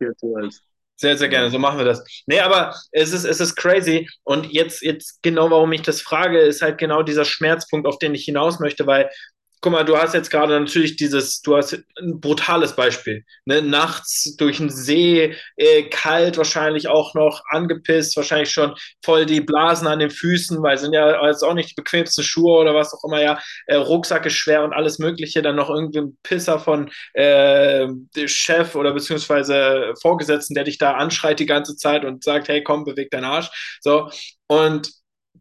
sehr, 1.00 1.16
sehr 1.16 1.28
gerne, 1.28 1.48
so 1.48 1.60
machen 1.60 1.78
wir 1.78 1.84
das. 1.84 2.02
Nee, 2.26 2.40
aber 2.40 2.74
es 2.90 3.12
ist, 3.12 3.24
es 3.24 3.38
ist 3.38 3.54
crazy. 3.54 4.08
Und 4.24 4.52
jetzt, 4.52 4.82
jetzt 4.82 5.22
genau, 5.22 5.48
warum 5.48 5.70
ich 5.72 5.82
das 5.82 6.00
frage, 6.00 6.40
ist 6.40 6.60
halt 6.60 6.76
genau 6.76 7.04
dieser 7.04 7.24
Schmerzpunkt, 7.24 7.86
auf 7.86 8.00
den 8.00 8.16
ich 8.16 8.24
hinaus 8.24 8.58
möchte, 8.58 8.84
weil 8.84 9.08
guck 9.60 9.72
mal, 9.72 9.84
du 9.84 9.96
hast 9.96 10.14
jetzt 10.14 10.30
gerade 10.30 10.58
natürlich 10.58 10.96
dieses, 10.96 11.42
du 11.42 11.56
hast 11.56 11.74
ein 12.00 12.20
brutales 12.20 12.74
Beispiel. 12.74 13.24
Ne? 13.44 13.62
Nachts 13.62 14.36
durch 14.36 14.58
den 14.58 14.70
See, 14.70 15.34
äh, 15.56 15.82
kalt 15.84 16.36
wahrscheinlich 16.36 16.88
auch 16.88 17.14
noch, 17.14 17.42
angepisst, 17.50 18.16
wahrscheinlich 18.16 18.50
schon 18.50 18.74
voll 19.04 19.26
die 19.26 19.40
Blasen 19.40 19.86
an 19.86 19.98
den 19.98 20.10
Füßen, 20.10 20.62
weil 20.62 20.78
sind 20.78 20.92
ja 20.92 21.26
jetzt 21.26 21.42
auch 21.42 21.54
nicht 21.54 21.70
die 21.70 21.74
bequemsten 21.74 22.22
Schuhe 22.22 22.58
oder 22.58 22.74
was 22.74 22.94
auch 22.94 23.04
immer, 23.04 23.20
ja. 23.20 23.40
Äh, 23.66 23.76
Rucksack 23.76 24.26
ist 24.26 24.34
schwer 24.34 24.64
und 24.64 24.72
alles 24.72 24.98
Mögliche, 24.98 25.42
dann 25.42 25.56
noch 25.56 25.70
irgendwie 25.70 25.98
ein 25.98 26.18
Pisser 26.22 26.58
von 26.58 26.90
äh, 27.14 27.88
Chef 28.26 28.74
oder 28.76 28.92
beziehungsweise 28.92 29.94
Vorgesetzten, 30.00 30.54
der 30.54 30.64
dich 30.64 30.78
da 30.78 30.92
anschreit 30.94 31.40
die 31.40 31.46
ganze 31.46 31.76
Zeit 31.76 32.04
und 32.04 32.22
sagt, 32.24 32.48
hey, 32.48 32.62
komm, 32.62 32.84
beweg 32.84 33.10
deinen 33.10 33.24
Arsch. 33.24 33.78
So. 33.80 34.10
Und 34.46 34.90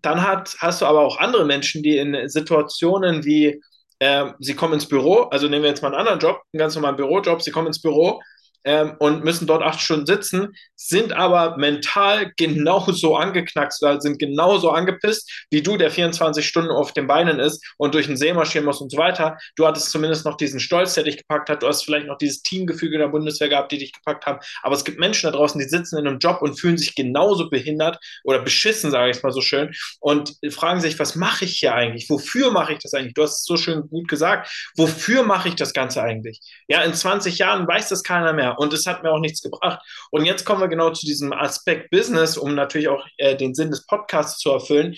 dann 0.01 0.25
hat, 0.25 0.55
hast 0.59 0.81
du 0.81 0.85
aber 0.85 1.01
auch 1.01 1.17
andere 1.17 1.45
Menschen, 1.45 1.83
die 1.83 1.97
in 1.97 2.27
Situationen 2.29 3.25
wie 3.25 3.61
äh, 3.99 4.31
sie 4.39 4.55
kommen 4.55 4.73
ins 4.73 4.87
Büro, 4.87 5.23
also 5.23 5.47
nehmen 5.47 5.63
wir 5.63 5.69
jetzt 5.69 5.81
mal 5.81 5.89
einen 5.89 5.97
anderen 5.97 6.19
Job, 6.19 6.41
einen 6.53 6.59
ganz 6.59 6.75
normalen 6.75 6.95
Bürojob, 6.95 7.41
sie 7.41 7.51
kommen 7.51 7.67
ins 7.67 7.81
Büro 7.81 8.21
ähm, 8.63 8.95
und 8.99 9.23
müssen 9.23 9.47
dort 9.47 9.63
acht 9.63 9.79
Stunden 9.79 10.05
sitzen, 10.05 10.53
sind 10.75 11.13
aber 11.13 11.57
mental 11.57 12.31
genauso 12.37 13.15
angeknackst 13.15 13.81
oder 13.81 14.01
sind 14.01 14.19
genauso 14.19 14.71
angepisst, 14.71 15.45
wie 15.49 15.61
du, 15.61 15.77
der 15.77 15.89
24 15.89 16.45
Stunden 16.45 16.71
auf 16.71 16.91
den 16.93 17.07
Beinen 17.07 17.39
ist 17.39 17.65
und 17.77 17.93
durch 17.93 18.07
den 18.07 18.17
See 18.17 18.33
marschieren 18.33 18.65
muss 18.65 18.81
und 18.81 18.91
so 18.91 18.97
weiter. 18.97 19.37
Du 19.55 19.65
hattest 19.65 19.89
zumindest 19.89 20.25
noch 20.25 20.37
diesen 20.37 20.59
Stolz, 20.59 20.93
der 20.95 21.05
dich 21.05 21.17
gepackt 21.17 21.49
hat. 21.49 21.63
Du 21.63 21.67
hast 21.67 21.83
vielleicht 21.83 22.07
noch 22.07 22.17
dieses 22.17 22.41
Teamgefüge 22.41 22.97
der 22.97 23.07
Bundeswehr 23.07 23.49
gehabt, 23.49 23.71
die 23.71 23.77
dich 23.77 23.93
gepackt 23.93 24.25
haben. 24.25 24.39
Aber 24.63 24.75
es 24.75 24.83
gibt 24.83 24.99
Menschen 24.99 25.31
da 25.31 25.37
draußen, 25.37 25.59
die 25.59 25.67
sitzen 25.67 25.97
in 25.97 26.07
einem 26.07 26.19
Job 26.19 26.41
und 26.41 26.59
fühlen 26.59 26.77
sich 26.77 26.95
genauso 26.95 27.49
behindert 27.49 27.99
oder 28.23 28.39
beschissen, 28.39 28.91
sage 28.91 29.11
ich 29.11 29.23
mal 29.23 29.31
so 29.31 29.41
schön, 29.41 29.73
und 29.99 30.35
fragen 30.49 30.81
sich, 30.81 30.99
was 30.99 31.15
mache 31.15 31.45
ich 31.45 31.59
hier 31.59 31.73
eigentlich? 31.73 32.09
Wofür 32.09 32.51
mache 32.51 32.73
ich 32.73 32.79
das 32.79 32.93
eigentlich? 32.93 33.13
Du 33.13 33.23
hast 33.23 33.39
es 33.39 33.45
so 33.45 33.57
schön 33.57 33.87
gut 33.89 34.07
gesagt. 34.07 34.51
Wofür 34.75 35.23
mache 35.23 35.49
ich 35.49 35.55
das 35.55 35.73
Ganze 35.73 36.01
eigentlich? 36.01 36.39
Ja, 36.67 36.83
in 36.83 36.93
20 36.93 37.37
Jahren 37.37 37.67
weiß 37.67 37.89
das 37.89 38.03
keiner 38.03 38.33
mehr 38.33 38.46
und 38.51 38.73
es 38.73 38.85
hat 38.85 39.03
mir 39.03 39.11
auch 39.11 39.19
nichts 39.19 39.41
gebracht. 39.41 39.79
Und 40.11 40.25
jetzt 40.25 40.45
kommen 40.45 40.61
wir 40.61 40.67
genau 40.67 40.91
zu 40.91 41.05
diesem 41.05 41.33
Aspekt 41.33 41.89
Business, 41.89 42.37
um 42.37 42.55
natürlich 42.55 42.87
auch 42.87 43.05
äh, 43.17 43.35
den 43.35 43.53
Sinn 43.53 43.71
des 43.71 43.85
Podcasts 43.85 44.39
zu 44.39 44.51
erfüllen. 44.51 44.95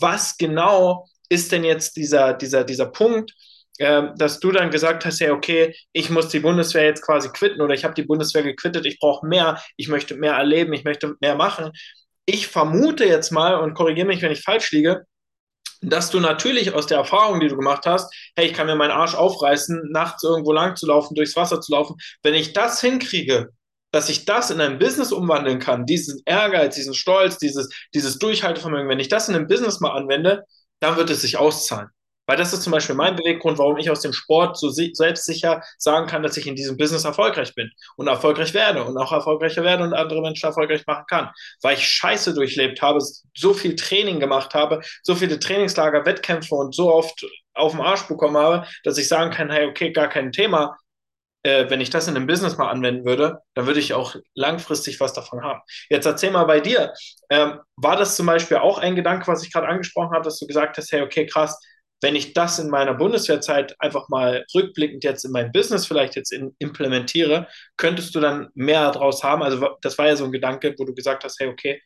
Was 0.00 0.36
genau 0.36 1.06
ist 1.28 1.52
denn 1.52 1.64
jetzt 1.64 1.96
dieser, 1.96 2.34
dieser, 2.34 2.64
dieser 2.64 2.86
Punkt, 2.86 3.32
äh, 3.78 4.08
dass 4.16 4.40
du 4.40 4.52
dann 4.52 4.70
gesagt 4.70 5.04
hast, 5.04 5.20
ja, 5.20 5.32
okay, 5.32 5.74
ich 5.92 6.10
muss 6.10 6.28
die 6.28 6.40
Bundeswehr 6.40 6.84
jetzt 6.84 7.02
quasi 7.02 7.28
quitten 7.28 7.60
oder 7.60 7.74
ich 7.74 7.84
habe 7.84 7.94
die 7.94 8.04
Bundeswehr 8.04 8.42
gequittet, 8.42 8.86
ich 8.86 8.98
brauche 8.98 9.26
mehr, 9.26 9.62
ich 9.76 9.88
möchte 9.88 10.16
mehr 10.16 10.34
erleben, 10.34 10.72
ich 10.72 10.84
möchte 10.84 11.14
mehr 11.20 11.34
machen. 11.34 11.72
Ich 12.24 12.46
vermute 12.48 13.04
jetzt 13.04 13.30
mal 13.30 13.56
und 13.60 13.74
korrigiere 13.74 14.06
mich, 14.06 14.22
wenn 14.22 14.32
ich 14.32 14.42
falsch 14.42 14.72
liege, 14.72 15.04
dass 15.82 16.10
du 16.10 16.20
natürlich 16.20 16.72
aus 16.74 16.86
der 16.86 16.98
Erfahrung, 16.98 17.40
die 17.40 17.48
du 17.48 17.56
gemacht 17.56 17.86
hast, 17.86 18.12
hey, 18.36 18.46
ich 18.46 18.54
kann 18.54 18.66
mir 18.66 18.76
meinen 18.76 18.90
Arsch 18.90 19.14
aufreißen, 19.14 19.90
nachts 19.90 20.22
irgendwo 20.22 20.52
lang 20.52 20.76
zu 20.76 20.86
laufen, 20.86 21.14
durchs 21.14 21.36
Wasser 21.36 21.60
zu 21.60 21.72
laufen. 21.72 21.96
Wenn 22.22 22.34
ich 22.34 22.52
das 22.52 22.80
hinkriege, 22.80 23.50
dass 23.92 24.08
ich 24.08 24.24
das 24.24 24.50
in 24.50 24.60
ein 24.60 24.78
Business 24.78 25.12
umwandeln 25.12 25.58
kann, 25.58 25.86
diesen 25.86 26.20
Ehrgeiz, 26.24 26.74
diesen 26.74 26.94
Stolz, 26.94 27.38
dieses, 27.38 27.68
dieses 27.94 28.18
Durchhaltevermögen, 28.18 28.88
wenn 28.88 29.00
ich 29.00 29.08
das 29.08 29.28
in 29.28 29.34
einem 29.34 29.46
Business 29.46 29.80
mal 29.80 29.92
anwende, 29.92 30.44
dann 30.80 30.96
wird 30.96 31.10
es 31.10 31.22
sich 31.22 31.38
auszahlen. 31.38 31.88
Weil 32.26 32.36
das 32.36 32.52
ist 32.52 32.62
zum 32.62 32.72
Beispiel 32.72 32.94
mein 32.94 33.16
Beweggrund, 33.16 33.58
warum 33.58 33.76
ich 33.78 33.90
aus 33.90 34.00
dem 34.00 34.12
Sport 34.12 34.58
so 34.58 34.68
selbstsicher 34.70 35.62
sagen 35.78 36.06
kann, 36.06 36.22
dass 36.22 36.36
ich 36.36 36.46
in 36.46 36.56
diesem 36.56 36.76
Business 36.76 37.04
erfolgreich 37.04 37.54
bin 37.54 37.70
und 37.96 38.08
erfolgreich 38.08 38.52
werde 38.54 38.84
und 38.84 38.96
auch 38.98 39.12
erfolgreicher 39.12 39.64
werde 39.64 39.84
und 39.84 39.94
andere 39.94 40.20
Menschen 40.22 40.46
erfolgreich 40.46 40.86
machen 40.86 41.04
kann. 41.08 41.30
Weil 41.62 41.76
ich 41.76 41.88
Scheiße 41.88 42.34
durchlebt 42.34 42.82
habe, 42.82 42.98
so 43.34 43.54
viel 43.54 43.76
Training 43.76 44.20
gemacht 44.20 44.54
habe, 44.54 44.80
so 45.02 45.14
viele 45.14 45.38
Trainingslager, 45.38 46.04
Wettkämpfe 46.04 46.54
und 46.54 46.74
so 46.74 46.92
oft 46.92 47.24
auf 47.54 47.72
den 47.72 47.80
Arsch 47.80 48.02
bekommen 48.02 48.36
habe, 48.36 48.66
dass 48.84 48.98
ich 48.98 49.08
sagen 49.08 49.30
kann, 49.30 49.50
hey, 49.50 49.66
okay, 49.66 49.92
gar 49.92 50.08
kein 50.08 50.32
Thema. 50.32 50.76
Äh, 51.42 51.70
wenn 51.70 51.80
ich 51.80 51.90
das 51.90 52.08
in 52.08 52.16
einem 52.16 52.26
Business 52.26 52.58
mal 52.58 52.70
anwenden 52.70 53.04
würde, 53.06 53.38
dann 53.54 53.66
würde 53.66 53.78
ich 53.78 53.94
auch 53.94 54.16
langfristig 54.34 54.98
was 54.98 55.12
davon 55.12 55.42
haben. 55.42 55.60
Jetzt 55.88 56.04
erzähl 56.06 56.32
mal 56.32 56.44
bei 56.44 56.60
dir, 56.60 56.92
ähm, 57.30 57.60
war 57.76 57.96
das 57.96 58.16
zum 58.16 58.26
Beispiel 58.26 58.56
auch 58.56 58.78
ein 58.78 58.96
Gedanke, 58.96 59.28
was 59.28 59.44
ich 59.44 59.52
gerade 59.52 59.68
angesprochen 59.68 60.12
habe, 60.12 60.24
dass 60.24 60.38
du 60.40 60.46
gesagt 60.48 60.76
hast, 60.76 60.90
hey, 60.90 61.02
okay, 61.02 61.24
krass, 61.26 61.58
wenn 62.06 62.14
ich 62.14 62.34
das 62.34 62.60
in 62.60 62.70
meiner 62.70 62.94
Bundeswehrzeit 62.94 63.74
einfach 63.80 64.08
mal 64.08 64.46
rückblickend 64.54 65.02
jetzt 65.02 65.24
in 65.24 65.32
mein 65.32 65.50
Business 65.50 65.88
vielleicht 65.88 66.14
jetzt 66.14 66.32
in, 66.32 66.54
implementiere, 66.60 67.48
könntest 67.76 68.14
du 68.14 68.20
dann 68.20 68.48
mehr 68.54 68.92
daraus 68.92 69.24
haben? 69.24 69.42
Also 69.42 69.70
das 69.80 69.98
war 69.98 70.06
ja 70.06 70.14
so 70.14 70.24
ein 70.24 70.30
Gedanke, 70.30 70.76
wo 70.78 70.84
du 70.84 70.94
gesagt 70.94 71.24
hast, 71.24 71.40
hey, 71.40 71.48
okay, 71.48 71.82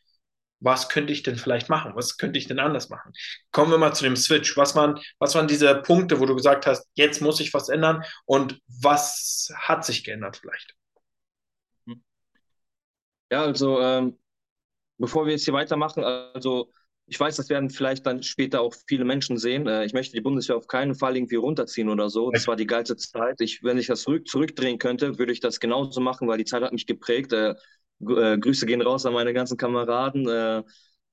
was 0.59 0.89
könnte 0.89 1.11
ich 1.11 1.23
denn 1.23 1.37
vielleicht 1.37 1.69
machen? 1.69 1.93
Was 1.95 2.17
könnte 2.17 2.37
ich 2.37 2.45
denn 2.47 2.59
anders 2.59 2.89
machen? 2.89 3.13
Kommen 3.51 3.71
wir 3.71 3.79
mal 3.79 3.95
zu 3.95 4.03
dem 4.03 4.15
Switch. 4.15 4.55
Was 4.57 4.75
waren, 4.75 4.99
was 5.17 5.33
waren 5.33 5.47
diese 5.47 5.73
Punkte, 5.81 6.19
wo 6.19 6.27
du 6.27 6.35
gesagt 6.35 6.67
hast, 6.67 6.87
jetzt 6.93 7.19
muss 7.19 7.39
ich 7.39 7.51
was 7.55 7.69
ändern 7.69 8.03
und 8.25 8.61
was 8.67 9.49
hat 9.55 9.83
sich 9.83 10.03
geändert 10.03 10.37
vielleicht? 10.37 10.75
Ja, 13.31 13.41
also 13.41 13.81
ähm, 13.81 14.19
bevor 14.99 15.25
wir 15.25 15.31
jetzt 15.31 15.45
hier 15.45 15.55
weitermachen, 15.55 16.03
also 16.03 16.71
ich 17.11 17.19
weiß, 17.19 17.35
das 17.35 17.49
werden 17.49 17.69
vielleicht 17.69 18.05
dann 18.05 18.23
später 18.23 18.61
auch 18.61 18.73
viele 18.87 19.03
Menschen 19.03 19.37
sehen. 19.37 19.67
Äh, 19.67 19.83
ich 19.83 19.91
möchte 19.91 20.13
die 20.13 20.21
Bundeswehr 20.21 20.55
auf 20.55 20.67
keinen 20.67 20.95
Fall 20.95 21.17
irgendwie 21.17 21.35
runterziehen 21.35 21.89
oder 21.89 22.09
so. 22.09 22.31
Das 22.31 22.47
war 22.47 22.55
die 22.55 22.65
geilste 22.65 22.95
Zeit. 22.95 23.41
Ich, 23.41 23.61
wenn 23.63 23.77
ich 23.77 23.87
das 23.87 24.03
zurück, 24.03 24.29
zurückdrehen 24.29 24.79
könnte, 24.79 25.19
würde 25.19 25.33
ich 25.33 25.41
das 25.41 25.59
genauso 25.59 25.99
machen, 25.99 26.29
weil 26.29 26.37
die 26.37 26.45
Zeit 26.45 26.63
hat 26.63 26.71
mich 26.71 26.85
geprägt. 26.87 27.33
Äh, 27.33 27.55
äh, 27.99 28.37
Grüße 28.37 28.65
gehen 28.65 28.81
raus 28.81 29.05
an 29.05 29.11
meine 29.11 29.33
ganzen 29.33 29.57
Kameraden. 29.57 30.25
Äh, 30.25 30.63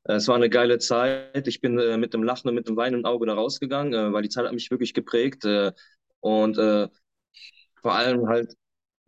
es 0.05 0.29
war 0.29 0.37
eine 0.37 0.49
geile 0.49 0.79
Zeit. 0.79 1.49
Ich 1.49 1.61
bin 1.61 1.77
äh, 1.81 1.99
mit 1.99 2.15
dem 2.15 2.23
Lachen 2.23 2.49
und 2.49 2.55
mit 2.55 2.69
dem 2.69 2.77
Weinen 2.77 3.01
im 3.01 3.05
Auge 3.05 3.27
da 3.27 3.35
rausgegangen, 3.35 3.93
äh, 3.93 4.13
weil 4.13 4.23
die 4.23 4.29
Zeit 4.29 4.47
hat 4.47 4.53
mich 4.53 4.71
wirklich 4.71 4.95
geprägt. 4.95 5.45
und 6.21 6.57
vor 6.57 7.95
allem 7.95 8.29
halt 8.29 8.55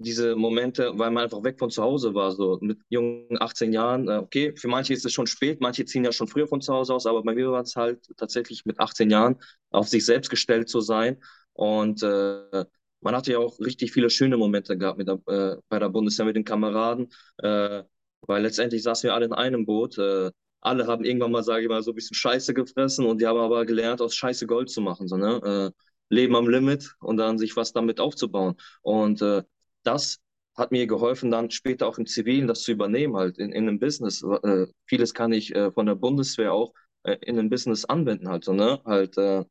diese 0.00 0.34
Momente, 0.36 0.92
weil 0.98 1.10
man 1.10 1.24
einfach 1.24 1.42
weg 1.44 1.58
von 1.58 1.70
zu 1.70 1.82
Hause 1.82 2.14
war, 2.14 2.32
so 2.32 2.58
mit 2.60 2.78
jungen 2.88 3.40
18 3.40 3.72
Jahren. 3.72 4.08
Äh, 4.08 4.16
okay, 4.18 4.54
für 4.56 4.68
manche 4.68 4.92
ist 4.94 5.04
es 5.04 5.12
schon 5.12 5.26
spät, 5.26 5.60
manche 5.60 5.84
ziehen 5.84 6.04
ja 6.04 6.12
schon 6.12 6.28
früher 6.28 6.46
von 6.48 6.60
zu 6.60 6.72
Hause 6.72 6.94
aus, 6.94 7.06
aber 7.06 7.22
bei 7.22 7.34
mir 7.34 7.50
war 7.50 7.62
es 7.62 7.76
halt 7.76 8.06
tatsächlich 8.16 8.64
mit 8.64 8.80
18 8.80 9.10
Jahren 9.10 9.36
auf 9.70 9.88
sich 9.88 10.04
selbst 10.04 10.30
gestellt 10.30 10.68
zu 10.68 10.80
sein 10.80 11.18
und 11.52 12.02
äh, 12.02 12.64
man 13.00 13.14
hatte 13.16 13.32
ja 13.32 13.38
auch 13.38 13.58
richtig 13.60 13.92
viele 13.92 14.10
schöne 14.10 14.36
Momente 14.36 14.76
gehabt 14.76 14.98
mit 14.98 15.08
der, 15.08 15.18
äh, 15.26 15.56
bei 15.68 15.78
der 15.78 15.88
Bundeswehr 15.88 16.26
mit 16.26 16.36
den 16.36 16.44
Kameraden, 16.44 17.08
äh, 17.38 17.82
weil 18.22 18.42
letztendlich 18.42 18.82
saßen 18.82 19.08
wir 19.08 19.14
alle 19.14 19.26
in 19.26 19.32
einem 19.32 19.64
Boot. 19.66 19.98
Äh, 19.98 20.30
alle 20.60 20.86
haben 20.86 21.04
irgendwann 21.04 21.32
mal, 21.32 21.42
sage 21.42 21.62
ich 21.62 21.68
mal, 21.68 21.82
so 21.82 21.92
ein 21.92 21.94
bisschen 21.94 22.14
Scheiße 22.14 22.52
gefressen 22.54 23.06
und 23.06 23.20
die 23.20 23.26
haben 23.26 23.38
aber 23.38 23.64
gelernt, 23.64 24.02
aus 24.02 24.14
Scheiße 24.14 24.46
Gold 24.46 24.68
zu 24.70 24.80
machen. 24.82 25.08
So, 25.08 25.16
ne? 25.16 25.72
Äh, 25.72 25.84
Leben 26.10 26.36
am 26.36 26.48
Limit 26.48 26.94
und 27.00 27.16
dann 27.16 27.38
sich 27.38 27.56
was 27.56 27.72
damit 27.72 28.00
aufzubauen. 28.00 28.56
Und 28.82 29.22
äh, 29.22 29.42
das 29.82 30.18
hat 30.56 30.72
mir 30.72 30.86
geholfen, 30.86 31.30
dann 31.30 31.50
später 31.50 31.86
auch 31.88 31.98
im 31.98 32.06
Zivilen 32.06 32.46
das 32.48 32.62
zu 32.62 32.72
übernehmen, 32.72 33.16
halt 33.16 33.38
in, 33.38 33.52
in 33.52 33.68
einem 33.68 33.78
Business. 33.78 34.22
Äh, 34.22 34.66
vieles 34.86 35.14
kann 35.14 35.32
ich 35.32 35.54
äh, 35.54 35.70
von 35.72 35.86
der 35.86 35.94
Bundeswehr 35.94 36.52
auch 36.52 36.74
äh, 37.04 37.16
in 37.22 37.38
einem 37.38 37.50
Business 37.50 37.84
anwenden, 37.84 38.28
halt 38.28 38.44
so, 38.44 38.52
ne? 38.52 38.80
Halt, 38.84 39.16
äh, 39.18 39.44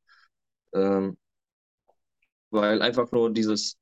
ähm, 0.73 1.17
weil 2.51 2.81
einfach 2.81 3.11
nur 3.11 3.31
dieses, 3.33 3.77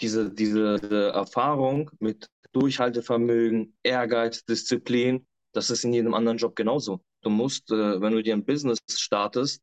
diese, 0.00 0.30
diese, 0.32 0.78
diese 0.80 1.08
Erfahrung 1.10 1.90
mit 2.00 2.26
Durchhaltevermögen, 2.52 3.76
Ehrgeiz, 3.82 4.44
Disziplin, 4.44 5.26
das 5.52 5.70
ist 5.70 5.84
in 5.84 5.92
jedem 5.92 6.14
anderen 6.14 6.38
Job 6.38 6.56
genauso. 6.56 7.02
Du 7.22 7.30
musst, 7.30 7.70
äh, 7.70 8.00
wenn 8.00 8.12
du 8.12 8.22
dir 8.22 8.34
ein 8.34 8.44
Business 8.44 8.78
startest, 8.88 9.62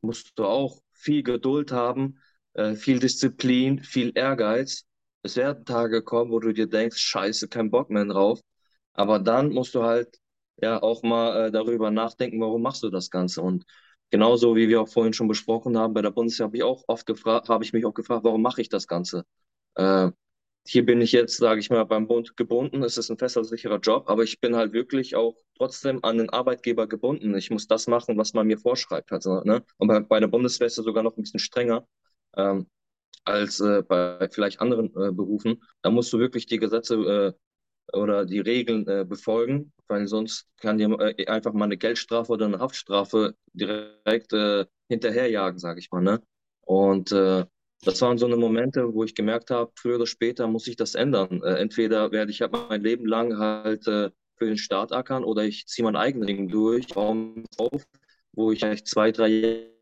musst 0.00 0.32
du 0.38 0.44
auch 0.44 0.80
viel 0.92 1.22
Geduld 1.22 1.72
haben, 1.72 2.18
äh, 2.54 2.74
viel 2.74 2.98
Disziplin, 2.98 3.82
viel 3.82 4.12
Ehrgeiz. 4.14 4.84
Es 5.22 5.36
werden 5.36 5.64
Tage 5.64 6.02
kommen, 6.02 6.30
wo 6.30 6.40
du 6.40 6.52
dir 6.52 6.66
denkst, 6.68 6.98
scheiße, 6.98 7.48
kein 7.48 7.70
Bock 7.70 7.90
mehr 7.90 8.04
drauf. 8.04 8.40
Aber 8.92 9.18
dann 9.18 9.50
musst 9.50 9.74
du 9.74 9.82
halt 9.82 10.18
ja 10.56 10.82
auch 10.82 11.02
mal 11.02 11.46
äh, 11.48 11.50
darüber 11.52 11.90
nachdenken, 11.90 12.40
warum 12.40 12.62
machst 12.62 12.82
du 12.82 12.90
das 12.90 13.10
Ganze. 13.10 13.42
Und 13.42 13.64
genauso 14.10 14.56
wie 14.56 14.68
wir 14.68 14.82
auch 14.82 14.88
vorhin 14.88 15.12
schon 15.12 15.28
besprochen 15.28 15.76
haben, 15.78 15.94
bei 15.94 16.02
der 16.02 16.10
Bundeswehr 16.10 16.46
habe 16.46 16.56
ich 16.56 16.62
auch 16.62 16.84
oft 16.88 17.06
gefragt, 17.06 17.48
habe 17.48 17.64
ich 17.64 17.72
mich 17.72 17.84
auch 17.86 17.94
gefragt, 17.94 18.24
warum 18.24 18.42
mache 18.42 18.60
ich 18.60 18.68
das 18.68 18.86
Ganze? 18.86 19.24
Äh, 19.74 20.10
hier 20.66 20.86
bin 20.86 21.00
ich 21.00 21.12
jetzt, 21.12 21.36
sage 21.36 21.60
ich 21.60 21.70
mal, 21.70 21.84
beim 21.84 22.06
Bund 22.06 22.36
gebunden. 22.36 22.82
Es 22.82 22.96
ist 22.96 23.10
ein 23.10 23.18
fester, 23.18 23.44
sicherer 23.44 23.78
Job, 23.80 24.08
aber 24.08 24.22
ich 24.24 24.40
bin 24.40 24.56
halt 24.56 24.72
wirklich 24.72 25.14
auch 25.16 25.36
trotzdem 25.58 26.00
an 26.04 26.18
den 26.18 26.30
Arbeitgeber 26.30 26.86
gebunden. 26.86 27.34
Ich 27.36 27.50
muss 27.50 27.66
das 27.66 27.86
machen, 27.86 28.16
was 28.16 28.32
man 28.34 28.46
mir 28.46 28.58
vorschreibt. 28.58 29.12
Also, 29.12 29.42
ne? 29.42 29.62
Und 29.78 29.88
bei, 29.88 30.00
bei 30.00 30.20
der 30.20 30.28
Bundeswehr 30.28 30.66
ist 30.66 30.78
es 30.78 30.84
sogar 30.84 31.02
noch 31.02 31.16
ein 31.16 31.22
bisschen 31.22 31.40
strenger 31.40 31.86
ähm, 32.36 32.66
als 33.24 33.60
äh, 33.60 33.82
bei 33.82 34.28
vielleicht 34.30 34.60
anderen 34.60 34.86
äh, 34.96 35.12
Berufen. 35.12 35.62
Da 35.82 35.90
musst 35.90 36.12
du 36.12 36.18
wirklich 36.18 36.46
die 36.46 36.58
Gesetze 36.58 36.94
äh, 37.92 37.96
oder 37.96 38.24
die 38.24 38.40
Regeln 38.40 38.86
äh, 38.86 39.04
befolgen, 39.04 39.72
weil 39.88 40.06
sonst 40.06 40.46
kann 40.60 40.78
dir 40.78 40.90
äh, 41.00 41.26
einfach 41.26 41.52
mal 41.52 41.66
eine 41.66 41.76
Geldstrafe 41.76 42.32
oder 42.32 42.46
eine 42.46 42.58
Haftstrafe 42.58 43.34
direkt 43.52 44.32
äh, 44.32 44.66
hinterherjagen, 44.88 45.58
sage 45.58 45.80
ich 45.80 45.90
mal. 45.90 46.02
Ne? 46.02 46.22
Und 46.62 47.10
das 47.10 48.00
waren 48.00 48.16
so 48.16 48.24
eine 48.24 48.36
Momente, 48.36 48.94
wo 48.94 49.04
ich 49.04 49.14
gemerkt 49.14 49.50
habe, 49.50 49.70
früher 49.76 49.96
oder 49.96 50.06
später 50.06 50.46
muss 50.46 50.66
ich 50.66 50.76
das 50.76 50.94
ändern. 50.94 51.42
Entweder 51.42 52.10
werde 52.10 52.30
ich 52.30 52.40
halt 52.40 52.52
mein 52.52 52.80
Leben 52.80 53.04
lang 53.04 53.36
halt 53.36 53.84
für 53.84 54.12
den 54.40 54.56
Staat 54.56 54.92
ackern 54.92 55.24
oder 55.24 55.44
ich 55.44 55.66
ziehe 55.66 55.84
mein 55.84 55.96
eigenes 55.96 56.26
Ding 56.26 56.48
durch, 56.48 56.96
auf, 56.96 57.86
wo 58.32 58.52
ich 58.52 58.60
vielleicht 58.60 58.88
zwei, 58.88 59.12
drei 59.12 59.28
Jahre. 59.28 59.73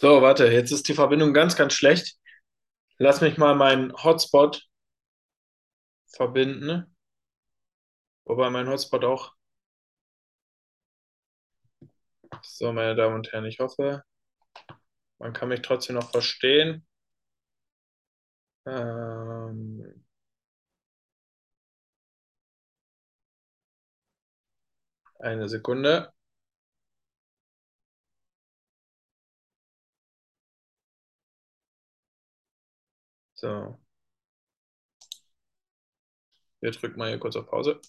So, 0.00 0.22
warte, 0.22 0.46
jetzt 0.48 0.70
ist 0.72 0.88
die 0.88 0.94
Verbindung 0.94 1.34
ganz, 1.34 1.56
ganz 1.56 1.74
schlecht. 1.74 2.16
Lass 2.98 3.20
mich 3.20 3.38
mal 3.38 3.54
meinen 3.56 3.92
Hotspot 3.94 4.66
verbinden. 6.16 6.84
Wobei 8.26 8.48
mein 8.50 8.68
Hotspot 8.68 9.04
auch. 9.04 9.34
So, 12.42 12.72
meine 12.72 12.96
Damen 12.96 13.14
und 13.14 13.30
Herren, 13.32 13.44
ich 13.44 13.60
hoffe, 13.60 14.02
man 15.20 15.32
kann 15.32 15.48
mich 15.50 15.62
trotzdem 15.62 15.94
noch 15.94 16.10
verstehen. 16.10 16.84
Ähm, 18.66 19.82
eine 25.20 25.48
Sekunde. 25.48 26.12
So. 33.40 33.78
Wir 36.60 36.72
drücken 36.72 36.98
mal 36.98 37.08
hier 37.08 37.18
kurz 37.18 37.36
auf 37.36 37.46
Pause. 37.46 37.80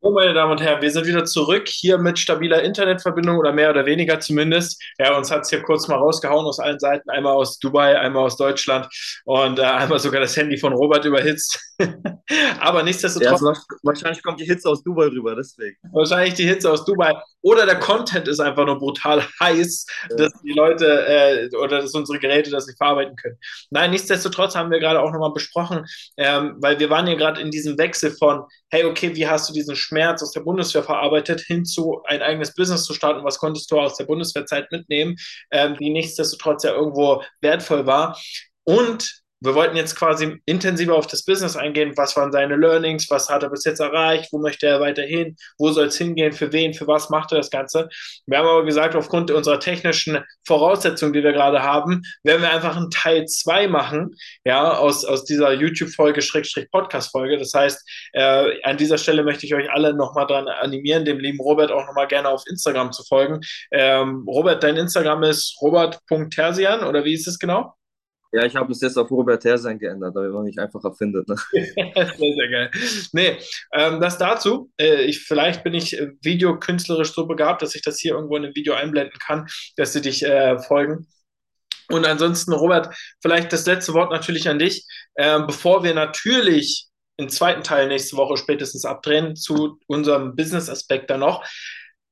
So, 0.00 0.10
meine 0.10 0.32
Damen 0.34 0.52
und 0.52 0.60
Herren, 0.60 0.80
wir 0.82 0.90
sind 0.90 1.06
wieder 1.06 1.24
zurück 1.24 1.68
hier 1.68 1.98
mit 1.98 2.18
stabiler 2.18 2.62
Internetverbindung 2.62 3.38
oder 3.38 3.52
mehr 3.52 3.70
oder 3.70 3.86
weniger 3.86 4.20
zumindest. 4.20 4.80
Ja, 4.98 5.16
uns 5.16 5.30
hat 5.30 5.42
es 5.42 5.50
hier 5.50 5.62
kurz 5.62 5.88
mal 5.88 5.96
rausgehauen 5.96 6.46
aus 6.46 6.60
allen 6.60 6.78
Seiten, 6.78 7.08
einmal 7.10 7.34
aus 7.34 7.58
Dubai, 7.58 7.98
einmal 7.98 8.24
aus 8.24 8.36
Deutschland 8.36 8.88
und 9.24 9.58
äh, 9.58 9.62
einmal 9.62 9.98
sogar 9.98 10.20
das 10.20 10.36
Handy 10.36 10.56
von 10.58 10.72
Robert 10.72 11.04
überhitzt. 11.04 11.58
Aber 12.60 12.82
nichtsdestotrotz. 12.82 13.40
Ja, 13.40 13.76
wahrscheinlich 13.82 14.22
kommt 14.22 14.40
die 14.40 14.44
Hitze 14.44 14.68
aus 14.68 14.82
Dubai 14.82 15.06
rüber, 15.06 15.34
deswegen. 15.34 15.76
Wahrscheinlich 15.92 16.34
die 16.34 16.46
Hitze 16.46 16.70
aus 16.70 16.84
Dubai. 16.84 17.14
Oder 17.42 17.66
der 17.66 17.78
Content 17.78 18.28
ist 18.28 18.40
einfach 18.40 18.64
nur 18.64 18.78
brutal 18.78 19.22
heiß, 19.40 19.86
ja. 20.10 20.16
dass 20.16 20.32
die 20.42 20.52
Leute 20.52 21.06
äh, 21.06 21.56
oder 21.56 21.80
dass 21.80 21.94
unsere 21.94 22.18
Geräte 22.18 22.50
das 22.50 22.66
nicht 22.66 22.78
verarbeiten 22.78 23.16
können. 23.16 23.38
Nein, 23.70 23.90
nichtsdestotrotz 23.90 24.54
haben 24.54 24.70
wir 24.70 24.78
gerade 24.78 25.00
auch 25.00 25.12
nochmal 25.12 25.32
besprochen, 25.32 25.84
ähm, 26.16 26.56
weil 26.60 26.78
wir 26.78 26.90
waren 26.90 27.06
ja 27.06 27.14
gerade 27.14 27.40
in 27.40 27.50
diesem 27.50 27.76
Wechsel 27.78 28.12
von, 28.12 28.44
hey, 28.70 28.84
okay, 28.84 29.14
wie 29.14 29.26
hast 29.26 29.48
du 29.48 29.52
diesen 29.52 29.76
Schmerz 29.76 30.22
aus 30.22 30.32
der 30.32 30.40
Bundeswehr 30.40 30.82
verarbeitet, 30.82 31.40
hin 31.40 31.64
zu 31.64 32.02
ein 32.04 32.22
eigenes 32.22 32.54
Business 32.54 32.84
zu 32.84 32.94
starten, 32.94 33.24
was 33.24 33.38
konntest 33.38 33.70
du 33.70 33.78
aus 33.78 33.96
der 33.96 34.04
Bundeswehrzeit 34.04 34.70
mitnehmen, 34.70 35.16
ähm, 35.50 35.76
die 35.76 35.90
nichtsdestotrotz 35.90 36.64
ja 36.64 36.72
irgendwo 36.72 37.22
wertvoll 37.40 37.86
war. 37.86 38.18
Und 38.64 39.21
wir 39.44 39.54
wollten 39.54 39.76
jetzt 39.76 39.96
quasi 39.96 40.40
intensiver 40.46 40.94
auf 40.94 41.06
das 41.06 41.24
Business 41.24 41.56
eingehen. 41.56 41.92
Was 41.96 42.16
waren 42.16 42.30
seine 42.30 42.56
Learnings? 42.56 43.10
Was 43.10 43.28
hat 43.28 43.42
er 43.42 43.50
bis 43.50 43.64
jetzt 43.64 43.80
erreicht? 43.80 44.32
Wo 44.32 44.38
möchte 44.38 44.66
er 44.66 44.80
weiterhin? 44.80 45.36
Wo 45.58 45.70
soll 45.72 45.86
es 45.86 45.98
hingehen? 45.98 46.32
Für 46.32 46.52
wen? 46.52 46.74
Für 46.74 46.86
was 46.86 47.10
macht 47.10 47.32
er 47.32 47.38
das 47.38 47.50
Ganze? 47.50 47.88
Wir 48.26 48.38
haben 48.38 48.46
aber 48.46 48.64
gesagt, 48.64 48.94
aufgrund 48.94 49.30
unserer 49.32 49.58
technischen 49.58 50.22
Voraussetzungen, 50.46 51.12
die 51.12 51.24
wir 51.24 51.32
gerade 51.32 51.62
haben, 51.62 52.02
werden 52.22 52.42
wir 52.42 52.52
einfach 52.52 52.76
einen 52.76 52.90
Teil 52.90 53.26
2 53.26 53.66
machen, 53.66 54.14
ja, 54.44 54.76
aus, 54.76 55.04
aus 55.04 55.24
dieser 55.24 55.52
YouTube-Folge, 55.52 56.22
Schrägstrich 56.22 56.70
Podcast-Folge. 56.70 57.38
Das 57.38 57.52
heißt, 57.52 57.88
äh, 58.12 58.62
an 58.62 58.76
dieser 58.76 58.98
Stelle 58.98 59.24
möchte 59.24 59.46
ich 59.46 59.54
euch 59.54 59.70
alle 59.70 59.92
nochmal 59.94 60.26
dran 60.26 60.46
animieren, 60.46 61.04
dem 61.04 61.18
lieben 61.18 61.40
Robert 61.40 61.72
auch 61.72 61.86
nochmal 61.86 62.06
gerne 62.06 62.28
auf 62.28 62.44
Instagram 62.46 62.92
zu 62.92 63.02
folgen. 63.04 63.40
Ähm, 63.72 64.24
Robert, 64.28 64.62
dein 64.62 64.76
Instagram 64.76 65.24
ist 65.24 65.56
robert.tersian 65.60 66.84
oder 66.84 67.04
wie 67.04 67.14
ist 67.14 67.26
es 67.26 67.38
genau? 67.38 67.74
Ja, 68.34 68.46
ich 68.46 68.56
habe 68.56 68.72
es 68.72 68.80
jetzt 68.80 68.96
auf 68.96 69.10
Robert 69.10 69.44
Herrsein 69.44 69.78
geändert, 69.78 70.16
damit 70.16 70.32
man 70.32 70.44
mich 70.44 70.58
einfacher 70.58 70.94
findet. 70.94 71.28
Ne? 71.28 71.36
sehr, 71.52 72.16
sehr 72.16 72.48
geil. 72.50 72.70
Nee, 73.12 73.36
ähm, 73.74 74.00
das 74.00 74.16
dazu. 74.16 74.70
Äh, 74.78 75.02
ich, 75.02 75.20
vielleicht 75.20 75.62
bin 75.62 75.74
ich 75.74 75.98
äh, 75.98 76.12
videokünstlerisch 76.22 77.12
so 77.12 77.26
begabt, 77.26 77.60
dass 77.60 77.74
ich 77.74 77.82
das 77.82 77.98
hier 77.98 78.14
irgendwo 78.14 78.36
in 78.36 78.44
einem 78.44 78.54
Video 78.54 78.72
einblenden 78.72 79.18
kann, 79.18 79.46
dass 79.76 79.92
sie 79.92 80.00
dich 80.00 80.24
äh, 80.24 80.58
folgen. 80.58 81.06
Und 81.90 82.06
ansonsten, 82.06 82.54
Robert, 82.54 82.94
vielleicht 83.20 83.52
das 83.52 83.66
letzte 83.66 83.92
Wort 83.92 84.10
natürlich 84.10 84.48
an 84.48 84.58
dich. 84.58 84.86
Ähm, 85.18 85.46
bevor 85.46 85.84
wir 85.84 85.92
natürlich 85.92 86.86
im 87.18 87.28
zweiten 87.28 87.62
Teil 87.62 87.88
nächste 87.88 88.16
Woche 88.16 88.38
spätestens 88.38 88.86
abdrehen 88.86 89.36
zu 89.36 89.78
unserem 89.86 90.34
Business-Aspekt 90.34 91.10
dann 91.10 91.20
noch. 91.20 91.44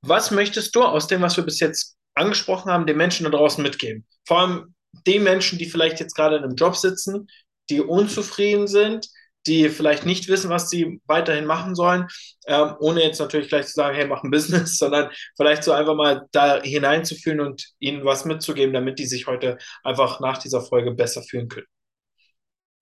Was 0.03 0.31
möchtest 0.31 0.77
du 0.77 0.83
aus 0.83 1.07
dem, 1.07 1.23
was 1.23 1.39
wir 1.39 1.45
bis 1.45 1.61
jetzt 1.61 1.97
angesprochen 2.15 2.71
haben, 2.71 2.87
den 2.87 2.99
Menschen 2.99 3.25
da 3.25 3.31
draußen 3.31 3.63
mitgeben? 3.63 4.07
Vor 4.27 4.41
allem 4.41 4.75
den 5.07 5.23
Menschen, 5.23 5.59
die 5.59 5.67
vielleicht 5.67 6.01
jetzt 6.01 6.15
gerade 6.15 6.37
in 6.37 6.45
einem 6.45 6.57
Job 6.57 6.77
sitzen, 6.77 7.29
die 7.71 7.81
unzufrieden 7.81 8.67
sind, 8.67 9.09
die 9.47 9.69
vielleicht 9.71 10.05
nicht 10.05 10.29
wissen, 10.29 10.51
was 10.51 10.69
sie 10.69 11.01
weiterhin 11.07 11.47
machen 11.47 11.75
sollen, 11.75 12.07
ähm, 12.47 12.75
ohne 12.79 13.03
jetzt 13.03 13.21
natürlich 13.21 13.49
gleich 13.49 13.67
zu 13.67 13.73
sagen, 13.73 13.97
hey, 13.97 14.07
mach 14.07 14.23
ein 14.23 14.31
Business, 14.31 14.77
sondern 14.79 15.11
vielleicht 15.37 15.65
so 15.65 15.73
einfach 15.73 15.95
mal 15.95 16.27
da 16.33 16.63
hineinzufühlen 16.63 17.41
und 17.41 17.73
ihnen 17.79 18.05
was 18.05 18.25
mitzugeben, 18.25 18.75
damit 18.75 18.99
die 18.99 19.07
sich 19.07 19.27
heute 19.27 19.59
einfach 19.83 20.21
nach 20.21 20.39
dieser 20.39 20.61
Folge 20.61 20.93
besser 20.93 21.23
fühlen 21.23 21.49
können. 21.49 21.67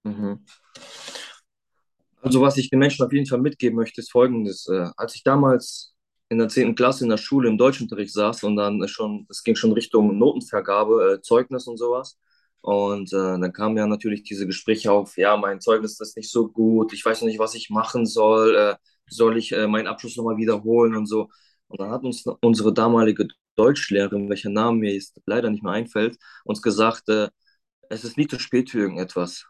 Mhm. 0.05 0.45
Also 2.21 2.41
was 2.41 2.57
ich 2.57 2.69
den 2.69 2.81
Menschen 2.81 3.05
auf 3.05 3.13
jeden 3.13 3.27
Fall 3.27 3.41
mitgeben 3.41 3.77
möchte, 3.77 4.01
ist 4.01 4.11
folgendes. 4.11 4.67
Äh, 4.69 4.89
als 4.97 5.15
ich 5.15 5.23
damals 5.23 5.95
in 6.29 6.39
der 6.39 6.49
10. 6.49 6.75
Klasse 6.75 7.05
in 7.05 7.11
der 7.11 7.17
Schule 7.17 7.49
im 7.49 7.59
Deutschunterricht 7.59 8.13
saß 8.13 8.45
und 8.45 8.57
dann 8.57 8.87
schon, 8.89 9.27
es 9.31 9.43
ging 9.43 9.57
schon 9.57 9.73
Richtung 9.73 10.19
Notenvergabe, 10.19 11.15
äh, 11.15 11.23
Zeugnis 11.23 11.67
und 11.67 11.79
sowas. 11.79 12.19
Und 12.61 13.13
äh, 13.13 13.17
dann 13.17 13.53
kamen 13.53 13.77
ja 13.77 13.87
natürlich 13.87 14.25
diese 14.25 14.47
Gespräche 14.47 14.93
auf, 14.93 15.17
ja, 15.17 15.37
mein 15.37 15.61
Zeugnis 15.61 15.99
ist 16.01 16.17
nicht 16.17 16.31
so 16.31 16.49
gut, 16.49 16.93
ich 16.93 17.05
weiß 17.05 17.21
noch 17.23 17.29
nicht, 17.29 17.39
was 17.39 17.55
ich 17.55 17.71
machen 17.71 18.05
soll, 18.07 18.57
äh, 18.57 18.77
soll 19.09 19.39
ich 19.39 19.53
äh, 19.53 19.67
meinen 19.67 19.87
Abschluss 19.87 20.17
nochmal 20.17 20.37
wiederholen 20.37 20.95
und 20.97 21.07
so. 21.07 21.29
Und 21.69 21.81
dann 21.81 21.91
hat 21.91 22.03
uns 22.05 22.25
unsere 22.41 22.73
damalige 22.75 23.29
Deutschlehrerin, 23.57 24.29
welcher 24.29 24.51
Name 24.51 24.79
mir 24.79 24.93
jetzt 24.95 25.21
leider 25.27 25.51
nicht 25.51 25.63
mehr 25.63 25.73
einfällt, 25.73 26.19
uns 26.45 26.63
gesagt, 26.63 27.09
äh, 27.09 27.29
es 27.91 28.05
ist 28.05 28.19
nie 28.19 28.27
zu 28.27 28.39
spät 28.39 28.71
für 28.71 28.81
irgendetwas. 28.81 29.47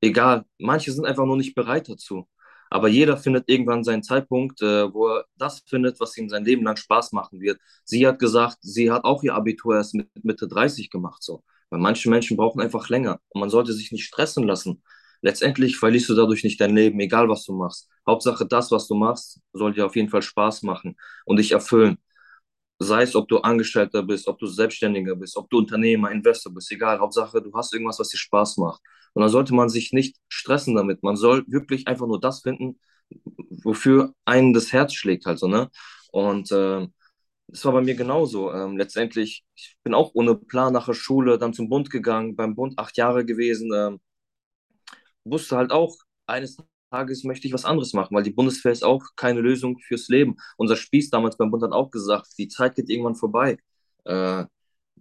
Egal, 0.00 0.44
manche 0.58 0.92
sind 0.92 1.06
einfach 1.06 1.24
nur 1.26 1.36
nicht 1.36 1.54
bereit 1.54 1.88
dazu. 1.88 2.28
Aber 2.74 2.88
jeder 2.88 3.16
findet 3.16 3.48
irgendwann 3.48 3.84
seinen 3.84 4.02
Zeitpunkt, 4.02 4.60
äh, 4.60 4.92
wo 4.92 5.06
er 5.08 5.26
das 5.36 5.60
findet, 5.66 6.00
was 6.00 6.16
ihm 6.18 6.28
sein 6.28 6.44
Leben 6.44 6.64
lang 6.64 6.76
Spaß 6.76 7.12
machen 7.12 7.40
wird. 7.40 7.60
Sie 7.84 8.04
hat 8.06 8.18
gesagt, 8.18 8.58
sie 8.62 8.90
hat 8.90 9.04
auch 9.04 9.22
ihr 9.22 9.34
Abitur 9.36 9.76
erst 9.76 9.94
mit 9.94 10.08
Mitte 10.24 10.48
30 10.48 10.90
gemacht, 10.90 11.22
so. 11.22 11.44
Weil 11.70 11.78
manche 11.80 12.10
Menschen 12.10 12.36
brauchen 12.36 12.60
einfach 12.60 12.88
länger 12.88 13.20
und 13.28 13.40
man 13.40 13.50
sollte 13.50 13.72
sich 13.72 13.92
nicht 13.92 14.04
stressen 14.06 14.44
lassen. 14.44 14.82
Letztendlich 15.22 15.76
verlierst 15.78 16.08
du 16.08 16.14
dadurch 16.16 16.42
nicht 16.42 16.60
dein 16.60 16.74
Leben, 16.74 16.98
egal 17.00 17.28
was 17.28 17.44
du 17.44 17.54
machst. 17.54 17.88
Hauptsache, 18.08 18.44
das, 18.46 18.70
was 18.72 18.88
du 18.88 18.94
machst, 18.96 19.40
soll 19.52 19.72
dir 19.72 19.86
auf 19.86 19.94
jeden 19.96 20.08
Fall 20.08 20.22
Spaß 20.22 20.62
machen 20.64 20.96
und 21.26 21.38
dich 21.38 21.52
erfüllen. 21.52 21.98
Sei 22.80 23.02
es, 23.02 23.14
ob 23.16 23.28
du 23.28 23.38
Angestellter 23.38 24.02
bist, 24.02 24.26
ob 24.28 24.38
du 24.38 24.46
Selbstständiger 24.46 25.16
bist, 25.16 25.36
ob 25.36 25.48
du 25.50 25.58
Unternehmer, 25.58 26.10
Investor 26.10 26.52
bist, 26.52 26.70
egal. 26.72 26.98
Hauptsache, 26.98 27.40
du 27.40 27.52
hast 27.54 27.72
irgendwas, 27.72 27.98
was 28.00 28.08
dir 28.08 28.18
Spaß 28.18 28.56
macht. 28.58 28.82
Und 29.14 29.22
dann 29.22 29.30
sollte 29.30 29.54
man 29.54 29.68
sich 29.70 29.92
nicht 29.92 30.16
stressen 30.28 30.74
damit. 30.76 31.02
Man 31.02 31.16
soll 31.16 31.44
wirklich 31.48 31.88
einfach 31.88 32.06
nur 32.06 32.20
das 32.20 32.42
finden, 32.42 32.80
wofür 33.64 34.14
einen 34.24 34.52
das 34.54 34.72
Herz 34.72 34.94
schlägt, 34.94 35.26
halt 35.26 35.42
ne? 35.42 35.70
Und 36.12 36.52
äh, 36.52 36.86
das 37.48 37.64
war 37.64 37.72
bei 37.72 37.82
mir 37.82 37.94
genauso. 37.96 38.52
Ähm, 38.52 38.76
letztendlich, 38.78 39.44
ich 39.56 39.76
bin 39.84 39.94
auch 39.94 40.12
ohne 40.14 40.34
Plan 40.36 40.72
nach 40.72 40.86
der 40.86 40.94
Schule 40.94 41.38
dann 41.38 41.54
zum 41.54 41.68
Bund 41.68 41.90
gegangen, 41.90 42.36
beim 42.36 42.54
Bund 42.56 42.78
acht 42.78 42.96
Jahre 42.96 43.24
gewesen. 43.24 43.70
Ähm, 43.74 44.00
wusste 45.24 45.56
halt 45.56 45.70
auch, 45.72 45.96
eines 46.26 46.56
Tages 46.90 47.24
möchte 47.24 47.46
ich 47.46 47.52
was 47.54 47.64
anderes 47.64 47.92
machen, 47.92 48.14
weil 48.14 48.22
die 48.22 48.30
Bundeswehr 48.32 48.72
ist 48.72 48.84
auch 48.84 49.02
keine 49.16 49.40
Lösung 49.40 49.78
fürs 49.80 50.08
Leben. 50.08 50.36
Unser 50.56 50.76
Spieß 50.76 51.10
damals 51.10 51.36
beim 51.36 51.50
Bund 51.50 51.62
hat 51.62 51.72
auch 51.72 51.90
gesagt, 51.90 52.28
die 52.38 52.48
Zeit 52.48 52.76
geht 52.76 52.88
irgendwann 52.90 53.16
vorbei. 53.16 53.58
Äh, 54.04 54.44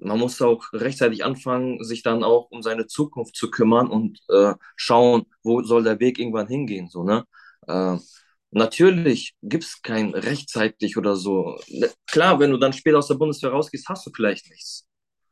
man 0.03 0.19
muss 0.19 0.41
auch 0.41 0.63
rechtzeitig 0.73 1.23
anfangen, 1.25 1.83
sich 1.83 2.03
dann 2.03 2.23
auch 2.23 2.49
um 2.51 2.61
seine 2.61 2.87
Zukunft 2.87 3.35
zu 3.35 3.49
kümmern 3.51 3.87
und 3.89 4.19
äh, 4.29 4.53
schauen, 4.75 5.25
wo 5.43 5.61
soll 5.63 5.83
der 5.83 5.99
Weg 5.99 6.19
irgendwann 6.19 6.47
hingehen. 6.47 6.89
So, 6.89 7.03
ne? 7.03 7.25
Äh, 7.67 7.97
natürlich 8.51 9.35
gibt 9.41 9.63
es 9.63 9.81
kein 9.81 10.13
rechtzeitig 10.13 10.97
oder 10.97 11.15
so. 11.15 11.57
Klar, 12.07 12.39
wenn 12.39 12.51
du 12.51 12.57
dann 12.57 12.73
später 12.73 12.99
aus 12.99 13.07
der 13.07 13.15
Bundeswehr 13.15 13.51
rausgehst, 13.51 13.87
hast 13.89 14.05
du 14.07 14.11
vielleicht 14.15 14.49
nichts. 14.49 14.87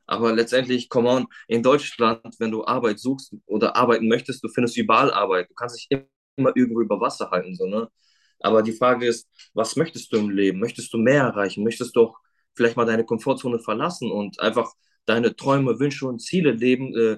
Aber 0.08 0.34
letztendlich, 0.34 0.90
come 0.90 1.10
on, 1.10 1.28
in 1.48 1.64
Deutschland, 1.64 2.36
wenn 2.40 2.52
du 2.52 2.66
Arbeit 2.66 3.00
suchst 3.00 3.34
oder 3.46 3.76
arbeiten 3.76 4.08
möchtest, 4.08 4.44
du 4.44 4.50
findest 4.50 4.78
überall 4.78 5.12
Arbeit. 5.14 5.50
Du 5.50 5.54
kannst 5.54 5.78
dich 5.78 5.88
immer 6.36 6.52
irgendwo 6.56 6.82
über 6.82 7.00
Wasser 7.00 7.30
halten. 7.32 7.56
So, 7.56 7.66
ne? 7.68 7.90
Aber 8.40 8.64
die 8.64 8.74
Frage 8.74 9.08
ist, 9.08 9.30
was 9.54 9.76
möchtest 9.76 10.12
du 10.12 10.18
im 10.18 10.30
Leben? 10.30 10.60
Möchtest 10.60 10.94
du 10.94 10.98
mehr 10.98 11.24
erreichen? 11.24 11.64
Möchtest 11.64 11.96
du 11.96 12.02
auch 12.02 12.18
vielleicht 12.56 12.78
mal 12.78 12.86
deine 12.86 13.06
Komfortzone 13.06 13.60
verlassen 13.60 14.12
und 14.12 14.40
einfach 14.40 14.72
deine 15.06 15.36
Träume, 15.36 15.80
Wünsche 15.80 16.08
und 16.08 16.20
Ziele 16.22 16.52
leben, 16.52 16.96
äh, 16.96 17.18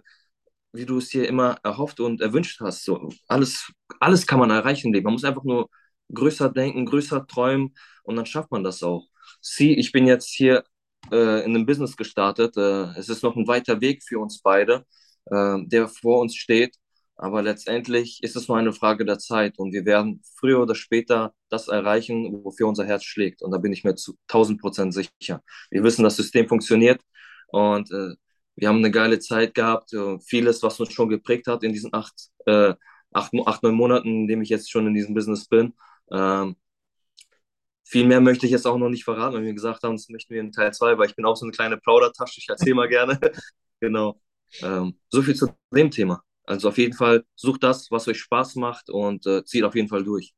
wie 0.73 0.85
du 0.85 0.97
es 0.97 1.09
dir 1.09 1.27
immer 1.27 1.57
erhofft 1.63 1.99
und 1.99 2.21
erwünscht 2.21 2.59
hast? 2.61 2.83
So, 2.83 3.09
alles, 3.27 3.71
alles 3.99 4.25
kann 4.27 4.39
man 4.39 4.49
erreichen 4.49 4.87
im 4.87 4.93
Leben. 4.93 5.05
Man 5.05 5.13
muss 5.13 5.23
einfach 5.23 5.43
nur 5.43 5.69
größer 6.13 6.49
denken, 6.49 6.85
größer 6.85 7.27
träumen 7.27 7.75
und 8.03 8.15
dann 8.15 8.25
schafft 8.25 8.51
man 8.51 8.63
das 8.63 8.83
auch. 8.83 9.07
Sieh, 9.41 9.73
ich 9.75 9.91
bin 9.91 10.07
jetzt 10.07 10.29
hier 10.29 10.63
äh, 11.11 11.43
in 11.45 11.55
einem 11.55 11.65
Business 11.65 11.95
gestartet. 11.97 12.57
Äh, 12.57 12.97
es 12.99 13.09
ist 13.09 13.23
noch 13.23 13.35
ein 13.35 13.47
weiter 13.47 13.81
Weg 13.81 14.03
für 14.03 14.19
uns 14.19 14.41
beide, 14.41 14.85
äh, 15.25 15.57
der 15.65 15.87
vor 15.87 16.19
uns 16.21 16.35
steht. 16.35 16.75
Aber 17.23 17.41
letztendlich 17.41 18.21
ist 18.21 18.35
es 18.35 18.49
nur 18.49 18.57
eine 18.57 18.73
Frage 18.73 19.05
der 19.05 19.17
Zeit 19.17 19.57
und 19.57 19.71
wir 19.71 19.85
werden 19.85 20.21
früher 20.35 20.61
oder 20.61 20.75
später 20.75 21.33
das 21.47 21.69
erreichen, 21.69 22.43
wofür 22.43 22.67
unser 22.67 22.83
Herz 22.85 23.05
schlägt. 23.05 23.41
Und 23.41 23.51
da 23.51 23.59
bin 23.59 23.71
ich 23.71 23.85
mir 23.85 23.95
zu 23.95 24.17
1000 24.27 24.59
Prozent 24.59 24.93
sicher. 24.93 25.41
Wir 25.71 25.83
wissen, 25.83 26.03
das 26.03 26.17
System 26.17 26.49
funktioniert 26.49 27.01
und 27.47 27.89
äh, 27.91 28.15
wir 28.57 28.67
haben 28.67 28.79
eine 28.79 28.91
geile 28.91 29.19
Zeit 29.19 29.53
gehabt. 29.53 29.93
Äh, 29.93 30.19
vieles, 30.19 30.61
was 30.63 30.81
uns 30.81 30.91
schon 30.91 31.07
geprägt 31.07 31.47
hat 31.47 31.63
in 31.63 31.71
diesen 31.71 31.93
acht, 31.93 32.13
äh, 32.45 32.73
acht, 33.13 33.31
acht, 33.45 33.63
neun 33.63 33.75
Monaten, 33.75 34.09
in 34.23 34.27
dem 34.27 34.41
ich 34.41 34.49
jetzt 34.49 34.69
schon 34.69 34.85
in 34.87 34.93
diesem 34.93 35.13
Business 35.13 35.47
bin. 35.47 35.73
Ähm, 36.11 36.57
viel 37.85 38.05
mehr 38.05 38.19
möchte 38.19 38.45
ich 38.47 38.51
jetzt 38.51 38.67
auch 38.67 38.77
noch 38.77 38.89
nicht 38.89 39.05
verraten, 39.05 39.35
weil 39.35 39.43
wir 39.43 39.53
gesagt 39.53 39.83
haben, 39.83 39.95
das 39.95 40.09
möchten 40.09 40.33
wir 40.33 40.41
in 40.41 40.51
Teil 40.51 40.73
2, 40.73 40.97
weil 40.97 41.07
ich 41.07 41.15
bin 41.15 41.23
auch 41.23 41.37
so 41.37 41.45
eine 41.45 41.53
kleine 41.53 41.77
Plaudertasche, 41.77 42.41
ich 42.41 42.49
erzähle 42.49 42.75
mal 42.75 42.89
gerne. 42.89 43.17
genau. 43.79 44.19
Ähm, 44.61 44.99
so 45.09 45.21
viel 45.21 45.35
zu 45.35 45.47
dem 45.71 45.89
Thema. 45.89 46.21
Also 46.45 46.69
auf 46.69 46.77
jeden 46.77 46.93
Fall 46.93 47.23
sucht 47.35 47.63
das, 47.63 47.89
was 47.91 48.07
euch 48.07 48.19
Spaß 48.19 48.55
macht 48.55 48.89
und 48.89 49.25
äh, 49.25 49.43
zieht 49.45 49.63
auf 49.63 49.75
jeden 49.75 49.87
Fall 49.87 50.03
durch. 50.03 50.33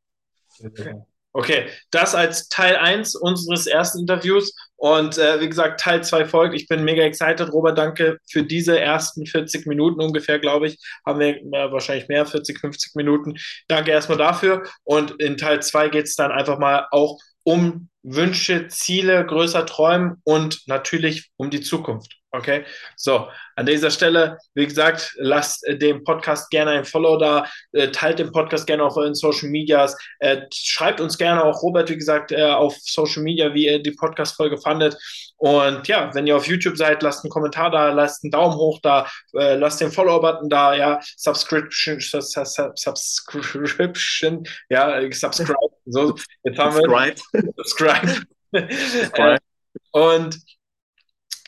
Okay, 1.38 1.68
das 1.92 2.16
als 2.16 2.48
Teil 2.48 2.78
1 2.78 3.14
unseres 3.16 3.68
ersten 3.68 4.00
Interviews. 4.00 4.56
Und 4.78 5.18
äh, 5.18 5.42
wie 5.42 5.50
gesagt, 5.50 5.82
Teil 5.82 6.02
2 6.02 6.24
folgt. 6.24 6.56
Ich 6.56 6.66
bin 6.70 6.86
mega 6.86 7.04
excited. 7.04 7.52
Robert, 7.52 7.78
danke 7.78 8.20
für 8.32 8.44
diese 8.44 8.80
ersten 8.80 9.26
40 9.26 9.68
Minuten 9.68 10.00
ungefähr, 10.00 10.40
glaube 10.40 10.68
ich. 10.68 10.78
Haben 11.06 11.20
wir 11.20 11.36
äh, 11.36 11.72
wahrscheinlich 11.74 12.08
mehr, 12.08 12.26
40, 12.26 12.58
50 12.58 12.96
Minuten. 12.96 13.34
Danke 13.68 13.92
erstmal 13.92 14.18
dafür. 14.18 14.64
Und 14.86 15.22
in 15.22 15.36
Teil 15.36 15.62
2 15.62 15.90
geht 15.90 16.06
es 16.06 16.16
dann 16.16 16.32
einfach 16.32 16.58
mal 16.58 16.88
auch 16.92 17.20
um 17.44 17.90
Wünsche, 18.02 18.70
Ziele, 18.70 19.26
größer 19.26 19.66
träumen 19.66 20.22
und 20.24 20.62
natürlich 20.68 21.32
um 21.36 21.50
die 21.50 21.62
Zukunft. 21.62 22.16
Okay, 22.36 22.66
so 22.98 23.30
an 23.56 23.66
dieser 23.66 23.90
Stelle, 23.90 24.38
wie 24.56 24.66
gesagt, 24.66 25.16
lasst 25.18 25.66
äh, 25.68 25.78
dem 25.78 26.04
Podcast 26.04 26.50
gerne 26.50 26.72
ein 26.72 26.84
Follow 26.84 27.16
da, 27.18 27.46
äh, 27.72 27.90
teilt 27.92 28.20
den 28.20 28.34
Podcast 28.34 28.68
gerne 28.68 28.84
auch 28.84 28.98
in 28.98 29.16
Social 29.16 29.48
Medias, 29.48 29.96
äh, 30.20 30.42
schreibt 30.54 31.00
uns 31.00 31.18
gerne 31.18 31.42
auch 31.42 31.62
Robert, 31.62 31.90
wie 31.90 31.96
gesagt, 31.96 32.34
äh, 32.34 32.44
auf 32.44 32.76
Social 32.78 33.24
Media, 33.24 33.54
wie 33.54 33.68
ihr 33.68 33.82
die 33.82 33.92
Podcast-Folge 33.92 34.58
fandet. 34.58 34.98
Und 35.38 35.88
ja, 35.88 36.14
wenn 36.14 36.28
ihr 36.28 36.36
auf 36.36 36.48
YouTube 36.48 36.76
seid, 36.76 37.02
lasst 37.04 37.24
einen 37.24 37.32
Kommentar 37.32 37.72
da, 37.72 37.94
lasst 37.94 38.26
einen 38.26 38.32
Daumen 38.32 38.56
hoch 38.56 38.80
da, 38.82 39.08
lasst 39.34 39.80
den 39.82 39.92
Follow-Button 39.92 40.50
da, 40.50 40.74
ja, 40.74 41.00
Subscription, 41.18 42.00
Subscription, 42.00 44.48
ja, 44.70 45.02
subscribe. 45.12 45.76
So, 45.86 46.16
jetzt 46.44 46.58
haben 46.58 46.76
wir 46.76 47.16
subscribe. 47.56 47.56
subscribe. 48.54 49.38
Und 49.92 50.40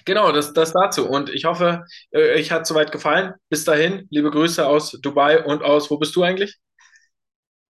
Genau, 0.08 0.32
das, 0.32 0.54
das 0.54 0.72
dazu. 0.72 1.06
Und 1.06 1.30
ich 1.30 1.44
hoffe, 1.44 1.84
äh, 2.12 2.36
euch 2.40 2.50
hat 2.50 2.66
soweit 2.66 2.94
gefallen. 2.94 3.34
Bis 3.50 3.66
dahin, 3.66 4.08
liebe 4.10 4.32
Grüße 4.32 4.66
aus 4.66 4.92
Dubai 5.02 5.44
und 5.44 5.64
aus, 5.64 5.92
wo 5.92 5.98
bist 5.98 6.16
du 6.16 6.24
eigentlich? 6.24 6.58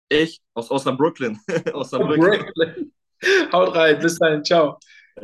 Ich, 0.10 0.42
aus 0.54 0.70
Osnabrücken. 0.70 1.40
Brooklyn. 2.54 2.94
Haut 3.54 3.74
rein, 3.74 4.00
bis 4.00 4.20
dahin, 4.20 4.44
ciao. 4.44 4.78